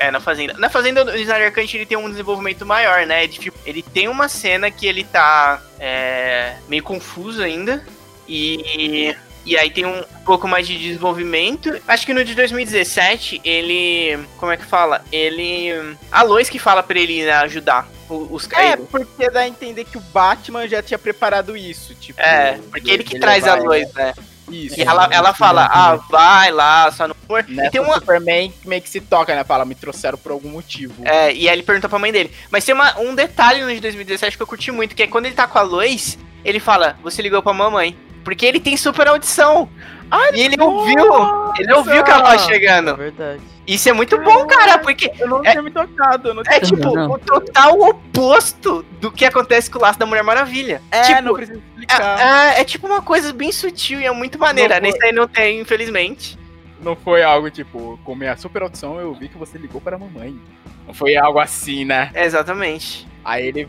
[0.00, 0.54] é, na Fazenda.
[0.54, 3.24] Na Fazenda, o Snyder Cut ele tem um desenvolvimento maior, né?
[3.24, 7.84] Ele, tipo, ele tem uma cena que ele tá é, meio confuso ainda.
[8.26, 9.14] E.
[9.44, 11.74] E aí tem um pouco mais de desenvolvimento.
[11.88, 14.18] Acho que no de 2017, ele.
[14.36, 15.02] Como é que fala?
[15.10, 15.96] Ele.
[16.12, 18.86] A Lois que fala pra ele né, ajudar os É, caídos.
[18.90, 22.20] porque dá a entender que o Batman já tinha preparado isso, tipo.
[22.20, 24.14] É, porque ele que de traz a levar Lois, né?
[24.50, 24.78] Isso.
[24.78, 27.44] E ela, ela fala, ah, vai lá, só não for.
[27.48, 27.94] Nessa E tem uma.
[27.94, 29.44] Superman meio que se toca, né?
[29.44, 30.94] Fala, me trouxeram por algum motivo.
[31.04, 32.30] É, e aí ele pergunta pra mãe dele.
[32.50, 35.26] Mas tem uma, um detalhe no de 2017 que eu curti muito, que é quando
[35.26, 37.96] ele tá com a Lois, ele fala, você ligou pra mamãe.
[38.24, 39.68] Porque ele tem super audição.
[40.34, 41.04] E ele ouviu.
[41.58, 42.96] Ele ouviu que ela tava É chegando.
[42.96, 43.42] verdade.
[43.66, 46.58] Isso é muito bom, cara, porque Eu não É- tinha me tocado, eu não é
[46.60, 46.76] tinha...
[46.80, 47.12] tipo Não.
[47.12, 50.82] o total oposto do que acontece com o laço da Mulher Maravilha.
[50.90, 52.18] É, tipo, não precisa explicar.
[52.20, 54.80] é, é- é tipo uma coisa bem sutil e é muito maneira.
[54.80, 56.38] Nesse aí não tem, infelizmente.
[56.80, 59.98] Não foi algo tipo, com minha super audição eu vi que você ligou para a
[59.98, 60.34] mamãe.
[60.86, 62.10] Não foi algo assim, né?
[62.14, 63.06] É, exatamente.
[63.24, 63.68] Aí ele,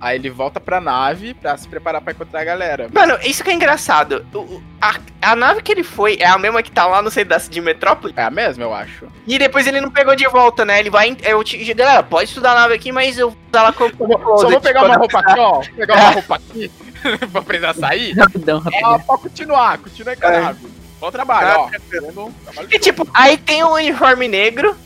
[0.00, 2.88] aí ele volta pra nave pra se preparar pra encontrar a galera.
[2.92, 4.24] Mano, isso que é engraçado.
[4.34, 7.38] O- a, a nave que ele foi é a mesma que tá lá no centro
[7.50, 8.14] de Metrópole.
[8.16, 9.06] É a mesma, eu acho.
[9.26, 10.80] E depois ele não pegou de volta, né?
[10.80, 11.16] Ele vai.
[11.22, 14.38] Eu te, galera, pode estudar a nave aqui, mas eu vou usar ela como.
[14.38, 15.60] Só vou pegar uma roupa aqui, ó.
[15.76, 16.70] Pegar uma roupa aqui.
[17.32, 18.12] pra precisar sair.
[18.18, 18.94] Rapidão, rapidão.
[18.94, 20.66] É, pode continuar, continua aí com a nave.
[21.00, 21.70] Bom trabalho, ó.
[22.12, 24.76] Bom trabalho E tipo, aí tem o uniforme negro,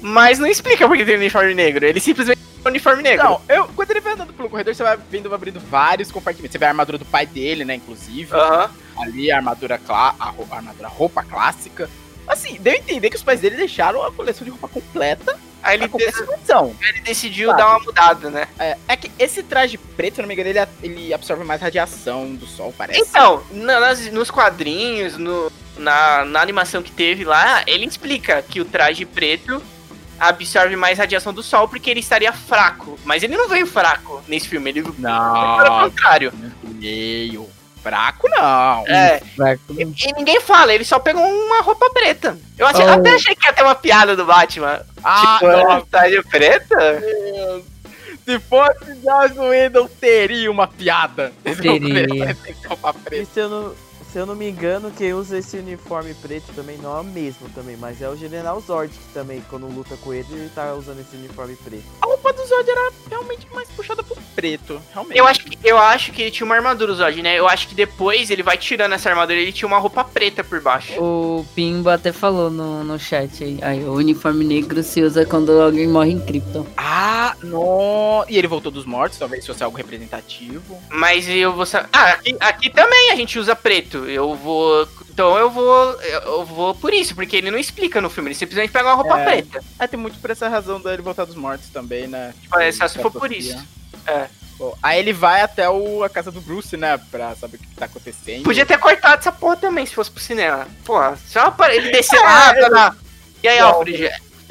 [0.00, 1.84] mas não explica por que tem o uniforme negro.
[1.84, 3.24] Ele simplesmente uniforme negro.
[3.24, 6.52] Não, eu, quando ele vai andando pelo corredor, você vai vendo abrindo vários compartimentos.
[6.52, 8.32] Você vê a armadura do pai dele, né, inclusive.
[8.34, 8.70] Aham.
[8.98, 11.88] Ali, a armadura, clá a, a armadura, a roupa clássica.
[12.26, 15.76] Assim, deu a entender que os pais dele deixaram a coleção de roupa completa Aí
[15.76, 16.14] ele, dec-
[16.88, 17.58] ele decidiu Sabe?
[17.62, 18.46] dar uma mudada, né?
[18.58, 22.32] É, é que esse traje preto, se não me engano, ele, ele absorve mais radiação
[22.34, 23.00] do sol, parece.
[23.00, 28.60] Então, na- nas- nos quadrinhos, no- na, na animação que teve lá, ele explica que
[28.60, 29.60] o traje preto
[30.18, 32.98] absorve mais radiação do sol porque ele estaria fraco.
[33.04, 36.32] Mas ele não veio fraco nesse filme, ele veio pelo Não, contrário.
[36.62, 37.48] meio
[37.82, 38.84] fraco não.
[38.88, 39.62] É, Fraco.
[39.70, 42.36] e, e ninguém fala, ele só pegou uma roupa preta.
[42.58, 42.88] Eu achei- Oh.
[42.90, 44.80] até achei que ia ter uma piada do Batman.
[45.02, 46.76] Ah, tipo, nossa, é, traje preta?
[47.00, 47.64] Deus.
[48.24, 51.32] Se fosse Joss Whedon, teria uma piada.
[51.42, 52.36] Teria.
[52.68, 53.28] Roupa preta.
[53.32, 53.74] se eu não,
[54.12, 57.48] se eu não me engano, quem usa esse uniforme preto também não é o mesmo
[57.54, 61.00] também, mas é o General Zord que também, quando luta com ele, ele tá usando
[61.00, 61.84] esse uniforme preto.
[62.00, 64.80] A roupa do Zod era realmente mais puxada pro preto.
[64.92, 65.18] Realmente.
[65.18, 67.38] Eu acho, que, eu acho que ele tinha uma armadura, o Zod, né?
[67.38, 70.60] Eu acho que depois ele vai tirando essa armadura ele tinha uma roupa preta por
[70.60, 70.92] baixo.
[71.02, 73.58] O Pimba até falou no, no chat aí.
[73.62, 73.84] aí.
[73.84, 76.66] O uniforme negro se usa quando alguém morre em Krypton.
[76.76, 78.24] Ah, no...
[78.28, 80.78] E ele voltou dos mortos, talvez fosse algo representativo.
[80.88, 81.66] Mas eu vou.
[81.66, 83.97] sa- Ah, aqui, aqui também a gente usa preto.
[84.06, 84.88] Eu vou.
[85.10, 85.92] Então eu vou.
[86.02, 89.18] Eu vou por isso, porque ele não explica no filme, ele simplesmente pega uma roupa
[89.20, 89.24] É.
[89.24, 89.64] preta.
[89.78, 92.32] É, tem muito por essa razão dele voltar dos mortos também, né?
[92.40, 93.56] Tipo, É, só se for por isso.
[94.06, 94.26] É.
[94.58, 96.98] Bom, aí ele vai até o, a casa do Bruce, né?
[97.10, 98.42] Pra saber o que, que tá acontecendo.
[98.42, 100.66] Podia ter cortado essa porra também se fosse pro cinema.
[100.84, 102.96] Porra, só pra ele descer É, lá, tá lá.
[103.42, 103.68] E aí, Não.
[103.68, 104.10] Alfred?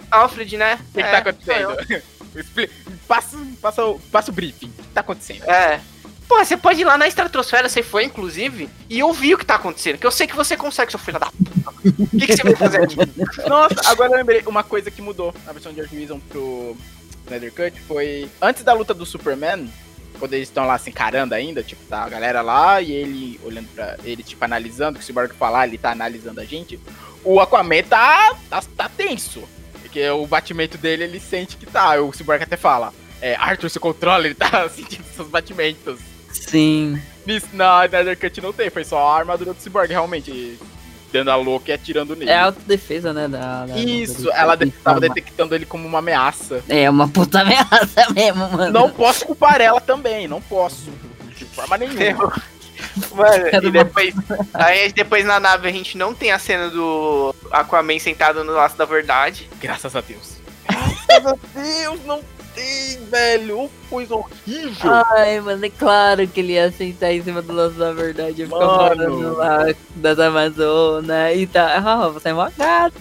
[0.09, 0.75] Alfred, né?
[0.75, 1.75] O que, que É, tá acontecendo?
[3.07, 3.81] Passa, passa,
[4.11, 4.67] passa o briefing.
[4.77, 5.43] O que tá acontecendo?
[5.49, 5.79] É.
[6.27, 9.55] Pô, você pode ir lá na estratosfera, você foi, inclusive, e ouvir o que tá
[9.55, 9.97] acontecendo.
[9.97, 11.51] Que eu sei que você consegue, seu filho da puta.
[11.99, 12.97] O que, que você vai fazer aqui?
[13.47, 16.75] Nossa, agora eu lembrei uma coisa que mudou na versão de Whedon pro
[17.27, 19.69] Snyder Cut foi antes da luta do Superman,
[20.17, 23.67] quando eles estão lá se encarando ainda, tipo, tá a galera lá e ele olhando
[23.73, 26.79] pra ele, tipo, analisando, que se o Cyborg falar, ele tá analisando a gente.
[27.23, 29.43] O Aquaman tá, tá, tá tenso.
[29.81, 32.01] Porque o batimento dele, ele sente que tá.
[32.01, 35.99] O Cyborg até fala, é, Arthur, se controla, ele tá sentindo seus batimentos.
[36.41, 37.01] Sim.
[37.25, 40.57] Nisso, na Snyder Cut não tem, foi só a armadura do Cyborg, realmente,
[41.11, 42.29] dando a louca e atirando nele.
[42.31, 43.27] É a autodefesa, né?
[43.27, 46.63] Da, da- Isso, ela de- tava detectando ele como uma ameaça.
[46.69, 48.71] É uma puta ameaça mesmo, mano.
[48.71, 50.89] Não posso culpar ela também, não posso.
[51.37, 52.33] De forma nenhuma.
[53.13, 54.13] Mano, e depois,
[54.53, 58.77] aí depois na nave a gente não tem a cena do Aquaman sentado no laço
[58.77, 59.49] da verdade.
[59.59, 60.37] Graças a Deus.
[61.07, 62.21] Graças a Deus, não
[62.57, 63.59] tem, velho.
[63.61, 64.91] Ô, Coisa horrível.
[65.15, 68.41] Ai, mano, é claro que ele ia sentar em cima do laço da verdade.
[68.41, 68.77] Eu ficar Mano.
[68.89, 69.59] falando lá
[69.95, 71.67] das Amazonas e tal.
[71.69, 72.95] Ah, você é mó gato.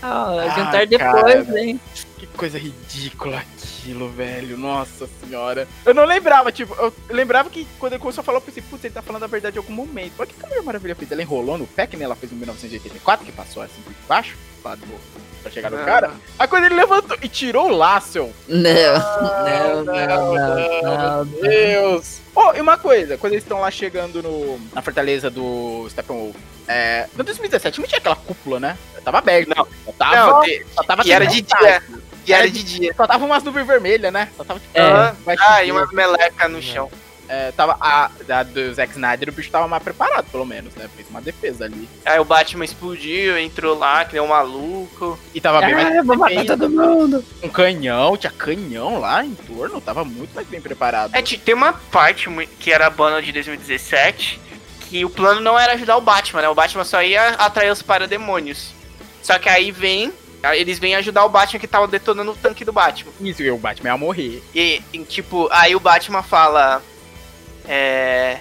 [0.00, 1.60] Ah, jantar depois, cara.
[1.60, 1.80] hein?
[2.18, 4.56] Que coisa ridícula aquilo, velho.
[4.56, 5.66] Nossa senhora.
[5.84, 8.84] Eu não lembrava, tipo, eu lembrava que quando ele começou a falar, eu pensei, putz,
[8.84, 10.12] ele tá falando a verdade em algum momento.
[10.18, 11.10] Mas o que a Mulher Maravilha fez?
[11.10, 14.36] Ela enrolou no pé, que nem ela fez em 1984, que passou assim por baixo,
[14.64, 14.86] lá do,
[15.42, 16.10] pra chegar no cara.
[16.38, 21.24] Aí quando ele levantou e tirou o laço, eu, Não, não, não, não, não.
[21.24, 22.20] Meu Deus!
[22.34, 26.36] Oh, e uma coisa, quando eles estão lá chegando no, na fortaleza do Steppenwolf,
[26.68, 28.78] é, no 2017 não tinha aquela cúpula, né?
[29.04, 29.48] Tava aberto.
[29.56, 29.66] Não.
[29.84, 31.82] Só tava, Não, de- só tava e era de dia.
[32.26, 32.92] E era de dia.
[32.94, 34.28] Só tava umas nuvens vermelhas, né?
[34.36, 35.14] Só tava tipo, É.
[35.40, 36.90] Ah, e uma meleca no chão.
[37.28, 40.88] É, tava a da do Zack Snyder, o bicho tava mais preparado, pelo menos, né?
[40.96, 41.88] Fez uma defesa ali.
[42.04, 45.18] Aí o Batman explodiu, entrou lá, que nem um maluco.
[45.34, 47.24] E tava bem mais Ah, vou matar todo mundo.
[47.42, 51.14] um canhão, tinha canhão lá em torno, tava muito mais bem preparado.
[51.14, 54.40] É, tem uma parte que era a Bana de 2017,
[54.88, 56.48] que o plano não era ajudar o Batman, né?
[56.48, 58.70] O Batman só ia atrair os parademônios.
[59.22, 60.12] Só que aí vem.
[60.54, 63.12] Eles vêm ajudar o Batman que tava detonando o tanque do Batman.
[63.20, 64.42] Isso, e o Batman ia morrer.
[64.54, 66.80] E, e, tipo, aí o Batman fala.
[67.68, 68.38] É.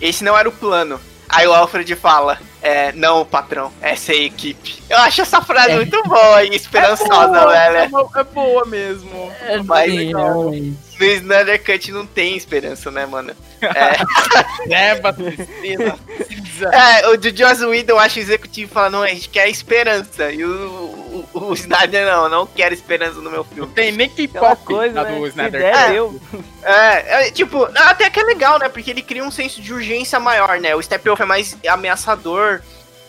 [0.00, 1.00] Esse não era o plano.
[1.28, 2.38] Aí o Alfred fala.
[2.62, 4.82] É, não, patrão, essa é a equipe.
[4.90, 5.76] Eu acho essa frase É.
[5.76, 7.76] muito boa e esperançosa, boa, velho.
[7.76, 9.32] É boa, é boa mesmo.
[9.42, 10.20] É, Mas sim, não.
[10.50, 10.90] realmente.
[11.00, 13.32] No Snyder Cut não tem esperança, né, mano?
[14.66, 15.98] Tristeza,
[16.28, 16.68] cinza.
[16.74, 20.30] É, o do Joss Whedon, eu acho o executivo fala, não, a gente quer esperança.
[20.30, 23.72] E o, o, o Snyder, não, eu não quero esperança no meu Não filme.
[23.72, 25.18] tem nem Aquela K-pop coisa, na né?
[25.18, 25.60] do Snyder.
[25.60, 25.92] der, É.
[25.92, 26.20] deu.
[26.62, 28.68] É, é, tipo, até que é legal, né?
[28.68, 30.74] Porque ele cria um senso de urgência maior, né?
[30.74, 32.49] O Steppenwolf é mais ameaçador.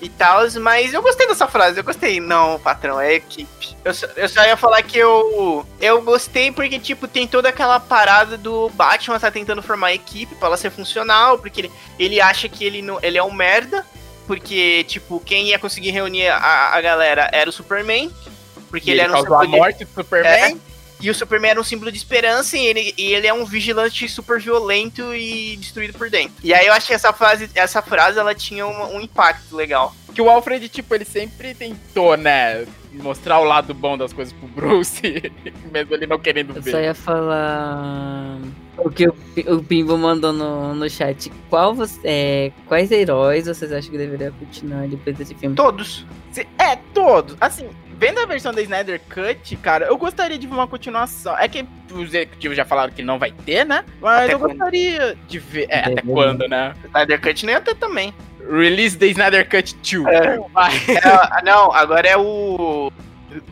[0.01, 2.19] E tal, mas eu gostei dessa frase, eu gostei.
[2.19, 3.77] Não, patrão, é equipe.
[3.85, 7.79] Eu só, eu só ia falar que eu, eu gostei porque, tipo, tem toda aquela
[7.79, 12.49] parada do Batman tá tentando formar equipe pra ela ser funcional, porque ele, ele acha
[12.49, 13.85] que ele, não, ele é um merda,
[14.25, 18.11] porque, tipo, quem ia conseguir reunir a, a galera era o Superman,
[18.69, 20.59] porque ele, ele era um causou a morte do Superman.
[21.01, 24.07] E o Superman era um símbolo de esperança e ele, e ele é um vigilante
[24.07, 26.33] super violento e destruído por dentro.
[26.43, 29.95] E aí eu acho que essa frase, essa frase ela tinha um, um impacto legal.
[30.13, 32.65] Que o Alfred, tipo, ele sempre tentou, né?
[32.93, 35.01] Mostrar o lado bom das coisas pro Bruce,
[35.71, 36.83] mesmo ele não querendo Eu só ver.
[36.83, 38.37] ia falar
[38.77, 41.31] o que o, Pi- o Pimbo mandou no, no chat.
[41.49, 45.55] Qual você, é, quais heróis vocês acham que deveria continuar depois desse filme?
[45.55, 46.05] Todos.
[46.33, 47.37] Se- É, todos.
[47.39, 47.69] Assim,
[48.01, 51.37] vendo a versão da Snyder Cut, cara, eu gostaria de ver uma continuação.
[51.37, 53.85] É que os executivos já falaram que não vai ter, né?
[54.01, 54.51] Mas Até eu quando?
[54.57, 55.67] gostaria de ver.
[55.69, 56.15] É, até Entendeu?
[56.15, 56.73] quando, né?
[56.85, 58.11] Snyder Cut nem ia ter também.
[58.49, 60.07] Release the Snyder Cut 2.
[60.07, 60.37] É.
[60.51, 60.71] Vai.
[60.89, 62.91] É, não, agora é o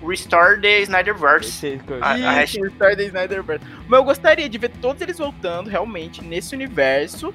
[0.04, 1.80] Restore the Snyderverse.
[2.02, 3.64] Ah, a Isso, Restore the Snyderverse.
[3.88, 7.32] Mas eu gostaria de ver todos eles voltando realmente nesse universo.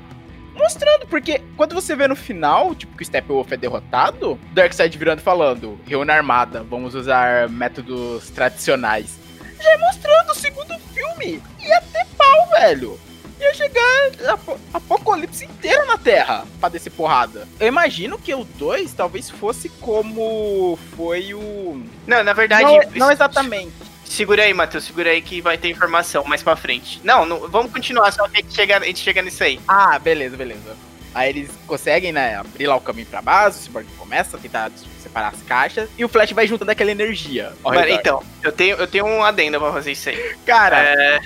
[0.54, 5.18] Mostrando, porque quando você vê no final, tipo, que o Steppenwolf é derrotado, Darkseid virando
[5.18, 9.18] e falando, reúna armada, vamos usar métodos tradicionais.
[9.60, 11.42] Já é mostrando o segundo filme.
[11.60, 12.98] Ia ter pau, velho.
[13.40, 17.48] Ia chegar apo- apocalipse inteiro na Terra pra descer porrada.
[17.58, 21.82] Eu imagino que o 2 talvez fosse como foi o.
[22.06, 22.62] Não, na verdade.
[22.64, 23.72] Não, não exatamente.
[24.04, 27.00] Segura aí, Matheus, segura aí que vai ter informação mais pra frente.
[27.02, 29.58] Não, não vamos continuar, só que a gente chega, a gente chega nisso aí.
[29.66, 30.76] Ah, beleza, beleza.
[31.14, 34.70] Aí eles conseguem, né, abrir lá o caminho pra base, o Cyborg começa a tentar
[35.00, 37.52] separar as caixas, e o Flash vai juntando aquela energia.
[37.64, 38.00] redor.
[38.00, 40.34] então, eu tenho, eu tenho um adendo pra fazer isso aí.
[40.44, 41.20] Cara, É,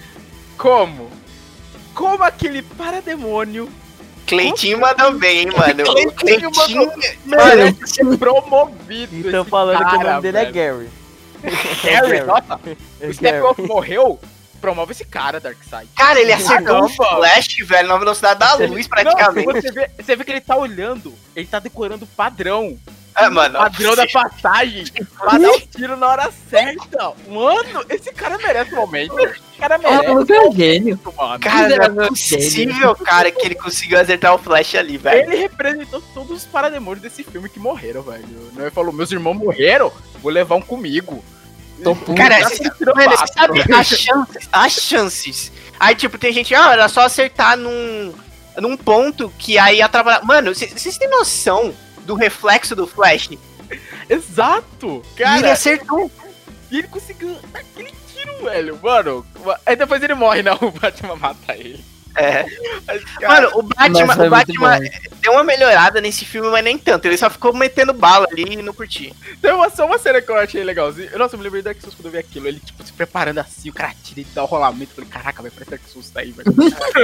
[0.57, 1.11] como?
[1.95, 3.68] Como aquele parademônio
[4.29, 5.85] Cleitinho manda bem, hein, mano.
[6.14, 6.93] Cleitinho Cleitinho.
[7.24, 9.16] merece ser promovido?
[9.16, 10.55] Então esse falando que o cara, nome dele é velho.
[10.55, 10.89] Gary.
[11.82, 12.61] Gary, nossa,
[13.01, 14.18] o Steppenwolf morreu,
[14.59, 15.88] promove esse cara, Darkseid.
[15.96, 19.46] Cara, ele acertou um flash, velho, na velocidade da luz, praticamente.
[19.46, 22.78] Não, você, vê, você vê que ele tá olhando, ele tá decorando o padrão.
[23.14, 24.84] Ah, mano, padrão da passagem
[25.18, 27.12] pra dar o tiro na hora certa.
[27.28, 29.18] Mano, esse cara merece um momento.
[29.18, 31.00] Esse cara É, merece, é um gênio.
[31.16, 31.40] mano.
[31.40, 35.32] Cara, não é possível, cara, que ele conseguiu acertar o flash ali, velho.
[35.32, 38.24] Ele representou todos os parademônios desse filme que morreram, velho.
[38.56, 39.92] Ele falou, meus irmãos morreram,
[40.22, 41.24] vou levar um comigo.
[41.83, 42.14] Tô puto.
[42.14, 42.51] Cara, mano,
[43.16, 45.53] você sabe as chances, as chances.
[45.79, 48.12] Aí, tipo, tem gente, ah, era só acertar num,
[48.59, 50.24] num ponto que aí atrapalha.
[50.24, 53.29] Mano, cê- vocês têm noção do reflexo do flash?
[54.09, 55.03] Exato!
[55.16, 56.11] e ele Cara, acertou.
[56.70, 58.79] e ele conseguiu aquele tiro, velho.
[58.83, 59.24] Mano,
[59.64, 60.57] aí depois ele morre, não.
[60.61, 61.85] O Batman mata ele.
[62.18, 62.46] É.
[63.26, 64.80] Mano, o Batman, Nossa, o Batman
[65.20, 67.06] deu uma melhorada nesse filme, mas nem tanto.
[67.06, 69.14] Ele só ficou metendo bala ali e não curti.
[69.40, 71.10] Tem uma, só uma cena que eu achei legalzinha.
[71.16, 72.48] Nossa, eu me lembrei do Dark Souls quando eu vi aquilo.
[72.48, 74.90] Ele, tipo, se preparando assim, o cara tira e dá o rolamento.
[74.90, 76.52] Eu falei, caraca, vai parece Dark Souls tá aí, velho.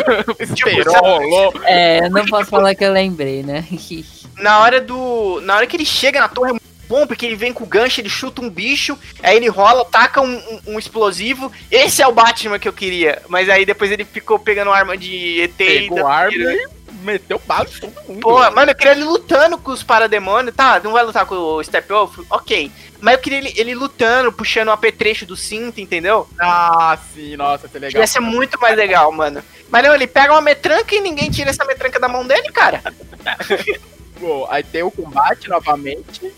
[0.39, 1.55] Esperou, sabe- rolou.
[1.65, 3.65] É, não posso falar que eu lembrei, né?
[4.39, 5.41] Na hora do.
[5.43, 7.67] Na hora que ele chega na torre é muito bom, porque ele vem com o
[7.67, 11.51] gancho, ele chuta um bicho, aí ele rola, taca um, um- um explosivo.
[11.71, 13.23] Esse é o Batman que eu queria.
[13.29, 16.67] Mas aí depois ele ficou pegando arma de ET Pegou arma e
[17.03, 18.21] meteu bala em todo mundo.
[18.21, 20.55] Pô, mano, eu queria ele lutando com os parademônios.
[20.55, 22.19] Tá, não vai lutar com o Steppenwolf?
[22.31, 22.71] Ok.
[23.01, 26.27] Mas eu queria ele, ele lutando, puxando o apetrecho do cinto, entendeu?
[26.41, 28.01] Ah, sim, nossa, que legal.
[28.01, 29.43] Ia ser muito mais legal, mano.
[29.69, 32.83] Mas não, ele pega uma metranca e ninguém tira essa metranca da mão dele, cara.
[34.19, 36.33] Pô, aí tem o combate novamente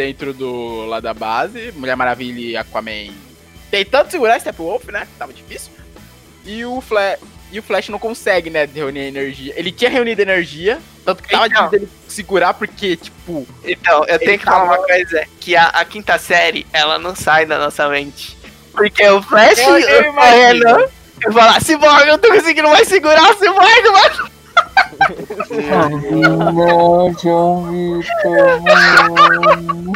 [0.00, 1.72] dentro do lá da base.
[1.76, 3.12] Mulher Maravilha e Aquaman
[3.70, 5.06] tentando segurar Steppenwolf, né?
[5.18, 5.70] Tava difícil.
[6.46, 7.18] E o Flash.
[7.52, 9.52] E o Flash não consegue, né, reunir energia.
[9.56, 11.64] Ele tinha reunido energia, tanto que tava Então.
[11.64, 15.56] difícil dele segurar, porque, tipo, Então, eu tenho Ele que falar tava- uma coisa, que
[15.56, 18.38] a, a quinta série, ela não sai da nossa mente.
[18.72, 20.90] Porque o Flash, Eu- eu eu
[21.32, 24.30] eu "Ah, Cyborg, eu não tô conseguindo mais segurar o Cyborg, mano.
[27.22, 29.92] João Vitor, mano.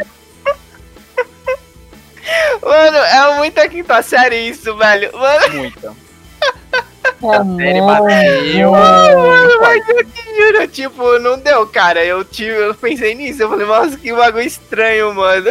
[2.63, 5.11] Mano, é muita quinta série isso, velho.
[5.17, 6.04] Mano, muita.
[7.33, 8.71] Série bateu.
[8.71, 12.05] mano, mas eu te juro, tipo, não deu, cara.
[12.05, 15.51] Eu, tive, eu pensei nisso, eu falei, nossa, que bagulho estranho, mano.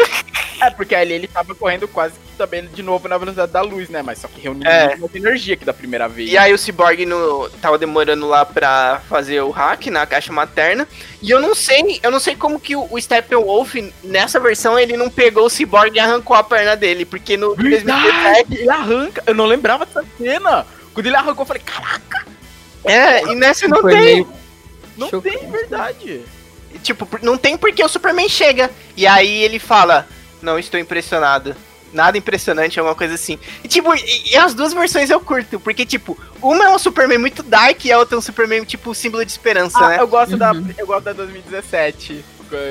[0.61, 3.89] É, porque ali ele tava correndo quase que também de novo na velocidade da luz,
[3.89, 4.01] né?
[4.01, 4.95] Mas só que reunindo É.
[4.95, 6.31] muito mais energia que da primeira vez.
[6.31, 10.87] E aí o Cyborg no, tava demorando lá pra fazer o hack na caixa materna.
[11.21, 14.95] E eu não sei, eu não sei como que o, o Steppenwolf, nessa versão, ele
[14.95, 17.03] não pegou o Cyborg e arrancou a perna dele.
[17.03, 19.23] Porque no 2017, Verdade, ele arranca.
[19.25, 20.65] Eu não lembrava dessa cena.
[20.93, 22.25] Quando ele arrancou, eu falei, caraca,
[22.85, 23.99] é, e nessa não tem.
[23.99, 24.27] meio
[24.97, 25.37] não Chocante.
[25.39, 26.21] tem verdade.
[26.83, 28.69] tipo, por- não tem porque o Superman chega.
[28.95, 30.07] E aí ele fala:
[30.41, 31.55] Não estou impressionado.
[31.91, 33.37] Nada impressionante, alguma coisa assim.
[33.63, 37.19] E tipo, e, e as duas versões eu curto, porque, tipo, uma é um Superman
[37.19, 39.97] muito dark e a outra é um Superman, tipo, símbolo de esperança, Ah, né?
[39.99, 40.51] eu gosto da.
[40.53, 40.73] Uhum.
[40.75, 42.25] Eu gosto da 2017.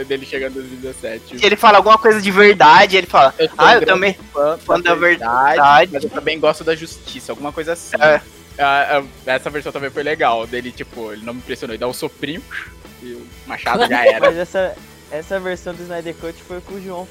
[0.07, 1.37] Dele chegando em 2017.
[1.37, 4.17] Que ele fala alguma coisa de verdade, ele fala, Eu ah, um eu também.
[4.33, 5.93] fã, fã da verdade.
[5.93, 7.97] Mas eu também gosto da justiça, alguma coisa assim.
[8.01, 8.21] É.
[8.59, 10.47] Ah, essa versão também foi legal.
[10.47, 11.75] Dele, tipo, ele não me impressionou.
[11.75, 12.43] Ele dá um soprinho
[13.03, 14.21] e o machado já era.
[14.27, 14.77] Mas essa,
[15.11, 17.09] essa versão do Snyder Cut foi o que o João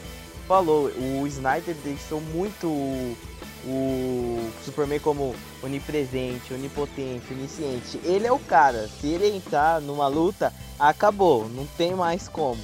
[0.48, 0.92] falou.
[0.98, 3.18] O Snyder deixou muito
[3.66, 8.00] o, Superman como onipresente, onipotente, onisciente.
[8.04, 8.88] Ele é o cara.
[9.00, 11.50] Se ele entrar numa luta, acabou.
[11.50, 12.60] Não tem mais como.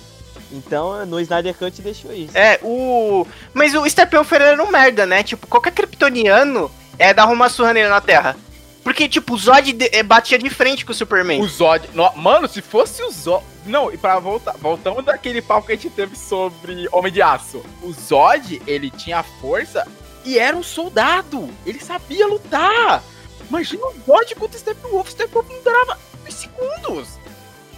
[0.52, 2.38] Então no Snyder Cut deixou isso.
[2.38, 3.26] É, o.
[3.54, 5.24] Mas o Steppenwolf era um merda, né?
[5.24, 8.36] Tipo, qualquer kryptoniano é dar uma surra nele na Terra.
[8.84, 11.42] Porque, tipo, o Zod de- eh, batia de frente com o Superman.
[11.42, 11.90] O Zod.
[11.94, 13.44] no- Mano, se fosse o Zod.
[13.66, 14.56] Não, e pra voltar.
[14.62, 17.62] Voltamos daquele papo que a gente teve sobre Homem de Aço.
[17.84, 19.86] O Zod, ele tinha força
[20.28, 21.50] e era um soldado.
[21.66, 23.04] Ele sabia lutar.
[23.50, 25.08] Imagina o Zod contra o Steppenwolf.
[25.08, 27.08] O Steppenwolf não durava dois segundos.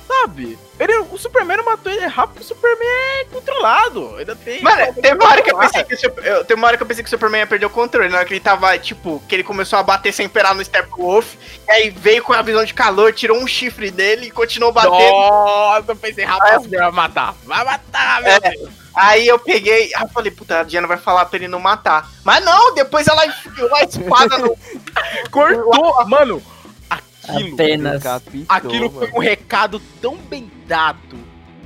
[0.07, 0.57] Sabe?
[0.79, 4.15] Ele, o Superman não matou ele rápido porque o Superman é controlado.
[4.17, 4.59] Ainda tem.
[4.63, 6.87] Mano, teve uma, hora que eu pensei que o eu- teve uma hora que eu
[6.87, 9.35] pensei que o Superman ia perder o controle, na hora que ele tava, tipo, que
[9.35, 11.35] ele começou a bater sem parar no Steppenwolf,
[11.67, 14.95] e aí veio com a visão de calor, tirou um chifre dele e continuou batendo.
[14.97, 17.35] Nossa, eu pensei, rapaz, vai matar.
[17.43, 18.39] Vai matar, meu É.
[18.39, 18.69] Deus.
[18.95, 22.09] Aí eu peguei, aí eu falei, puta, a Diana vai falar pra ele não matar.
[22.23, 24.57] Mas não, depois ela enfiou a espada no.
[25.31, 26.05] Cortou.
[26.07, 26.41] Mano,
[26.89, 27.53] aquilo.
[27.53, 28.03] Apenas.
[28.47, 29.17] Aquilo foi mano.
[29.17, 31.17] um recado tão bem dado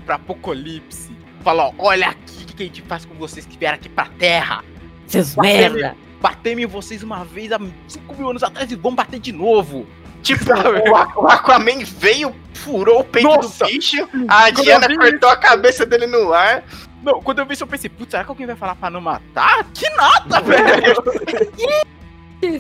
[0.06, 1.12] pra Apocalipse.
[1.44, 4.06] Falou, ó, olha aqui o que a gente faz com vocês que vieram aqui pra
[4.18, 4.64] Terra.
[5.08, 5.96] Seus Batemos- merda.
[6.22, 9.86] Batemos em vocês uma vez há 5 mil anos atrás e vamos bater de novo.
[10.22, 13.66] Tipo, o, Aqu- o Aquaman veio, furou o peito Nossa!
[13.66, 16.64] do bicho, a Diana cortou a cabeça dele no ar.
[17.04, 19.02] Não, quando eu vi isso eu pensei, putz, será que alguém vai falar pra não
[19.02, 19.66] matar?
[19.74, 20.96] Que nada, velho.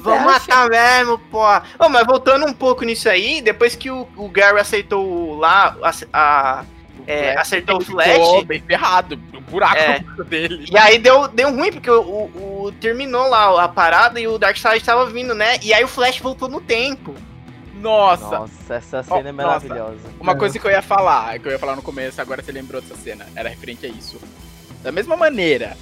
[0.01, 1.41] Vamos matar mesmo, pô.
[1.79, 5.91] Ô, mas voltando um pouco nisso aí, depois que o, o Gary aceitou lá, a,
[6.13, 6.65] a-
[7.05, 9.19] é, acertou o Flash, Ficou bem ferrado.
[9.33, 9.99] O buraco É.
[10.23, 10.65] dele.
[10.71, 14.37] e aí deu, deu ruim, porque o, o- o- terminou lá a parada e o
[14.37, 15.57] Darkseid tava vindo, né?
[15.61, 17.13] E aí o Flash voltou no tempo.
[17.83, 19.67] Nossa, Nossa, essa cena é nossa.
[19.67, 20.09] maravilhosa.
[20.19, 22.81] Uma coisa que eu ia falar, que eu ia falar no começo, agora você lembrou
[22.81, 24.19] dessa cena, era referente a isso.
[24.81, 25.77] Da mesma maneira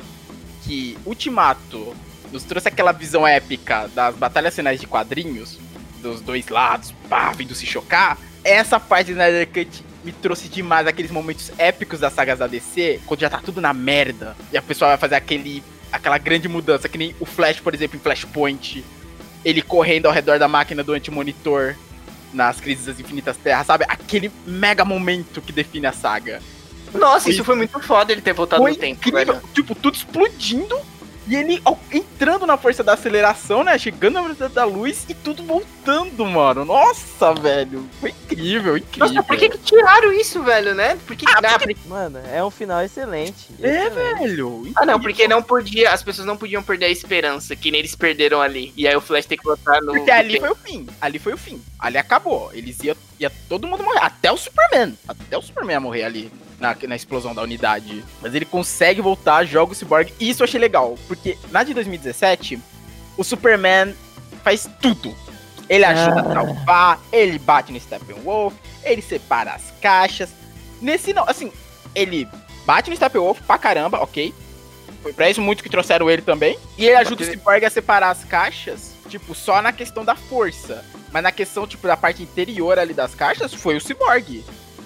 [0.64, 1.96] que Ultimato
[2.32, 5.60] nos trouxe aquela visão épica das batalhas finais de quadrinhos,
[6.02, 10.88] dos dois lados, pá, vindo se chocar, essa parte do Snyder Cut me trouxe demais
[10.88, 14.62] aqueles momentos épicos das sagas da DC, quando já tá tudo na merda, e a
[14.62, 18.84] pessoa vai fazer aquele, aquela grande mudança, que nem o Flash, por exemplo, em Flashpoint,
[19.46, 21.76] ele correndo ao redor da máquina do antimonitor,
[22.34, 23.86] nas Crises das Infinitas Terras, sabe?
[23.88, 26.42] Aquele mega momento que define a saga.
[26.94, 29.36] Nossa, Foi- isso foi muito foda ele ter voltado Foi no tempo, incrível.
[29.36, 29.48] velho.
[29.54, 30.78] Tipo, tudo explodindo
[31.32, 33.78] e ele ó, entrando na força da aceleração, né?
[33.78, 36.66] Chegando na velocidade da luz e tudo voltando, mano.
[36.66, 37.88] Nossa, velho.
[38.02, 39.08] Foi incrível, incrível.
[39.08, 41.00] Nossa, por que, que tiraram isso, velho, né?
[41.08, 43.48] Porque, ah, porque- Mano, é um final excelente.
[43.62, 44.20] É, excelente.
[44.20, 44.72] velho.
[44.76, 45.00] ah, não, incrível.
[45.00, 48.74] porque não podia, as pessoas não podiam perder a esperança, que nem eles perderam ali.
[48.76, 49.94] E aí o Flash tem que voltar no.
[49.94, 50.86] Porque ali foi o fim.
[51.00, 51.64] Ali foi o fim.
[51.80, 52.52] Ali acabou.
[52.54, 54.00] Eles iam ia todo mundo morrer.
[54.04, 54.98] Até o Superman.
[55.08, 56.30] Até o Superman ia morrer ali.
[56.62, 58.04] Na, na explosão da unidade.
[58.22, 60.14] Mas ele consegue voltar, joga o Cyborg.
[60.20, 60.96] E isso eu achei legal.
[61.08, 62.60] Porque na de 2017,
[63.18, 63.96] o Superman
[64.44, 65.16] faz tudo.
[65.68, 70.30] Ele ajuda a salvar, ele bate no Steppenwolf, ele separa as caixas.
[70.82, 71.52] Nesse não, assim,
[71.96, 72.28] ele
[72.66, 74.34] bate no Steppenwolf pra caramba, ok?
[75.02, 76.60] Foi pra isso muito que trouxeram ele também.
[76.78, 80.16] E ele ajuda o Porque- Cyborg a separar as caixas, tipo, só na questão da
[80.16, 80.86] força.
[81.12, 84.44] Mas na questão, tipo, da parte interior ali das caixas, foi o Cyborg.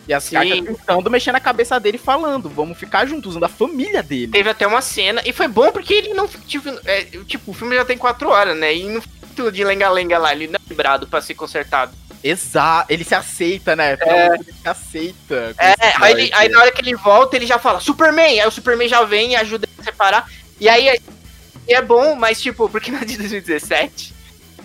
[0.07, 0.35] E as Sim.
[0.35, 4.31] caixas tentando mexer na cabeça dele falando, vamos ficar juntos, usando a família dele.
[4.31, 6.27] Teve até uma cena, e foi bom porque ele não.
[6.27, 8.75] Tipo, é, tipo o filme já tem quatro horas, né?
[8.75, 9.01] E não
[9.35, 11.91] tudo de lenga-lenga lá, ele não é lembrado pra ser consertado.
[12.23, 13.97] Exato, ele se aceita, né?
[13.97, 15.55] Finalmente Ele se aceita.
[15.59, 18.39] É, aí, ele- aí na hora que ele volta, ele já fala, Superman!
[18.39, 20.31] Aí o Superman já vem e ajuda ele a separar.
[20.59, 20.99] E aí
[21.67, 24.14] e é bom, mas tipo, porque na de 2017.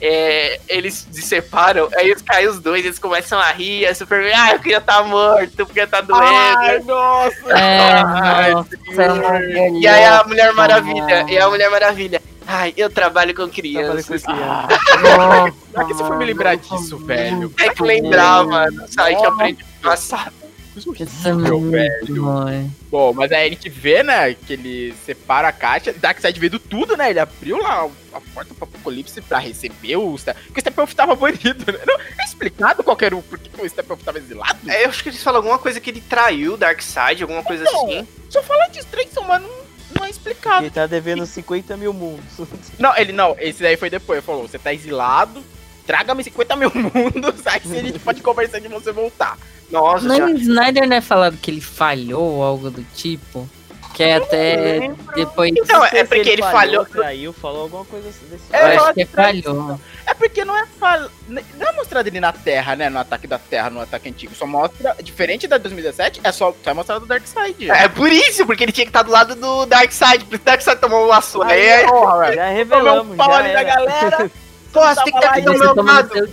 [0.00, 4.32] É, eles se separam, aí caem os dois, eles começam a rir, aí o Superman,
[4.34, 6.24] ah, eu queria estar morto, porque tá doendo.
[6.24, 7.58] Ai, nossa!
[7.58, 9.74] É, Ai, nossa, senhor.
[9.80, 12.22] E aí a Mulher Maravilha, e a Mulher Maravilha.
[12.46, 14.24] Ai, eu trabalho com Trabalho com crianças.
[14.24, 15.54] criança.
[15.72, 17.52] Pra que você foi me lembrar disso, velho?
[17.60, 18.86] É que lembrar, mano.
[18.88, 20.32] Sai que aprende passado.
[20.76, 20.88] Isso
[21.28, 22.70] é Horrível, muito velho.
[22.90, 26.96] Bom, mas aí a gente vê, né, que ele separa a caixa, Darkseid vendo tudo,
[26.96, 27.10] né?
[27.10, 30.16] Ele abriu lá a porta pro Apocalipse pra receber o...
[30.18, 31.78] Porque o Steppenwolf tava banido, né?
[31.86, 34.58] Não, eles explicado qual que era o porquê que o Steppenwolf tava exilado?
[34.68, 37.62] É, eu acho que eles falam alguma coisa que ele traiu o Darkseid, alguma coisa
[37.64, 37.84] Então.
[37.86, 38.08] assim.
[38.28, 39.50] Só falar de Strayson, mas não,
[39.98, 40.62] não é explicado.
[40.64, 42.24] Ele tá devendo 50 mil mundos.
[42.78, 44.18] Não, ele não, esse daí foi depois.
[44.18, 45.42] Ele falou: você tá exilado,
[45.86, 49.36] traga-me 50 mil mundos, aí a gente pode conversar de você voltar.
[49.70, 53.48] Nossa, Não, já- o Snyder não é falado que ele falhou ou algo do tipo?
[53.94, 55.52] Que é até depois.
[55.56, 56.84] Então, é porque ele falhou.
[56.84, 59.80] traiu, falou alguma coisa assim desse É, eu eu acho que falhou.
[60.06, 61.10] É porque não é fal...
[61.28, 62.88] Não é mostrado ele na Terra, né?
[62.88, 64.34] No ataque da Terra, no ataque antigo.
[64.34, 64.96] Só mostra.
[65.02, 67.70] Diferente da 2017, é só, só é mostrado o Darkseid.
[67.70, 70.80] É por isso, porque ele tinha que estar do lado do Darkseid, porque o Darkseid
[70.80, 71.42] tomou um laço.
[71.42, 72.32] Aí, aí, porra.
[72.32, 73.74] Já revelamos, um pau já ali da era.
[73.74, 74.30] galera.
[74.72, 76.30] porra, você tem que estar aqui do meu lado.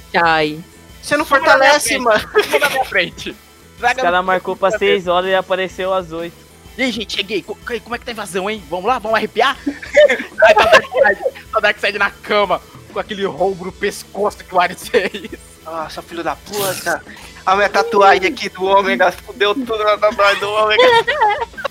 [1.02, 2.20] Você não fortalece, mano.
[2.20, 3.32] Ficou na minha frente.
[3.32, 6.47] Os Traga caras marcou pra 6 horas e apareceu às 8.
[6.78, 7.42] E aí, gente, cheguei.
[7.42, 8.64] Co- co- Como é que tá a invasão, hein?
[8.70, 9.58] Vamos lá, vamos arrepiar?
[9.66, 11.20] aí tá o Darkseid,
[11.52, 12.62] tá Darkseid na cama,
[12.94, 15.32] com aquele roubo no pescoço que o Ares fez.
[15.66, 17.02] Nossa, filho da puta.
[17.46, 20.84] A minha tatuagem aqui do Ômega fudeu tudo na tatuagem do Ômega.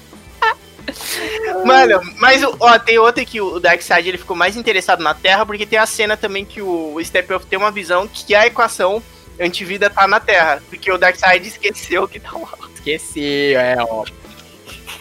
[1.64, 5.66] Mano, mas ó, tem outra que o Darkseid ele ficou mais interessado na Terra, porque
[5.66, 9.02] tem a cena também que o Steppenwolf tem uma visão que a equação
[9.40, 10.62] antivida tá na Terra.
[10.68, 12.48] Porque o Darkseid esqueceu que tá lá.
[12.74, 14.04] Esqueci, é, ó.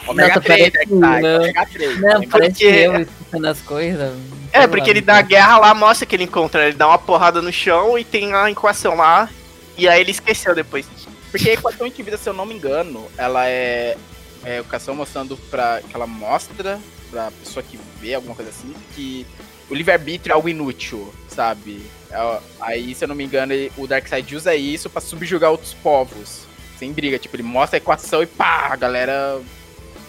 [0.07, 1.39] Ômega Nossa, 3, parece Darkseid, eu.
[1.39, 2.01] Ômega 3.
[2.01, 4.17] Não, porque- parece eu escutando as coisas.
[4.53, 6.67] É, porque ele dá guerra lá, mostra que ele encontra.
[6.67, 9.29] Ele dá uma porrada no chão e tem a equação lá.
[9.77, 10.85] E aí ele esqueceu depois.
[11.31, 13.97] Porque a equação de vida, se eu não me engano, ela é,
[14.45, 15.81] é a equação mostrando pra.
[15.81, 16.79] que ela mostra
[17.11, 19.25] pra pessoa que vê alguma coisa assim, que
[19.69, 21.81] o livre-arbítrio é algo inútil, sabe?
[22.09, 26.43] É, Aí, se eu não me engano, o Darkseid usa isso pra subjugar outros povos.
[26.79, 29.39] Sem briga, tipo, ele mostra a equação e pá, a galera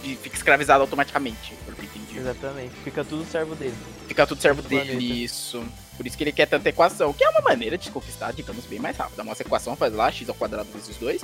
[0.07, 2.19] fi- fica escravizada automaticamente, pelo que eu entendi.
[2.19, 2.75] Exatamente.
[2.85, 3.75] Fica tudo servo dele.
[4.07, 5.03] Fica tudo servo dele, planeta.
[5.03, 5.65] isso.
[5.97, 8.79] Por isso que ele quer tanta equação, que é uma maneira de conquistar, digamos, bem
[8.79, 9.21] mais rápido.
[9.23, 11.23] Uma equação faz lá, x ao quadrado vezes 2,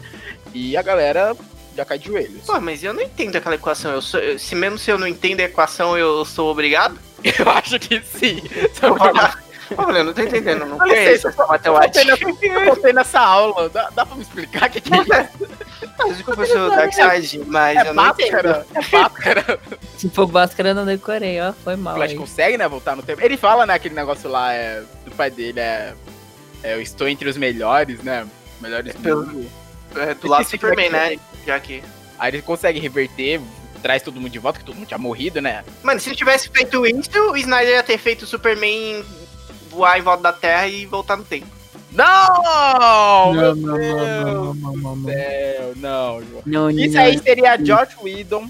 [0.55, 1.37] e a galera
[1.77, 2.45] já cai de joelhos.
[2.47, 3.93] Pô, mas eu não entendo aquela equação.
[3.93, 6.99] Eu sou, eu- se mesmo se eu não entendo a equação, eu sou obrigado?
[7.23, 8.43] Eu acho que sim.
[9.75, 12.05] Pô, eu não tô entendendo, não conheço essa matemática.
[12.05, 13.69] nessa- eu botei nessa aula.
[13.71, 15.49] Dá, dá pra me explicar o que, que é isso?
[15.99, 18.31] Mas desculpa, eu sou Darkseid, mas É eu não entendo.
[18.43, 18.67] Bhaskara?
[18.75, 19.61] É Bhaskara.
[19.99, 21.53] Se for Bhaskara, eu não decorei, ó.
[21.53, 21.95] Foi O mal.
[21.95, 22.17] Flash aí.
[22.17, 23.23] consegue, né, voltar no tempo.
[23.23, 25.95] Ele fala, né, aquele negócio lá é, do pai dele, é,
[26.63, 26.75] é...
[26.75, 28.27] Eu estou entre os melhores, né?
[28.61, 29.47] Melhores do Pelo-.
[29.95, 31.19] É, do lado do Esqueci Superman, é né?
[31.47, 31.83] Já que.
[32.19, 33.41] Aí ele consegue reverter,
[33.83, 35.65] traz todo mundo de volta, que todo mundo tinha morrido, né?
[35.83, 39.05] Mano, se ele tivesse feito isso, o Snyder ia ter feito o Superman
[39.69, 41.47] voar em volta da Terra e voltar no tempo.
[41.93, 42.43] Não!
[42.43, 45.05] Não, meu não, Deus não, não, não, não, não.
[45.11, 46.43] céu, não, João.
[46.47, 48.49] Não, Isso aí seria George Whedon.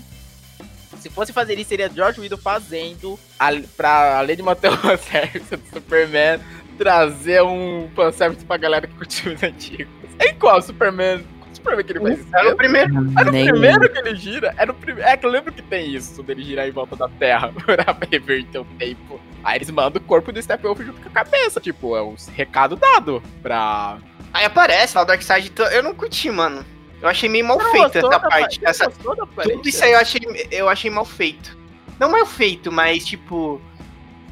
[1.01, 5.57] Se fosse fazer isso, seria George Whedon fazendo, a, pra, além de manter o fanservice
[5.57, 6.39] do Superman,
[6.79, 9.93] trazer um fanservice pra galera que curtiu os antigos.
[10.21, 11.25] Em qual Superman?
[11.41, 12.29] Qual Superman que ele faz isso?
[12.37, 12.95] Era o primeiro.
[13.19, 14.55] É no Nem- primeiro que ele gira?
[14.57, 15.09] É no primeiro.
[15.11, 18.59] É que eu lembro que tem isso, dele girar em volta da Terra pra reverter
[18.61, 19.21] o tempo.
[19.45, 21.61] Aí eles mandam o corpo do Steppenwolf junto com a cabeça.
[21.61, 23.99] Tipo, é o recado dado pra.
[24.33, 25.53] Aí aparece lá o Darkseid.
[25.73, 26.65] Eu não curti, mano.
[27.01, 28.61] Eu achei meio mal Gostou essa da parte.
[28.61, 30.21] pa- Essa, da tudo isso aí eu achei,
[30.53, 31.59] eu achei mal feito.
[31.99, 33.61] Não mal feito, mas tipo.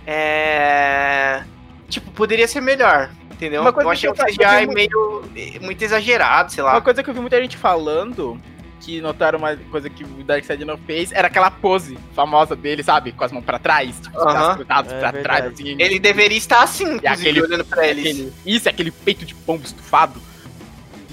[0.07, 1.43] É.
[1.89, 3.11] Tipo, poderia ser melhor.
[3.33, 3.63] Entendeu?
[3.63, 5.25] Uma coisa eu achei que o eu- CGI eu vi meio.
[5.37, 6.73] eh, muito exagerado, sei lá.
[6.73, 8.41] Uma coisa que eu vi muita gente falando,
[8.81, 13.13] que notaram uma coisa que o Darkseid não fez, era aquela pose famosa dele, sabe?
[13.13, 14.33] Com as mãos pra trás, tipo, os Aham.
[14.33, 15.23] braços cruzados É pra verdade.
[15.41, 15.77] trás, assim.
[15.79, 18.05] Ele deveria estar assim, aquele- olhando pra eles.
[18.07, 20.21] Aquele- isso, aquele peito de pombo estufado.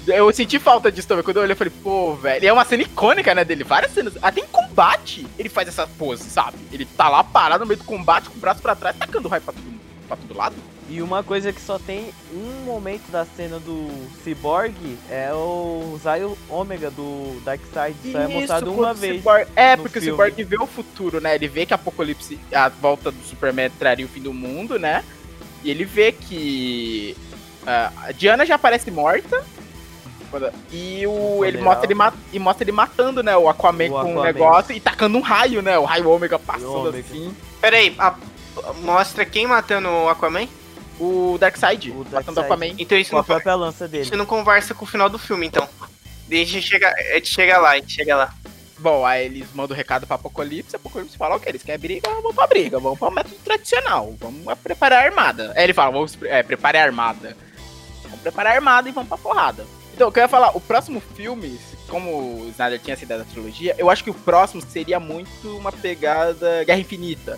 [0.06, 1.22] Eu senti falta disso também.
[1.22, 2.42] Quando eu olhei, eu falei, pô, velho.
[2.42, 3.62] E é uma cena icônica, né, dele.
[3.62, 4.14] Várias cenas.
[4.22, 6.56] Até em combate, ele faz essa pose, sabe?
[6.72, 9.42] Ele tá lá parado no meio do combate, com o braço pra trás, tacando raio
[9.42, 10.56] pra todo, pra todo lado.
[10.90, 13.90] E uma coisa que só tem um momento da cena do
[14.24, 14.74] Cyborg
[15.10, 17.94] é o Zio Ômega do Darkseid.
[18.12, 19.16] Só é mostrado uma vez.
[19.16, 20.12] Cyborg- é, no porque filme.
[20.12, 21.34] o Cyborg vê o futuro, né?
[21.34, 25.04] Ele vê que a Apocalipse, a volta do Superman traria o fim do mundo, né?
[25.62, 27.14] E ele vê que
[27.66, 29.44] ah, a Diana já aparece morta.
[30.30, 32.00] quando- E o, ele mostra ele,
[32.32, 33.36] e mostra ele matando, né?
[33.36, 34.22] O Aquaman O com um Aquaman.
[34.24, 35.78] negócio e tacando um raio, né?
[35.78, 36.98] O raio ômega passando Ômega.
[37.00, 37.34] assim.
[37.60, 38.14] Pera aí, a-
[38.82, 40.48] mostra quem matando o Aquaman?
[40.98, 42.40] O Darkseid, O matando o Darkseid.
[42.40, 42.74] Aquaman.
[42.78, 44.04] Então isso Com a não, própria lança dele.
[44.04, 45.68] isso não conversa com o final do filme, então.
[46.26, 46.92] Deixa chegar.
[46.92, 48.34] A gente chega lá, a gente chega lá.
[48.78, 52.32] Bom, aí eles mandam o recado pra Apocalipse, Apocalipse fala, ok, eles querem briga, vamos
[52.32, 55.52] pra briga, vamos pra método tradicional, vamos preparar a armada.
[55.56, 57.36] Aí ele fala, vamos é, preparar a armada.
[58.04, 59.66] Vamos preparar a armada e vamos pra porrada.
[59.92, 61.58] Então, o que eu ia falar, o próximo filme,
[61.88, 65.56] como o Snyder tinha essa ideia da trilogia, eu acho que o próximo seria muito
[65.56, 67.36] uma pegada Guerra Infinita.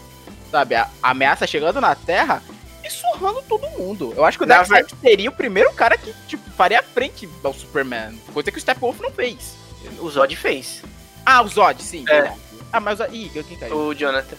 [0.51, 2.43] Sabe, a, a ameaça chegando na Terra
[2.91, 4.13] surrando todo mundo.
[4.17, 8.19] Eu acho que o Darkseid seria o primeiro cara que, tipo, faria frente ao Superman.
[8.33, 9.57] Coisa que o Steppenwolf não fez.
[9.99, 10.83] O Zod fez.
[11.25, 12.05] Ah, o Zod, sim.
[12.09, 12.13] É.
[12.13, 12.41] verdade.
[12.73, 13.17] Ah, mas o Zod...
[13.17, 13.77] Ih, quem caiu?
[13.77, 14.37] o Jonathan.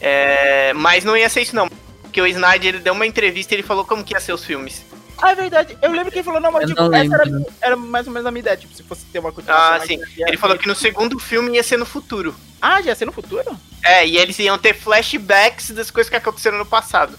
[0.00, 1.68] É, mas não ia ser isso não.
[2.02, 4.44] Porque o Snyder ele deu uma entrevista e ele falou como que ia ser os
[4.44, 4.84] filmes.
[5.22, 5.78] Ah, é verdade.
[5.80, 7.24] Eu lembro que ele falou, não, mas Eu tipo, não essa era,
[7.60, 8.56] era mais ou menos a minha ideia.
[8.56, 9.76] Tipo, se fosse ter uma continuação.
[9.76, 10.00] Ah, sim.
[10.18, 12.34] Ele falou que no segundo filme ia ser no futuro.
[12.60, 13.56] Ah, já ia ser no futuro?
[13.84, 17.16] É, e eles iam ter flashbacks das coisas que aconteceram no passado.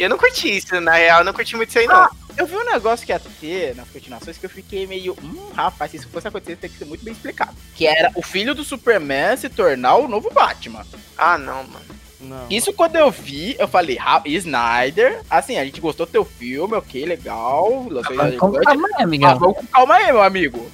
[0.00, 1.94] Eu não curti isso, na real, eu não curti muito isso aí não.
[1.94, 5.16] Ah, Eu vi um negócio que ia ter nas continuações que eu fiquei meio.
[5.22, 7.54] Hum, rapaz, se isso fosse acontecer, tem que ser muito bem explicado.
[7.74, 10.86] Que era o filho do Superman se tornar o novo Batman.
[11.18, 11.84] Ah, não, mano.
[12.20, 12.46] Não.
[12.50, 16.74] Isso quando eu vi, eu falei, "Ra- Snyder, assim, a gente gostou do teu filme,
[16.74, 17.66] ok, legal.
[17.68, 18.64] Com Cut.
[18.64, 20.70] calma aí, Ah, vamos com calma aí, meu amigo.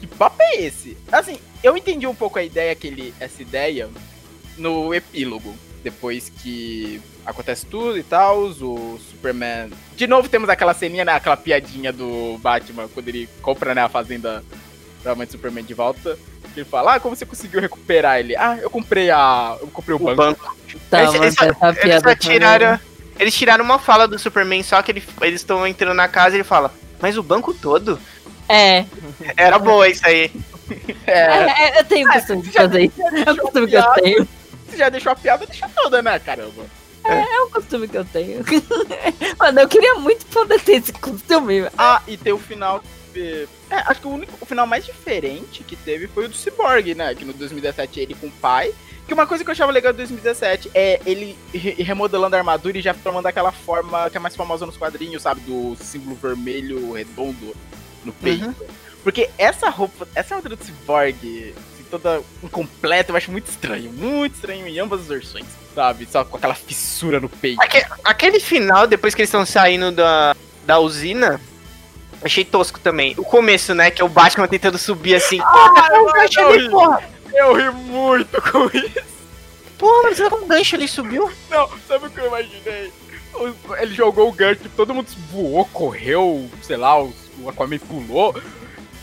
[0.00, 0.96] Que papo é esse?
[1.10, 3.14] Assim, eu entendi um pouco a ideia que ele.
[3.20, 3.88] Essa ideia
[4.58, 5.54] no epílogo.
[5.82, 9.70] Depois que acontece tudo e tal, o Superman.
[9.96, 11.12] De novo temos aquela ceninha, né?
[11.12, 14.44] Aquela piadinha do Batman quando ele compra né, a fazenda
[15.02, 16.16] da mãe do Superman de volta.
[16.54, 18.36] Ele fala, ah, como você conseguiu recuperar ele?
[18.36, 19.56] Ah, eu comprei a.
[19.60, 20.16] Eu comprei o, O banco.
[20.16, 20.56] banco.
[20.90, 22.78] Tá, eles, eles só- essa eles só tiraram.
[23.18, 26.38] Eles tiraram uma fala do Superman, só que ele- eles estão entrando na casa e
[26.38, 27.98] ele fala, mas o banco todo?
[28.48, 28.84] É,
[29.36, 30.30] Era boa isso aí.
[31.06, 33.00] É, é, é, eu tenho o costume de fazer isso.
[33.26, 34.28] É um costume que eu tenho.
[34.72, 36.64] Você já deixou a piada, deixa toda, né, caramba?
[37.04, 38.44] É um costume que eu tenho.
[39.38, 41.66] Mano, eu queria muito poder ter esse costume.
[41.76, 42.82] Ah, e tem o final.
[43.14, 43.46] É,
[43.86, 47.14] acho que o, único, o final mais diferente que teve foi o do Cyborg, né?
[47.14, 48.72] Que no 2017 ele com o pai.
[49.06, 52.78] Que uma coisa que eu achava legal do 2017 é ele re- remodelando a armadura
[52.78, 55.40] e já formando aquela forma que é mais famosa nos quadrinhos, sabe?
[55.40, 57.54] Do símbolo vermelho redondo
[58.04, 58.54] no peito.
[59.02, 61.52] Porque essa roupa, essa armadura do Cyborg,
[61.92, 63.92] toda incompleta, eu acho muito estranho.
[63.92, 65.44] Muito estranho em ambas as versões,
[65.74, 66.08] sabe?
[66.10, 67.60] Só com aquela fissura no peito.
[67.60, 71.38] Aque- aquele final, depois que eles estão saindo da, da usina,
[72.24, 73.14] achei tosco também.
[73.18, 73.90] O começo, né?
[73.90, 75.38] Que é o Batman tentando subir assim.
[75.40, 77.02] Ah, Porra, um gancho eu ali, porra!
[77.34, 79.12] Eu ri muito com isso.
[79.78, 81.30] Porra, mas com um gancho ali subiu?
[81.50, 82.90] Não, sabe o que eu imaginei?
[83.80, 87.12] Ele jogou o gancho, todo mundo voou, correu, sei lá, o
[87.48, 88.34] Aquaman pulou.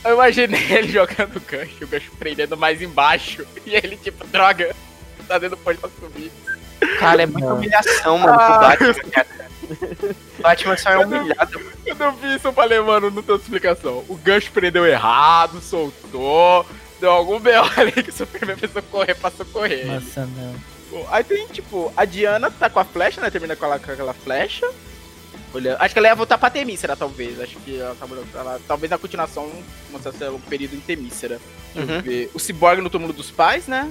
[0.04, 3.46] Eu imaginei ele jogando o gancho, o gancho prendendo mais embaixo.
[3.66, 4.76] E ele, tipo, droga,
[5.28, 6.32] tá dando ponte pra subir.
[7.00, 7.56] Cara, é muita Não.
[7.58, 8.58] humilhação, mano, pro Ah.
[8.60, 9.28] Batman, cara.
[10.40, 11.60] Batman só é humilhado.
[11.84, 14.04] Quando eu vi isso, eu falei, mano, não tem outra explicação.
[14.08, 16.66] O gancho prendeu errado, soltou,
[17.00, 17.64] deu algum B.O.
[17.80, 19.86] ali que o Superman precisou correr pra socorrer.
[19.86, 20.56] Nossa, não.
[21.12, 23.30] Aí tem, tipo, a Diana tá com a flecha, né?
[23.30, 24.68] Termina com, ela, com aquela flecha.
[25.54, 27.40] Olha, acho que ela ia voltar pra Temícera, talvez.
[27.42, 27.96] Acho que ela,
[28.36, 29.52] ela- talvez na continuação
[29.92, 31.40] mostrasse ela um período em Temícera.
[31.74, 32.02] Deixa eu Uhum.
[32.02, 32.32] ver.
[32.34, 33.90] O Cyborg no túmulo dos pais, né?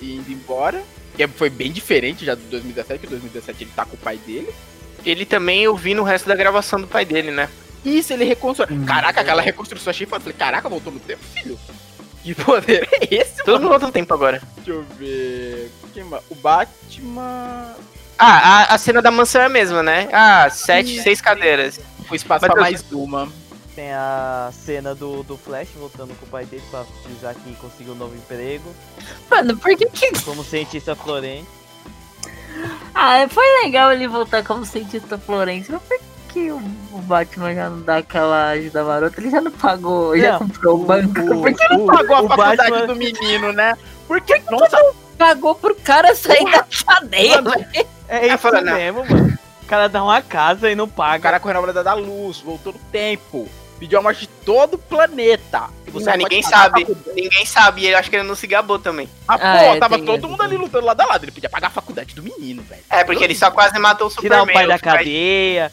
[0.00, 0.82] E indo embora.
[1.16, 4.48] Que foi bem diferente já do 2017, que 2017 ele tá com o pai dele.
[5.04, 7.50] Ele também eu vi no resto da gravação do pai dele, né?
[7.84, 8.68] Isso, ele reconstrói.
[8.70, 8.86] Hum.
[8.86, 10.20] Caraca, aquela reconstrução achei foda.
[10.22, 11.58] Falei, caraca, voltou no tempo, filho.
[12.22, 13.66] Que poder é esse, Tudo mano?
[13.66, 14.40] no outro tempo agora.
[14.56, 15.70] Deixa eu ver.
[16.30, 17.74] O Batman.
[18.24, 20.08] Ah, a, a cena da mansão é a mesma, né?
[20.12, 21.80] Ah, sete, seis cadeiras.
[22.10, 23.28] O espaço Mas pra eu- mais uma.
[23.74, 27.94] Tem a cena do, do Flash voltando com o pai dele pra avisar que conseguiu
[27.94, 28.70] um novo emprego
[29.30, 30.12] Mano, por que que...
[30.24, 31.48] como cientista florente.
[32.94, 36.58] Ah, foi legal ele voltar como cientista Florencio, mas por que o,
[36.92, 39.20] o Batman já não dá aquela ajuda marota?
[39.20, 41.14] Ele já não pagou, já Não, comprou o banco.
[41.40, 43.74] por que o, Pagou a o faculdade Batman, do menino, né?
[44.06, 44.76] Porque, nossa,
[45.22, 47.40] pagou pro cara sair da cadeia?
[47.40, 47.64] Mano,
[48.08, 48.74] É isso fala, não.
[48.74, 49.38] mesmo, mano.
[49.62, 51.22] O cara dá uma casa e não o paga.
[51.22, 54.78] cara correu na velocidade da luz, voltou no tempo, pediu a morte de todo o
[54.78, 55.64] planeta.
[55.86, 56.86] E Não, ninguém sabe.
[57.14, 57.82] Ninguém sabe.
[57.82, 59.08] E eu acho que ele não se gabou também.
[59.28, 61.24] Ah, Ah, pô, é, tava todo mundo ali lutando lado a lado.
[61.24, 62.82] Ele podia pagar a faculdade do menino, velho.
[62.90, 64.50] É, porque ele só quase matou o Tirar Superman.
[64.50, 65.72] o pai da cadeia.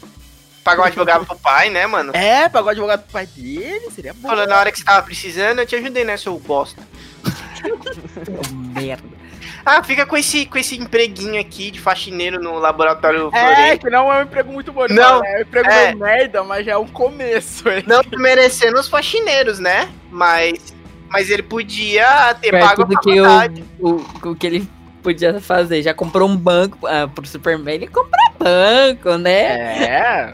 [0.63, 2.11] Pagar um advogado pro pai, né, mano?
[2.15, 4.29] É, pagou o advogado pro pai dele, seria bom.
[4.29, 6.81] Falou, na hora que você tava precisando, eu te ajudei, né, seu bosta.
[8.53, 9.18] Merda.
[9.65, 14.11] Ah, fica com esse, com esse empreguinho aqui de faxineiro no laboratório É, que não
[14.11, 14.85] é um emprego muito bom.
[14.89, 15.95] Não, fala, É um emprego é.
[15.95, 17.67] merda, mas já é um começo.
[17.69, 17.83] hein?
[17.85, 19.89] Não desmerecendo os faxineiros, né?
[20.11, 20.73] Mas,
[21.09, 23.65] mas ele podia ter Perto pago a do que o, faculdade.
[23.79, 24.69] o, o que ele
[25.03, 25.81] podia fazer.
[25.81, 29.83] Já comprou um banco ah, pro Superman, ele compra banco, né?
[29.83, 30.33] É,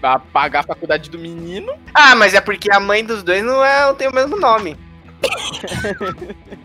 [0.00, 1.72] pra pagar a faculdade do menino.
[1.94, 4.76] Ah, mas é porque a mãe dos dois não, é, não tem o mesmo nome.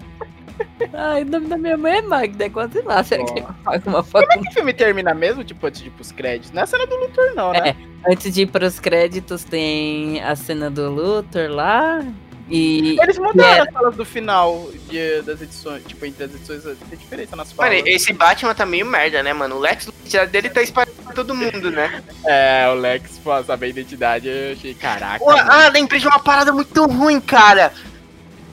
[0.94, 3.04] Ai, o nome da minha mãe é Magda, é quase lá.
[3.04, 5.88] Será que ele paga uma Como é que o filme termina mesmo, tipo, antes de
[5.88, 6.52] ir pros créditos?
[6.52, 7.76] Não é a cena do Luthor, não, né?
[8.08, 12.04] Antes de ir pros créditos, tem a cena do Luthor lá.
[12.49, 12.95] E.
[13.02, 13.60] Eles mudaram É.
[13.68, 15.84] as falas do final de- das edições.
[15.86, 17.74] Tipo, entre as edições tem diferença nas falas.
[17.76, 19.56] Mano, esse Batman tá meio merda, né, mano?
[19.56, 22.02] O Lex Luthor dele tá espalhado todo mundo, né?
[22.26, 25.20] É, o Lex, pô, saber a identidade, eu achei, caraca.
[25.20, 27.74] Pô, ah, lembrei de uma parada muito ruim, cara.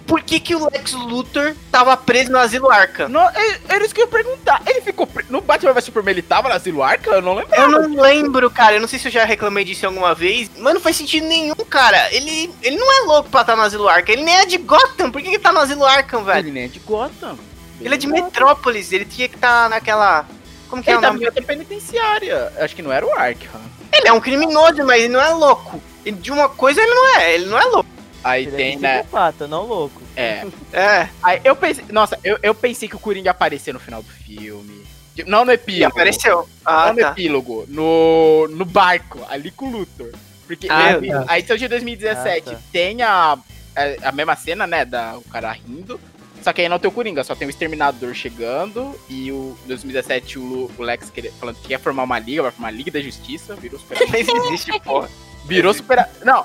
[0.06, 3.08] Por que, que o Lex Luthor tava preso no Asilo Arkham?
[3.08, 4.60] Não, é- era isso que eu ia perguntar.
[4.66, 5.06] Ele ficou.
[5.06, 7.08] pre- No Batman vs Superman ele tava no Asilo Arca?
[7.10, 7.54] Eu não lembro.
[7.54, 8.74] Eu não lembro, cara.
[8.74, 10.50] Eu não sei se eu já reclamei disso alguma vez.
[10.58, 12.12] Mas não faz sentido nenhum, cara.
[12.14, 14.12] Ele, ele não é louco pra estar no Asilo Arkham.
[14.12, 15.10] Ele nem é de Gotham.
[15.10, 16.38] Por que ele tá no Asilo Arkham, velho?
[16.40, 17.38] Ele nem é de Gotham.
[17.80, 18.92] Ele é de Metrópolis.
[18.92, 20.26] Ele tinha que estar naquela.
[20.68, 21.24] Como que é Ele o tá nome?
[21.24, 22.52] outra penitenciária.
[22.58, 23.60] Acho que não era o Arkham.
[23.90, 25.82] Ele é um criminoso, mas ele não é louco.
[26.04, 27.34] E de uma coisa ele não é.
[27.34, 27.88] Ele não é louco.
[28.24, 28.98] Aí Ele tem, é né?
[29.02, 30.00] psicopata, não louco.
[30.16, 30.44] É.
[30.72, 31.08] É.
[31.22, 31.84] Aí eu pensei.
[31.90, 34.82] Nossa, eu, eu pensei que o Coringa ia aparecer no final do filme.
[35.26, 35.92] Não no E epílogo.
[35.92, 36.48] apareceu.
[36.64, 37.10] Ah, não no tá.
[37.12, 37.64] epílogo.
[37.68, 40.10] No, no barco, ali com o Luthor.
[40.46, 41.24] Porque Ah, ele- tá.
[41.28, 42.58] a edição de 2017 Ah, tá.
[42.72, 43.38] tem a,
[43.76, 44.84] a, a mesma cena, né?
[44.84, 46.00] Da, o cara rindo.
[46.42, 48.98] Só que aí não tem o Coringa, só tem o Exterminador chegando.
[49.08, 52.72] E o em 2017 o, Lex falando que quer formar uma liga, vai formar a
[52.72, 55.08] Liga da Justiça, virou super Nem existe, porra.
[55.46, 56.08] Virou super.
[56.24, 56.44] Não,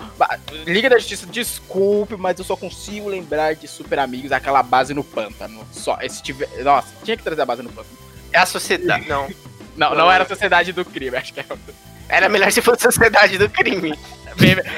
[0.66, 5.04] Liga da Justiça, desculpe, mas eu só consigo lembrar de Super Amigos, aquela base no
[5.04, 5.66] pântano.
[5.72, 6.50] Só, esse tiver.
[6.64, 7.98] Nossa, tinha que trazer a base no pântano.
[8.34, 9.08] É a sociedade.
[9.08, 9.30] Não.
[9.78, 11.58] Não, não era a Sociedade do Crime, acho que era.
[12.10, 13.98] Era melhor se fosse a sociedade do crime.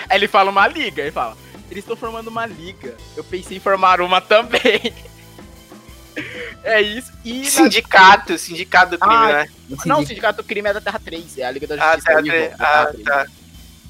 [0.10, 1.36] Aí ele fala uma liga, ele fala.
[1.72, 2.96] Eles estão formando uma liga.
[3.16, 4.94] Eu pensei em formar uma também.
[6.64, 7.12] É isso.
[7.24, 7.40] E.
[7.40, 9.50] na- Sindicato, sindicato do crime, Ah, né?
[9.86, 12.14] Não, o Sindicato do Crime é da Terra 3, é a Liga da Ah, Justiça.
[12.14, 13.04] tá, Terra ah, 3.
[13.06, 13.26] tá.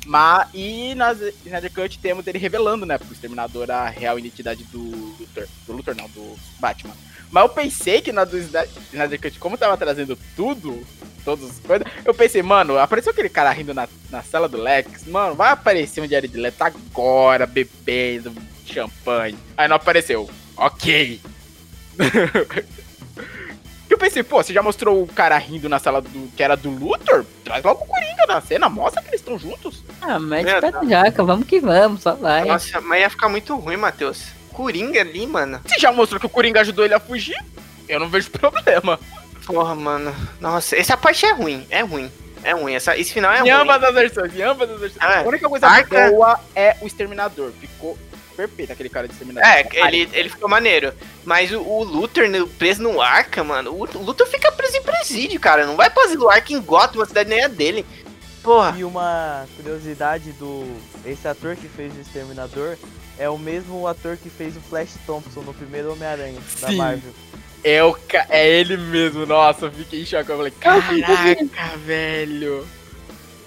[0.06, 4.80] Mas, e na Snyder Cut temos ele revelando, né, pro Exterminador a real identidade do
[4.80, 5.48] Luthor.
[5.68, 6.96] Do Luthor não, do Batman.
[7.30, 10.86] Mas eu pensei que na do Snyder Cut, como tava trazendo tudo,
[11.24, 15.06] todas as coisas, eu pensei, mano, apareceu aquele cara rindo na, na sala do Lex,
[15.06, 18.34] mano, vai aparecer um Diário de Leto agora, bebendo
[18.66, 19.38] champanhe.
[19.58, 20.30] Aí não apareceu.
[20.58, 21.20] Ok.
[23.92, 26.70] Eu pensei, pô, você já mostrou o cara rindo na sala do que era do
[26.70, 27.26] Luthor?
[27.44, 29.84] Traz logo o Coringa na cena, mostra que eles estão juntos.
[30.02, 32.46] Ah, Meu pé na jaca, vamos que vamos, só vai.
[32.46, 34.24] Nossa, mas ia ficar muito ruim, Matheus.
[34.54, 35.60] Coringa ali, mano.
[35.66, 37.38] Você já mostrou que o Coringa ajudou ele a fugir?
[37.88, 38.98] Eu não vejo problema.
[39.46, 40.16] Porra, mano.
[40.40, 41.66] Nossa, essa parte é ruim.
[41.70, 42.10] É ruim.
[42.44, 42.74] É ruim.
[42.74, 43.50] Essa, esse final é em ruim.
[43.52, 45.04] ambas as versões, em ambas as versões.
[45.04, 45.18] É.
[45.20, 47.52] A única coisa Arca- boa é o Exterminador.
[47.60, 47.98] Ficou
[48.48, 49.50] perfeito aquele cara de Exterminador.
[49.50, 50.94] É, ele, ele ficou maneiro.
[51.24, 53.72] Mas o, o Luthor no- preso no Arca, mano.
[53.72, 55.66] O, o Luthor fica preso em presídio, cara.
[55.66, 57.86] Não vai pra asilo Arca em Gotham, a cidade nem é dele.
[58.44, 58.76] Porra.
[58.78, 60.66] E uma curiosidade do.
[61.06, 62.76] Esse ator que fez o Exterminador
[63.18, 66.72] é o mesmo ator que fez o Flash Thompson no primeiro Homem-Aranha da.
[66.72, 67.14] Marvel.
[67.64, 68.26] É, o ca...
[68.30, 70.32] é ele mesmo, nossa, eu fiquei em choque.
[70.32, 72.68] Eu falei, caraca, velho.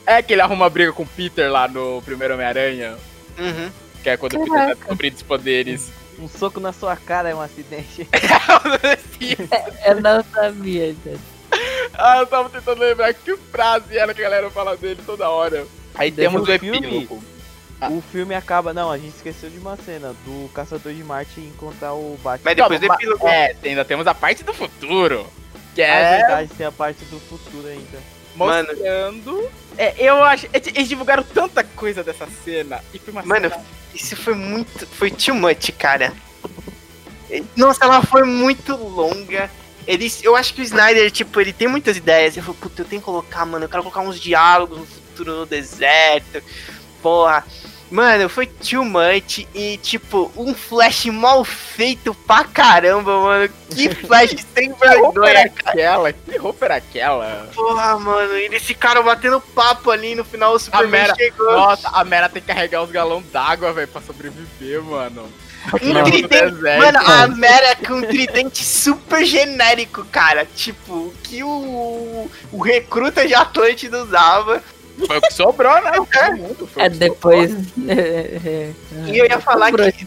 [0.07, 2.97] É que ele arruma briga com o Peter lá no primeiro Homem-Aranha.
[3.37, 3.71] Uhum.
[4.05, 5.91] Que é quando o Peter tá descobrindo os poderes.
[6.19, 8.07] Um soco na sua cara é um acidente.
[9.87, 11.19] Eu não sabia disso.
[11.95, 15.67] ah, eu tava tentando lembrar que frase era que a galera fala dele toda hora.
[15.95, 17.25] Aí temos o filme, epílogo.
[17.81, 17.89] Ah.
[17.89, 18.75] O filme acaba.
[18.75, 22.45] Não, a gente esqueceu de uma cena do Caçador de Marte encontrar o Batman.
[22.45, 23.27] Mas depois do epílogo.
[23.27, 25.27] É, ainda temos a parte do futuro.
[25.75, 27.99] Que é é verdade, tem a parte do futuro ainda.
[28.35, 28.69] Mano.
[28.69, 29.51] mostrando.
[29.77, 30.49] É, eu acho.
[30.53, 32.83] Eles divulgaram tanta coisa dessa cena.
[32.93, 33.65] E foi uma Mano, cena.
[33.95, 34.87] Isso foi muito.
[34.87, 36.13] Foi too much, cara.
[37.57, 39.51] Nossa, ela foi muito longa.
[39.87, 42.37] Ele, eu acho que o Snyder, tipo, ele tem muitas ideias.
[42.37, 45.37] Eu falei, puta, eu tenho que colocar, mano, eu quero colocar uns diálogos no futuro
[45.37, 46.43] no deserto.
[47.03, 47.45] Porra.
[47.95, 49.47] Mano, foi too much.
[49.55, 53.49] E, tipo, um flash mal feito pra caramba, mano.
[53.73, 55.71] Que flash sem Que roupa era vergonha, cara.
[55.71, 56.13] aquela?
[56.13, 57.49] Que roupa era aquela?
[57.55, 58.33] Porra, mano.
[58.35, 60.55] Eles ficaram batendo papo ali no final.
[60.55, 61.53] O Superman Mera- chegou.
[61.53, 65.29] Nossa, a Mera tem que carregar os galões d'água, velho, pra sobreviver, mano.
[65.81, 70.45] Um tridente, mano, a Mera com um tridente super genérico, cara.
[70.45, 74.63] Tipo, que o, o recruta de Atlântida usava.
[75.07, 75.93] Foi o que sobrou, né?
[76.77, 77.51] É que depois.
[77.89, 78.71] é, é,
[79.07, 80.05] E eu ia falar sobrou que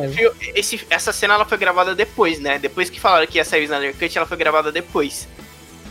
[0.00, 0.08] leva.
[0.14, 2.58] fio- esse, essa cena ela foi gravada depois, né?
[2.58, 5.26] Depois que falaram que ia sair o Snyder Cut, ela foi gravada depois.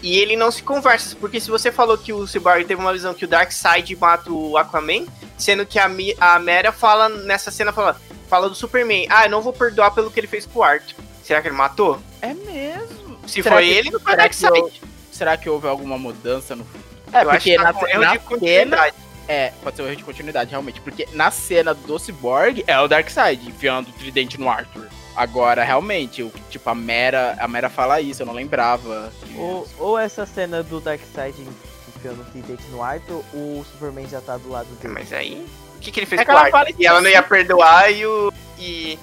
[0.04, 3.14] E ele não se conversa, porque se você falou que o Cyborg teve uma visão
[3.16, 5.08] que o Darkseid mata o Aquaman,
[5.38, 8.00] sendo que a, Mi- a Mera fala nessa cena, fala,
[8.30, 10.96] fala do Superman, ah, eu não vou perdoar pelo que ele fez com o Arthur.
[11.24, 12.00] Será que ele matou?
[12.22, 13.18] É mesmo.
[13.28, 14.82] Se Será foi que- ele, não foi Darkseid.
[15.12, 16.66] Será que houve alguma mudança no.
[17.14, 18.20] É, eu acho porque que tá na, na de cena.
[18.20, 18.96] continuidade.
[19.28, 20.80] É, pode ser um erro de continuidade, realmente.
[20.80, 24.88] Porque na cena do Cyborg é o Darkseid enfiando o tridente no Arthur.
[25.16, 29.12] Agora, realmente, o, tipo, a Mera, a Mera fala isso, eu não lembrava.
[29.36, 31.36] Ou, ou essa cena do Darkseid
[31.98, 34.94] enfiando o tridente no Arthur, o Superman já tá do lado dele.
[34.94, 37.24] Mas aí, o que, que ele fez É com o ela E ela não ia
[37.24, 38.32] perdoar e o...
[38.60, 38.98] E...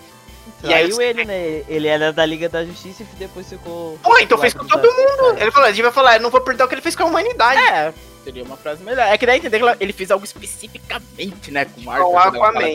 [0.71, 1.63] E aí você- ele, né?
[1.69, 3.99] Ele era da Liga da Justiça e depois ficou.
[4.03, 4.97] Pô, então fez com do todo mundo.
[5.17, 5.43] Darkseid.
[5.43, 7.03] Ele falou, a gente vai falar, eu não vou perdoar o que ele fez com
[7.03, 7.61] a humanidade.
[7.61, 7.93] É,
[8.25, 9.07] Seria uma frase melhor.
[9.07, 12.05] É que daí entender que ele fez algo especificamente, né, com o Marco.
[12.07, 12.69] Com o fala Aquaman.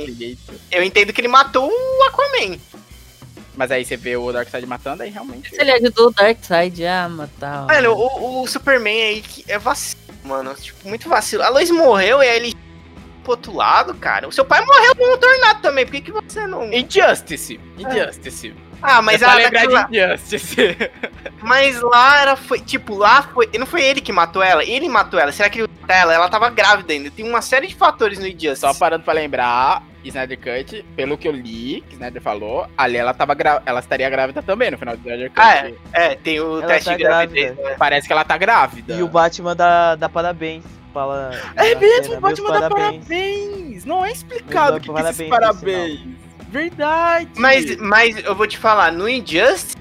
[0.72, 2.60] Eu entendo que ele matou o Aquaman.
[3.56, 5.49] Mas aí você vê o Darkseid matando, aí realmente.
[5.49, 7.64] Se ele ajudou o Darkseid a matar.
[7.64, 10.53] o- Mano, o, o Superman aí que é vacilo, mano.
[10.56, 11.44] Tipo, muito vacilo.
[11.44, 12.53] A Lois morreu e aí ele
[13.30, 14.28] pro outro lado, cara.
[14.28, 15.86] O seu pai morreu no tornado também.
[15.86, 16.72] Por que, que você não.
[16.74, 17.60] Injustice.
[17.78, 18.54] Injustice.
[18.82, 20.78] Ah, mas é a lembrar daquela- de Injustice.
[21.42, 22.60] Mas lá era foi.
[22.60, 23.50] Tipo, lá foi.
[23.58, 24.64] Não foi ele que matou ela.
[24.64, 25.32] Ele matou ela.
[25.32, 26.14] Será que ele matou ela?
[26.14, 27.10] Ela tava grávida ainda.
[27.12, 28.60] Tem uma série de fatores no Injustice.
[28.62, 33.14] Só parando pra lembrar, Snyder Cut, pelo que eu li, que Snyder falou, ali ela
[33.14, 33.62] tava gra...
[33.66, 35.40] ela estaria grávida também no final do Snyder Cut.
[35.42, 35.74] Ah, é.
[35.94, 37.46] É, tem o Ela teste tá de gravidez.
[37.56, 37.70] grávida.
[37.70, 37.76] né?
[37.78, 38.94] Parece que ela tá grávida.
[38.96, 40.64] E o Batman dá, dá parabéns.
[40.94, 43.86] Fala, É na mesmo, cena, o Batman meus dá parabéns.
[43.86, 45.99] Não é explicado o que, que é esses parabéns, parabéns.
[46.49, 47.30] Verdade.
[47.36, 49.76] Mas, mas eu vou te falar, no Injustice,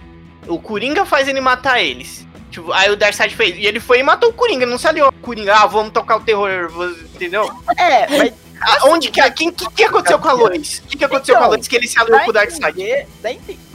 [0.47, 2.27] o Coringa faz ele matar eles.
[2.51, 3.57] Tipo, aí o Darkseid fez.
[3.57, 5.55] E ele foi e matou o Coringa, não se aliou ao Coringa.
[5.55, 7.51] Ah, vamos tocar o terror, você- entendeu?
[7.77, 9.31] É, mas Ah, onde que.
[9.31, 10.83] Quem que, que aconteceu com a Lois?
[10.85, 13.07] O que, que aconteceu Então, com a Lois que ele se aliou com o Darkseid?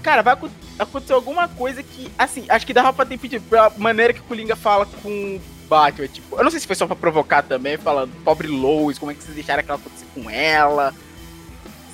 [0.01, 3.45] Cara, vai acon- acontecer alguma coisa que, assim, acho que dava pra ter impedido.
[3.49, 5.41] Pela maneira que o Coringa fala com o
[5.73, 6.07] Batman.
[6.07, 9.15] Tipo, eu não sei se foi só pra provocar também, falando, pobre Lois, como é
[9.15, 10.93] que vocês deixaram aquela acontecer com ela?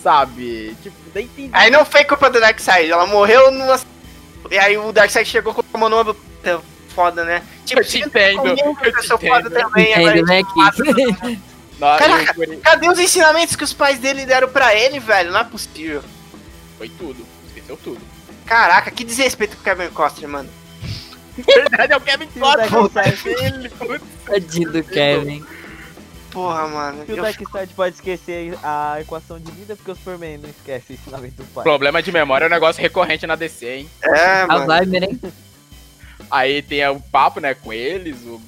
[0.04, 0.76] Sabe?
[0.82, 1.50] Tipo, a entender.
[1.54, 3.80] Aí não foi culpa do Darkseid, ela morreu numa.
[4.52, 6.14] E aí o Darkseid chegou com uma nova.
[6.14, 7.44] Puta, Foda, né?
[7.66, 9.52] Tipo, Eu te entendo, eu te eu sou foda entendo.
[9.52, 9.92] também.
[9.92, 11.40] Entende, agora né,
[11.80, 12.58] Caraca.
[12.62, 15.32] Cadê os ensinamentos que os pais dele deram pra ele, velho?
[15.32, 16.04] Não é possível.
[16.78, 17.26] Foi tudo.
[17.48, 18.02] Esqueceu tudo.
[18.46, 20.50] Caraca, que desrespeito com o Kevin Costner, mano.
[21.48, 24.03] Verdade, é o Kevin putz.
[24.26, 25.45] Tadinho do Kevin.
[26.32, 27.06] Porra, mano.
[27.06, 30.94] se o Darkseid pode esquecer a equação de vida, porque o Superman não esquece o
[30.94, 31.64] ensinamento do pai.
[31.64, 33.90] Problema de memória é um negócio recorrente na DC, hein?
[34.03, 34.68] É, A mano.
[34.68, 35.07] vibe, né?
[36.30, 38.40] Aí tem o papo, né, com eles, o,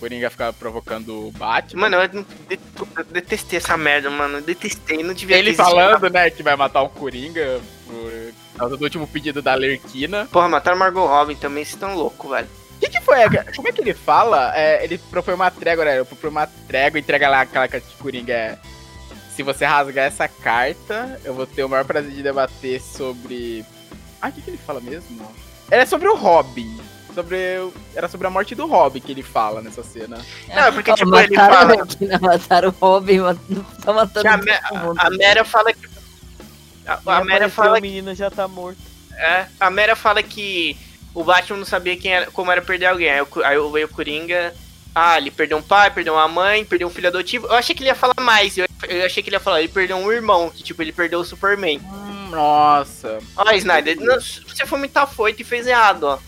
[0.00, 1.88] Coringa fica provocando o Batman.
[1.88, 4.38] Mano, eu detestei essa merda, mano.
[4.38, 8.32] Eu detestei, não devia Ele falando, né, que vai matar o Coringa por
[8.62, 10.28] causa do último pedido da Lerquina.
[10.32, 12.48] Porra, mataram Margot Robin também, vocês estão loucos, velho.
[12.76, 13.16] O que, que foi?
[13.54, 14.52] Como é que ele fala?
[14.56, 15.96] É, ele propõe uma trégua, né?
[15.96, 18.32] Ele propõe uma trégua, entrega lá aquela carta de Coringa.
[18.32, 18.58] É,
[19.36, 23.64] Se você rasgar essa carta, eu vou ter o maior prazer de debater sobre.
[24.20, 25.30] Ah, o que, que ele fala mesmo?
[25.70, 26.76] Era sobre o Robin.
[27.14, 27.36] Sobre.
[27.94, 30.18] Era sobre a morte do Robin que ele fala nessa cena.
[30.48, 33.18] Não, é porque, tipo, ele mataram fala- o Arlequina, mataram o Robin,
[33.84, 34.60] tá matando a, Me-
[34.98, 35.91] a Mera fala que.
[36.86, 38.80] A, E a Mera fala o menino já tá morto.
[39.16, 40.76] É, a Mera fala que
[41.14, 43.10] o Batman não sabia quem era, como era perder alguém.
[43.10, 44.54] Aí, aí veio o Coringa.
[44.94, 47.46] Ah, ele perdeu um pai, perdeu uma mãe, perdeu um filho adotivo.
[47.46, 48.58] Eu achei que ele ia falar mais.
[48.58, 51.20] Eu, eu achei que ele ia falar, ele perdeu um irmão, que tipo, ele perdeu
[51.20, 51.80] o Superman.
[51.80, 53.18] Hum, nossa.
[53.36, 56.18] Ó, Snyder, não, você foi muito afoito e fez errado, ó.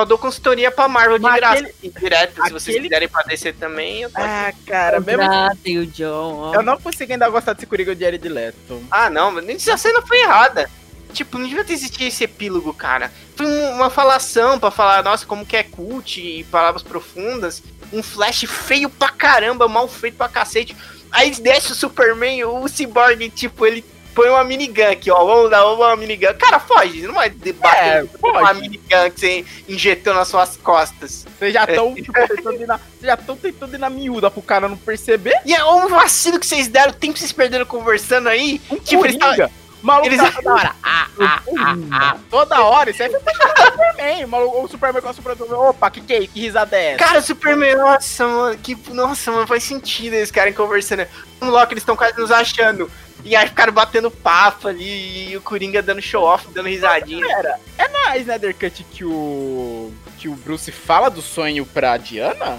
[0.00, 1.54] Eu dou consultoria pra Marvel de Mas graça.
[1.62, 4.28] aquele- direto, se vocês aquele- quiserem padecer também, eu tô aqui.
[4.28, 5.22] Ah, cara, mesmo.
[5.22, 6.54] Contratem o John, ó.
[6.54, 8.82] Eu não consigo ainda gostar desse Coringa de Jared Leto.
[8.90, 10.68] Ah, não, mas essa cena foi errada.
[11.12, 13.12] Tipo, não devia ter existido esse epílogo, cara.
[13.36, 17.62] Foi um- uma falação pra falar, nossa, como que é cult e palavras profundas.
[17.92, 20.76] Um flash feio pra caramba, mal feito pra cacete.
[21.12, 23.84] Aí desce o Superman, o Cyborg, tipo, ele
[24.14, 25.24] põe uma minigun aqui, ó.
[25.24, 26.34] Vamos dar uma minigun.
[26.38, 31.26] Cara, foge, não vai debater É, uma minigun que você injetou nas suas costas.
[31.38, 32.76] Vocês já estão tentando ir na.
[32.78, 35.34] Vocês já estão tentando ir na miúda pro cara não perceber.
[35.44, 38.60] E é um vacilo que vocês deram, o tempo que vocês perderam conversando aí.
[38.70, 39.50] Um Tipo, eles Coringa.
[39.84, 40.76] Maluco eles- tá toda hora.
[40.82, 42.16] Ah, ah, ah, ah.
[42.30, 42.90] Toda hora.
[42.90, 43.32] Isso aí foi pra
[43.66, 44.24] Superman.
[44.24, 45.52] O, maluco, o Superman com a Superman.
[45.52, 46.26] Opa, que que é?
[46.26, 47.04] Que risada é essa?
[47.04, 48.74] Cara, o Superman, nossa, mano, que.
[48.90, 51.06] Nossa, mano, faz sentido eles ficarem conversando.
[51.42, 52.90] Um Loki, eles estão quase nos achando.
[53.24, 57.24] E aí ficaram batendo papo ali, e o Coringa dando show off, dando risadinha.
[57.26, 59.92] Pera, é na Snyder Cut que o.
[60.18, 62.58] que o Bruce fala do sonho pra Diana?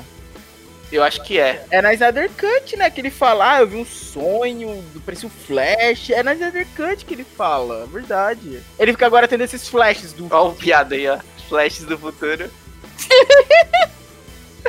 [0.95, 1.65] Eu acho que é.
[1.69, 2.89] É na Snyder Cut, né?
[2.89, 6.09] Que ele fala, ah, eu vi um sonho, parecia um flash.
[6.09, 8.61] É na Snyder Cut que ele fala, verdade.
[8.80, 10.27] Ele fica agora tendo esses flashes do.
[10.31, 11.19] Ó, o piada aí, ó.
[11.49, 12.49] Flashes do futuro.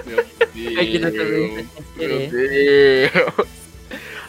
[0.04, 0.24] Meu
[0.54, 1.66] Deus.
[1.96, 2.30] Meu.
[2.30, 3.65] Deus.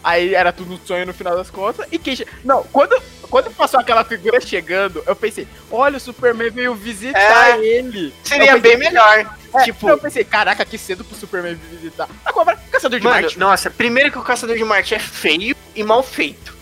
[0.08, 1.86] Aí era tudo um sonho no final das contas.
[1.92, 2.16] E quem.
[2.16, 2.98] che- Não, quando,
[3.30, 7.66] quando passou aquela figura chegando, eu pensei, olha, o Superman veio visitar É.
[7.66, 8.14] ele.
[8.24, 9.36] Seria Eu bem pensei, melhor.
[9.54, 12.08] é, tipo- Eu pensei, caraca, que cedo pro Superman visitar.
[12.26, 13.38] Agora, Caçador de Mano, Marte.
[13.38, 16.56] nossa, primeiro que o Caçador de Marte é feio e mal feito.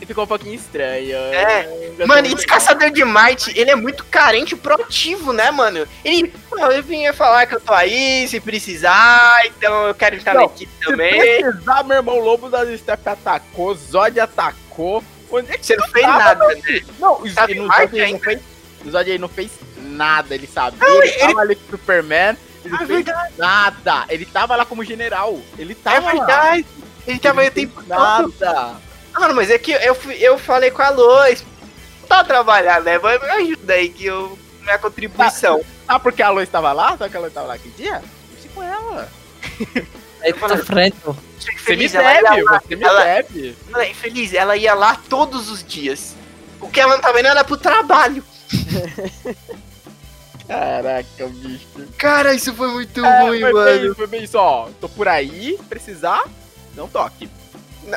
[0.00, 1.16] E ficou um pouquinho estranho.
[1.16, 1.68] É.
[2.06, 5.86] Mano, esse Caçador de Marte, ele é muito carente e proativo, né, mano?
[6.04, 10.34] Ele, "Não, eu vinha falar que eu tô aí, se precisar, então eu quero estar
[10.34, 11.40] na Não, equipe Se também.
[11.42, 15.02] precisar, meu irmão Lobo da Step atacou, Zod atacou.
[15.30, 16.80] Onde é que Você não fez tava, nada, né?
[16.98, 18.40] Não, o Sabe no Marte Zod ele não fez.
[18.86, 20.78] O Zod ele não fez nada, ele sabia.
[20.88, 22.36] Não, ele, ele- tava ali com o Superman.
[22.64, 24.04] Ele É fez verdade, nada.
[24.08, 25.38] Ele tava lá como general.
[25.58, 26.12] Ele é tava lá.
[26.12, 26.66] verdade.
[27.06, 28.34] Ele tava aí o Ele tempo fez todo.
[29.18, 29.28] Nada.
[29.28, 31.44] Mano, mas é que eu, fui- eu falei com a Lois.
[32.08, 32.98] Tá trabalhando, né?
[32.98, 34.38] Vai me ajuda aí que eu.
[34.62, 35.62] Minha contribuição.
[35.86, 36.96] Ah, porque a Lois estava lá?
[36.96, 38.02] Sabe que a Lois estava lá aquele dia?
[38.28, 39.08] Conversei com ela.
[40.20, 40.96] Aí tô frente.
[41.06, 41.58] Achei Você me
[41.88, 43.56] feliz, ela ia deve, lá- você me ela- deve.
[43.72, 46.16] ela é infeliz, ela ia lá todos os dias.
[46.60, 48.24] O que ela não tava indo era pro trabalho.
[50.46, 51.66] Caraca, bicho.
[51.98, 53.80] Cara, isso foi muito É, ruim, foi, mano.
[53.80, 54.68] bem, foi bem isso, ó.
[54.80, 56.24] Tô por aí, precisar,
[56.74, 57.28] não toque.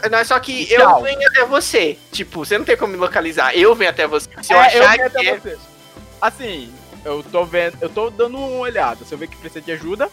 [0.09, 0.97] Não, só que Tchau.
[0.99, 1.97] eu venho até você.
[2.11, 3.55] Tipo, você não tem como me localizar.
[3.55, 4.29] Eu venho até você.
[4.41, 5.39] Se eu É, achar até que é.
[5.39, 5.57] você.
[6.21, 6.73] Assim,
[7.03, 9.03] eu tô vendo, eu tô dando uma olhada.
[9.05, 10.09] Se eu ver que precisa de ajuda,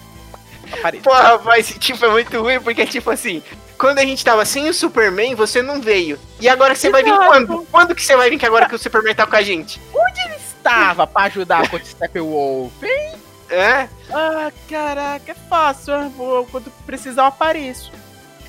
[0.73, 1.03] apareça.
[1.05, 3.43] Porra, mas tipo, é muito ruim, porque tipo assim,
[3.79, 6.19] quando a gente tava sem o Superman, você não veio.
[6.41, 7.27] E agora você vai vir Exato.
[7.27, 7.67] quando?
[7.71, 9.81] Quando que você vai vir que agora que o Superman tá com a gente?
[10.37, 13.13] Estava pra ajudar contra o Steppenwolf, hein?
[13.49, 13.89] É?
[14.13, 15.95] Ah, caraca, é fácil.
[15.95, 17.91] eu vou- quando precisar, eu apareço.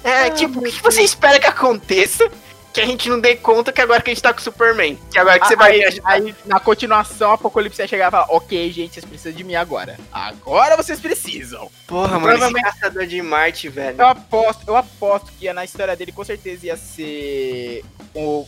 [0.03, 2.29] É, Ah, tipo, o que, que você espera que aconteça
[2.71, 4.97] que a gente não dê conta que agora que a gente tá com o Superman?
[5.11, 8.27] Que agora que você vai aí, aí, na continuação, o Apocalipse ia chegar e falar:
[8.29, 9.97] Ok, gente, vocês precisam de mim agora.
[10.11, 11.69] Agora vocês precisam.
[11.87, 13.99] Porra, mano, esse provavelmente- caçador de Marte, velho.
[13.99, 17.83] Eu aposto, eu aposto que na história dele com certeza ia ser
[18.15, 18.45] o.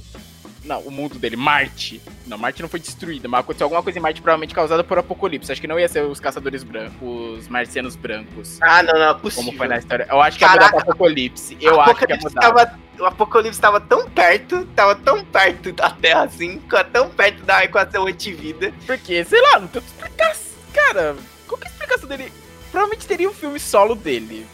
[0.64, 2.00] Não, o mundo dele, Marte.
[2.28, 5.52] Não, Marte não foi destruída, mas aconteceu alguma coisa em Marte provavelmente causada por Apocalipse.
[5.52, 8.60] Acho que não ia ser os caçadores brancos, os marcianos brancos.
[8.62, 9.46] Ah, não, não, é possível.
[9.46, 10.06] Como foi na história.
[10.10, 11.58] Eu acho que ia mudar pra Apocalipse.
[11.60, 12.42] Eu acho que ia mudar.
[12.42, 16.62] tava, o Apocalipse tava tão perto, tava tão perto da Terra assim,
[16.94, 18.72] tão perto da equação antivida.
[18.86, 20.52] Porque, sei lá, não tem explicação.
[20.74, 21.16] Cara,
[21.48, 22.32] qual que é a explicação dele?
[22.72, 24.46] Provavelmente teria um filme solo dele.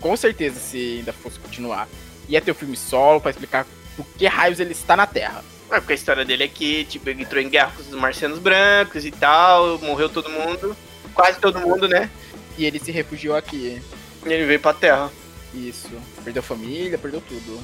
[0.00, 1.86] Com certeza, se ainda fosse continuar.
[2.28, 3.66] Ia ter o filme solo pra explicar
[3.96, 5.44] por que raios ele está na Terra.
[5.70, 8.38] É, porque a história dele é que, tipo, ele entrou em guerra com os marcianos
[8.38, 10.76] brancos e tal, morreu todo mundo,
[11.14, 12.10] quase todo mundo, né?
[12.58, 13.80] E ele se refugiou aqui.
[14.26, 15.10] E ele veio pra Terra.
[15.54, 15.88] Isso.
[16.22, 17.60] Perdeu família, perdeu tudo.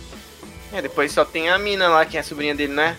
[0.72, 2.96] É, depois só tem a mina lá, que é a sobrinha dele, né?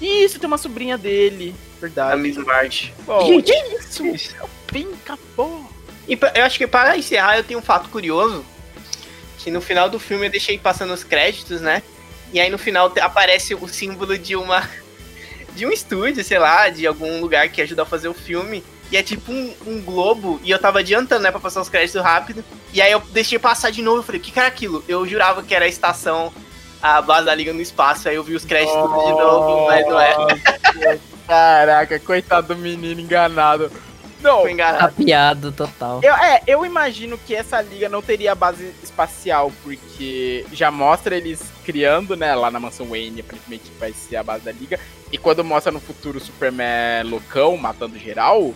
[0.00, 1.54] Isso, tem uma sobrinha dele.
[1.78, 2.20] A Verdade.
[2.20, 2.92] Miss March.
[3.26, 4.02] Gente, isso.
[4.72, 5.68] Bem acabou.
[6.08, 8.44] E pra- eu acho que para encerrar, eu tenho um fato curioso.
[9.38, 11.82] Que no final do filme eu deixei passando os créditos, né?
[12.32, 14.68] E aí no final aparece o símbolo de uma.
[15.52, 18.64] De um estúdio, sei lá, de algum lugar que ajuda a fazer o filme.
[18.90, 20.40] E é tipo um, um globo.
[20.42, 22.42] E eu tava adiantando, né, pra passar os créditos rápido.
[22.72, 23.98] E aí eu deixei passar de novo.
[23.98, 24.82] Eu falei, o que, que era aquilo?
[24.88, 26.32] Eu jurava que era a estação,
[26.82, 28.08] a base da Liga no Espaço.
[28.08, 30.14] Aí eu vi os créditos tudo de novo, mas não é.
[31.28, 33.70] Caraca, coitado do menino enganado.
[34.22, 34.42] Não.
[34.78, 36.00] Tapeado total.
[36.02, 41.42] Eu, é, eu imagino que essa liga não teria base espacial, porque já mostra eles
[41.64, 44.78] criando, né, lá na mansão Wayne, aparentemente vai ser a base da liga.
[45.10, 48.54] E quando mostra no futuro o Superman loucão, matando geral,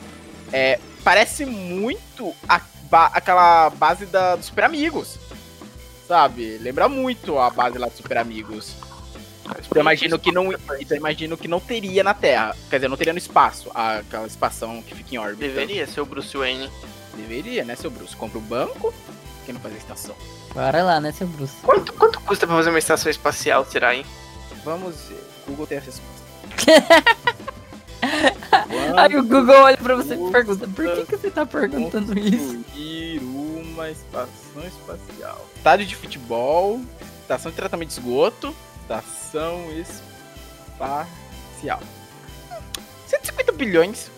[0.52, 2.60] é, parece muito a
[2.90, 5.18] ba- aquela base da, dos Super Amigos.
[6.06, 6.58] Sabe?
[6.58, 8.74] Lembra muito a base lá dos Super Amigos.
[9.46, 12.56] Então eu imagino que não, então eu imagino que não teria na Terra.
[12.68, 15.40] Quer dizer, não teria no espaço, aquela espação que fica em órbita.
[15.40, 16.70] Deveria ser o Bruce Wayne.
[17.14, 18.14] Deveria, né, seu Bruce?
[18.14, 18.92] Compra o banco,
[19.44, 20.14] quem não faz a estação?
[20.52, 21.54] Bora lá, né, seu Bruce?
[21.62, 24.04] Quanto, quanto custa pra fazer uma estação espacial, será, hein?
[24.64, 25.24] Vamos ver.
[25.46, 26.26] Google tem a resposta.
[28.96, 32.64] Aí o Google olha pra você e pergunta, por que, que você tá perguntando isso?
[33.20, 35.46] Uma estação espacial.
[35.56, 36.80] Estádio de futebol,
[37.22, 38.54] estação de tratamento de esgoto,
[38.90, 39.64] estação
[40.74, 41.80] espacial.
[43.06, 44.10] 150 bilhões.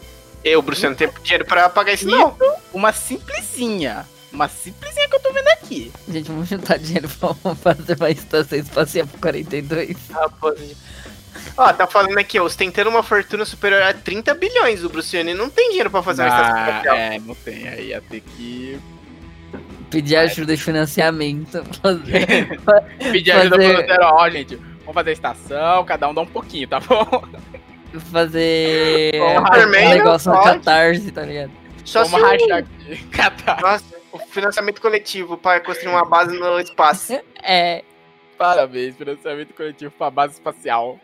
[0.44, 2.36] Eu, Bruce, não tenho dinheiro pra pagar isso, não.
[2.72, 4.06] Uma simplesinha.
[4.32, 5.90] Uma simplesinha que eu tô vendo aqui.
[6.08, 9.96] Gente, vamos juntar dinheiro pra fazer uma estação espacial pro 42.
[10.10, 10.76] Rapazinho.
[11.56, 14.84] Ó, tá falando aqui, ó, ostentando uma fortuna superior a 30 bilhões.
[14.84, 16.96] O Bruce Wayne não tem dinheiro pra fazer uma estação Ah, espacial.
[16.96, 17.68] é, não tem.
[17.68, 18.78] Aí ia ter que
[19.90, 21.64] Pedir ajuda de financiamento.
[21.82, 22.60] Fazer,
[23.12, 24.04] pedir ajuda Fazer- pro Lutero.
[24.04, 27.22] Ó, gente, vamos fazer a estação, cada um dá um pouquinho, tá bom?
[28.12, 30.44] fazer um Superman negócio pode.
[30.44, 31.50] catarse, tá ligado?
[31.84, 32.96] Só se vamos o, rachar aqui.
[33.10, 33.60] Catar.
[33.62, 37.18] nossa, o financiamento coletivo para construir uma base no espaço.
[37.42, 37.82] É,
[38.36, 41.00] Parabéns, financiamento coletivo pra base espacial.